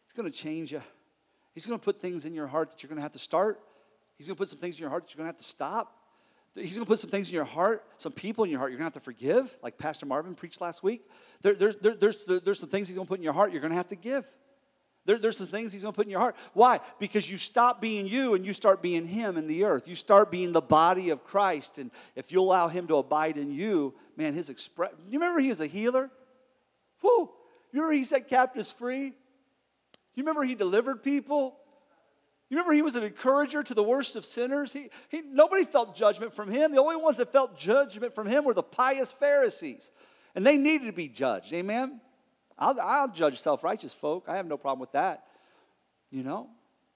it's 0.04 0.12
going 0.12 0.30
to 0.30 0.38
change 0.38 0.74
you. 0.74 0.82
He's 1.54 1.66
going 1.66 1.80
to 1.80 1.84
put 1.86 2.02
things 2.02 2.26
in 2.26 2.34
your 2.34 2.48
heart 2.48 2.72
that 2.72 2.84
you're 2.84 2.90
going 2.90 2.98
to 2.98 3.04
have 3.04 3.14
to 3.14 3.20
start. 3.20 3.62
He's 4.18 4.28
going 4.28 4.36
to 4.36 4.40
put 4.40 4.50
some 4.50 4.60
things 4.60 4.76
in 4.76 4.82
your 4.82 4.90
heart 4.90 5.04
that 5.04 5.14
you're 5.16 5.20
going 5.20 5.28
to 5.28 5.36
have 5.36 5.38
to 5.38 5.50
stop. 5.50 5.96
He's 6.56 6.76
going 6.76 6.86
to 6.86 6.89
put 6.89 7.00
some 7.00 7.10
things 7.10 7.30
in 7.30 7.36
your 7.36 7.46
heart, 7.46 7.84
some 7.98 8.12
people 8.12 8.44
in 8.44 8.50
your 8.52 8.60
heart 8.60 8.72
you're 8.72 8.78
going 8.78 8.89
to 8.89 8.96
have 8.96 9.04
to 9.04 9.06
forgive, 9.06 9.56
like 9.63 9.78
Pastor 9.78 10.06
Marvin 10.06 10.36
preached 10.36 10.62
last 10.62 10.84
week. 10.84 11.02
There, 11.42 11.56
there's, 11.56 11.76
there, 11.78 11.96
there's, 11.96 12.24
there's 12.26 12.60
some 12.60 12.70
things 12.70 12.88
he's 12.88 12.96
going 12.96 13.08
to 13.08 13.10
put 13.10 13.18
in 13.18 13.24
your 13.24 13.34
heart 13.34 13.52
you're 13.52 13.62
going 13.62 13.72
to 13.72 13.78
have 13.78 13.88
to 13.88 13.96
give. 13.96 14.24
There, 15.06 15.18
there's 15.18 15.36
some 15.36 15.48
things 15.48 15.74
he's 15.74 15.82
going 15.82 15.94
to 15.94 15.96
put 15.96 16.06
in 16.06 16.12
your 16.12 16.20
heart. 16.20 16.36
Why? 16.54 16.80
Because 17.00 17.30
you 17.30 17.38
stop 17.38 17.82
being 17.82 18.08
you 18.08 18.36
and 18.36 18.46
you 18.46 18.54
start 18.54 18.82
being 18.82 19.06
him 19.06 19.36
in 19.36 19.48
the 19.48 19.66
earth. 19.66 19.88
You 19.88 19.96
start 19.96 20.32
being 20.32 20.52
the 20.52 20.62
body 20.62 21.10
of 21.10 21.24
Christ. 21.24 21.80
And 21.80 21.92
if 22.16 22.32
you 22.32 22.39
allow 22.39 22.68
him 22.68 22.88
to 22.88 22.98
abide 22.98 23.38
in 23.38 23.52
you, 23.52 23.96
man, 24.16 24.34
his 24.34 24.50
express. 24.50 24.92
You 25.10 25.20
remember 25.20 25.39
he 25.39 25.50
was 25.50 25.60
a 25.60 25.68
healer? 25.68 26.10
Whoo! 27.02 27.32
You 27.72 27.82
remember 27.82 27.94
he 27.96 28.04
set 28.04 28.30
captives 28.30 28.72
free? 28.72 29.13
You 30.16 30.24
remember 30.24 30.44
he 30.44 30.56
delivered 30.56 31.04
people? 31.04 31.58
You 32.54 32.60
remember 32.60 32.74
he 32.74 32.84
was 32.84 32.96
an 32.96 33.02
encourager 33.02 33.63
to 33.63 33.74
the 33.74 33.82
worst 33.82 34.16
of 34.16 34.24
sinners? 34.24 34.72
He, 34.72 34.92
he, 35.10 35.24
nobody 35.26 35.66
felt 35.66 35.96
judgment 35.96 36.36
from 36.36 36.52
him. 36.52 36.72
The 36.72 36.80
only 36.80 36.98
ones 36.98 37.18
that 37.18 37.32
felt 37.32 37.58
judgment 37.58 38.13
from 38.13 38.28
him 38.28 38.46
were 38.46 38.54
the 38.54 38.62
pious 38.62 39.12
Pharisees. 39.12 39.89
And 40.36 40.46
they 40.46 40.56
needed 40.56 40.86
to 40.86 40.94
be 40.94 41.08
judged. 41.08 41.52
Amen? 41.52 42.00
I'll, 42.56 42.80
I'll 42.80 43.08
judge 43.08 43.39
self 43.39 43.64
righteous 43.64 43.91
folk. 43.91 44.26
I 44.28 44.36
have 44.36 44.45
no 44.45 44.58
problem 44.58 44.82
with 44.82 44.91
that. 44.91 45.26
You 46.12 46.22
know? 46.22 46.47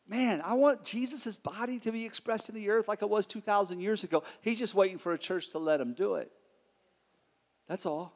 Man, 0.07 0.43
I 0.45 0.53
want 0.53 0.85
Jesus' 0.85 1.37
body 1.37 1.79
to 1.79 1.91
be 1.91 2.05
expressed 2.05 2.49
in 2.49 2.55
the 2.55 2.69
earth 2.69 2.87
like 2.87 3.01
it 3.01 3.09
was 3.09 3.25
2,000 3.25 3.79
years 3.79 4.03
ago. 4.03 4.23
He's 4.41 4.59
just 4.59 4.75
waiting 4.75 4.99
for 4.99 5.13
a 5.13 5.17
church 5.17 5.49
to 5.49 5.57
let 5.57 5.81
him 5.81 5.93
do 5.93 6.15
it. 6.15 6.31
That's 7.67 7.87
all. 7.87 8.13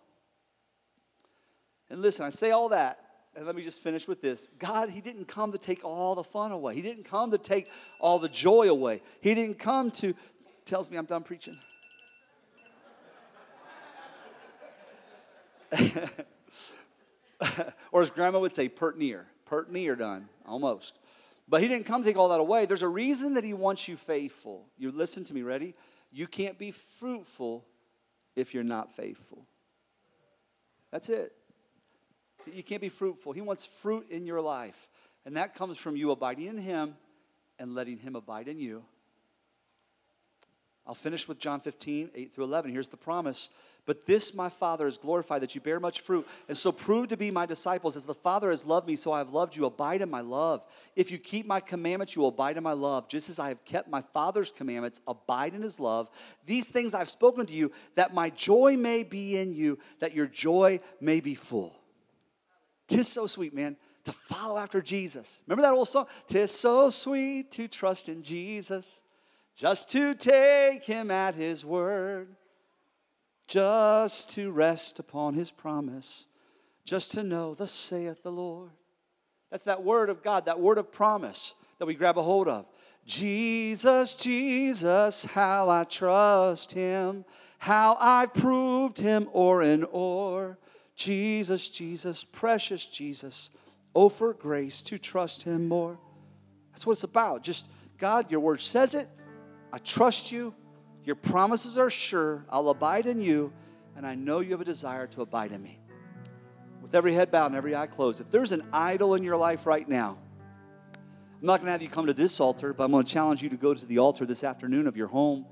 And 1.89 2.04
listen, 2.04 2.24
I 2.24 2.30
say 2.30 2.52
all 2.52 2.70
that 2.70 3.00
and 3.36 3.46
let 3.46 3.56
me 3.56 3.62
just 3.62 3.82
finish 3.82 4.08
with 4.08 4.22
this 4.22 4.50
God, 4.60 4.90
He 4.90 5.02
didn't 5.02 5.28
come 5.28 5.52
to 5.52 5.58
take 5.58 5.84
all 5.84 6.16
the 6.16 6.24
fun 6.24 6.52
away, 6.52 6.76
He 6.76 6.82
didn't 6.82 7.06
come 7.06 7.32
to 7.32 7.38
take 7.38 7.70
all 8.00 8.20
the 8.20 8.30
joy 8.30 8.70
away, 8.70 9.02
He 9.22 9.34
didn't 9.34 9.60
come 9.60 9.92
to, 9.92 10.14
tells 10.66 10.90
me 10.90 10.98
I'm 10.98 11.06
done 11.06 11.24
preaching. 11.24 11.58
or 17.92 18.02
as 18.02 18.10
grandma 18.10 18.40
would 18.40 18.54
say, 18.54 18.68
pert 18.68 18.98
near, 18.98 19.26
pert 19.46 19.72
near 19.72 19.96
done, 19.96 20.28
almost. 20.46 21.00
But 21.48 21.62
he 21.62 21.68
didn't 21.68 21.86
come 21.86 22.02
to 22.02 22.08
take 22.08 22.18
all 22.18 22.30
that 22.30 22.40
away. 22.40 22.66
There's 22.66 22.82
a 22.82 22.88
reason 22.88 23.34
that 23.34 23.44
he 23.44 23.54
wants 23.54 23.88
you 23.88 23.98
faithful. 23.98 24.68
You 24.78 24.92
listen 24.92 25.24
to 25.26 25.34
me, 25.34 25.42
ready? 25.42 25.76
You 26.12 26.28
can't 26.28 26.58
be 26.58 26.72
fruitful 26.72 27.66
if 28.36 28.54
you're 28.54 28.64
not 28.64 28.96
faithful. 28.96 29.46
That's 30.92 31.10
it. 31.10 31.34
You 32.52 32.64
can't 32.64 32.82
be 32.82 32.89
fruitful. 32.89 33.34
He 33.34 33.42
wants 33.42 33.66
fruit 33.66 34.08
in 34.10 34.26
your 34.26 34.42
life. 34.42 34.89
And 35.26 35.38
that 35.38 35.56
comes 35.56 35.78
from 35.78 35.96
you 35.96 36.12
abiding 36.12 36.48
in 36.48 36.58
him 36.58 36.96
and 37.60 37.76
letting 37.76 37.98
him 37.98 38.16
abide 38.16 38.48
in 38.48 38.60
you. 38.60 38.84
I'll 40.86 40.96
finish 40.96 41.28
with 41.28 41.38
John 41.38 41.60
15, 41.60 42.10
8 42.16 42.34
through 42.34 42.46
11. 42.46 42.72
Here's 42.72 42.88
the 42.88 42.98
promise. 42.98 43.52
But 43.86 44.06
this 44.06 44.36
my 44.36 44.50
Father 44.50 44.88
is 44.88 44.98
glorified, 44.98 45.42
that 45.42 45.56
you 45.56 45.62
bear 45.62 45.80
much 45.80 46.02
fruit, 46.02 46.28
and 46.48 46.56
so 46.56 46.72
prove 46.72 47.08
to 47.10 47.18
be 47.18 47.32
my 47.32 47.46
disciples. 47.46 47.96
As 47.96 48.06
the 48.06 48.14
Father 48.14 48.50
has 48.50 48.66
loved 48.66 48.88
me, 48.88 48.96
so 48.96 49.12
I 49.12 49.20
have 49.20 49.32
loved 49.32 49.56
you. 49.56 49.66
Abide 49.66 50.02
in 50.02 50.10
my 50.10 50.22
love. 50.22 50.64
If 50.96 51.12
you 51.12 51.18
keep 51.18 51.48
my 51.48 51.60
commandments, 51.60 52.16
you 52.16 52.22
will 52.22 52.30
abide 52.30 52.58
in 52.58 52.64
my 52.64 52.74
love. 52.74 53.08
Just 53.08 53.30
as 53.30 53.39
I 53.39 53.50
have 53.50 53.66
kept 53.66 53.89
my 53.89 54.02
Father's 54.02 54.52
commandments, 54.52 55.02
abide 55.08 55.56
in 55.56 55.62
his 55.62 55.80
love. 55.80 56.10
These 56.46 56.68
things 56.68 56.94
I've 56.94 57.10
spoken 57.10 57.46
to 57.48 57.54
you, 57.54 57.72
that 57.96 58.14
my 58.14 58.30
joy 58.30 58.76
may 58.78 59.04
be 59.04 59.38
in 59.38 59.54
you, 59.54 59.80
that 60.00 60.14
your 60.14 60.28
joy 60.28 60.80
may 61.00 61.20
be 61.20 61.34
full. 61.34 61.81
Tis 62.92 63.08
so 63.08 63.26
sweet, 63.28 63.54
man, 63.54 63.78
to 64.04 64.12
follow 64.12 64.58
after 64.58 64.82
Jesus. 64.82 65.42
Remember 65.48 65.62
that 65.64 65.74
old 65.74 65.88
song? 65.88 66.08
Tis 66.28 66.52
so 66.52 66.89
sweet 66.89 67.52
to 67.52 67.68
trust 67.68 68.10
in 68.10 68.22
Jesus, 68.22 69.02
just 69.56 69.89
to 69.92 70.14
take 70.14 70.84
him 70.86 71.10
at 71.12 71.36
his 71.36 71.64
word 71.64 72.36
just 73.52 74.30
to 74.30 74.50
rest 74.50 74.98
upon 75.00 75.34
his 75.34 75.52
promise, 75.52 76.26
just 76.86 77.12
to 77.12 77.22
know, 77.22 77.54
thus 77.54 77.74
saith 77.74 78.24
the 78.24 78.32
Lord. 78.32 78.72
That's 79.50 79.66
that 79.66 79.84
word 79.84 80.10
of 80.10 80.24
God, 80.24 80.46
that 80.46 80.62
word 80.62 80.78
of 80.78 80.89
promise 80.89 81.54
that 81.78 81.86
we 81.86 81.94
grab 81.94 82.18
a 82.18 82.22
hold 82.22 82.48
of. 82.48 82.66
Jesus, 83.06 84.16
Jesus, 84.16 85.26
how 85.26 85.70
I 85.70 85.84
trust 85.84 86.72
him, 86.72 87.26
how 87.58 87.98
I 88.00 88.28
proved 88.28 88.98
him 88.98 89.28
o'er 89.36 89.62
and 89.62 89.86
o'er. 89.94 90.58
Jesus, 91.04 91.70
Jesus, 91.70 92.24
precious 92.24 92.86
Jesus, 92.86 93.49
oh, 93.95 94.08
for 94.08 94.34
grace 94.34 94.84
to 94.84 94.99
trust 94.99 95.43
him 95.43 95.68
more. 95.68 95.97
That's 96.72 96.86
what 96.86 96.93
it's 96.93 97.04
about. 97.04 97.43
Just, 97.43 97.70
God, 97.97 98.30
your 98.30 98.39
word 98.39 98.62
says 98.62 98.93
it. 98.93 99.08
I 99.74 99.80
trust 99.80 100.32
you. 100.32 100.54
Your 101.04 101.16
promises 101.16 101.80
are 101.80 101.89
sure. 101.89 102.45
I'll 102.49 102.70
abide 102.70 103.08
in 103.08 103.20
you, 103.20 103.52
and 103.95 104.06
I 104.06 104.14
know 104.14 104.41
you 104.41 104.52
have 104.52 104.62
a 104.62 104.66
desire 104.66 105.08
to 105.08 105.24
abide 105.24 105.52
in 105.52 105.64
me. 105.64 105.80
With 106.84 106.93
every 106.93 107.14
head 107.14 107.32
bowed 107.32 107.47
and 107.47 107.56
every 107.56 107.76
eye 107.76 107.88
closed, 107.88 108.22
if 108.22 108.30
there's 108.30 108.52
an 108.52 108.64
idol 108.72 109.16
in 109.16 109.24
your 109.24 109.38
life 109.38 109.66
right 109.66 109.89
now, 109.89 110.20
I'm 110.93 111.47
not 111.47 111.58
going 111.58 111.66
to 111.66 111.72
have 111.72 111.82
you 111.82 111.89
come 111.89 112.06
to 112.06 112.14
this 112.14 112.39
altar, 112.39 112.74
but 112.74 112.84
I'm 112.84 112.91
going 112.91 113.06
to 113.06 113.12
challenge 113.12 113.41
you 113.41 113.49
to 113.49 113.58
go 113.58 113.74
to 113.74 113.86
the 113.88 113.97
altar 113.97 114.28
this 114.28 114.43
afternoon 114.43 114.86
of 114.86 114.95
your 114.95 115.08
home, 115.08 115.47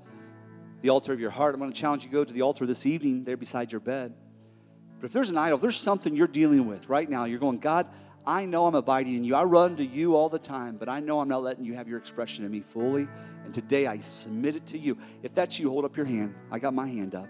the 0.82 0.90
altar 0.90 1.12
of 1.12 1.18
your 1.18 1.30
heart. 1.30 1.54
I'm 1.54 1.60
going 1.60 1.72
to 1.72 1.76
challenge 1.76 2.04
you 2.04 2.10
to 2.10 2.14
go 2.14 2.24
to 2.24 2.32
the 2.32 2.42
altar 2.42 2.66
this 2.66 2.86
evening 2.86 3.24
there 3.24 3.36
beside 3.36 3.72
your 3.72 3.80
bed. 3.80 4.14
But 5.00 5.06
if 5.06 5.12
there's 5.12 5.30
an 5.30 5.38
idol, 5.38 5.56
there's 5.56 5.76
something 5.76 6.14
you're 6.14 6.26
dealing 6.26 6.66
with 6.66 6.88
right 6.88 7.08
now, 7.08 7.24
you're 7.24 7.38
going, 7.38 7.58
God, 7.58 7.86
I 8.26 8.44
know 8.44 8.66
I'm 8.66 8.74
abiding 8.74 9.14
in 9.14 9.24
you. 9.24 9.34
I 9.34 9.44
run 9.44 9.76
to 9.76 9.84
you 9.84 10.14
all 10.14 10.28
the 10.28 10.38
time, 10.38 10.76
but 10.76 10.90
I 10.90 11.00
know 11.00 11.20
I'm 11.20 11.28
not 11.28 11.42
letting 11.42 11.64
you 11.64 11.74
have 11.74 11.88
your 11.88 11.98
expression 11.98 12.44
in 12.44 12.50
me 12.50 12.60
fully. 12.60 13.08
And 13.44 13.54
today 13.54 13.86
I 13.86 13.98
submit 13.98 14.56
it 14.56 14.66
to 14.66 14.78
you. 14.78 14.98
If 15.22 15.34
that's 15.34 15.58
you, 15.58 15.70
hold 15.70 15.86
up 15.86 15.96
your 15.96 16.04
hand. 16.04 16.34
I 16.50 16.58
got 16.58 16.74
my 16.74 16.86
hand 16.86 17.14
up. 17.14 17.28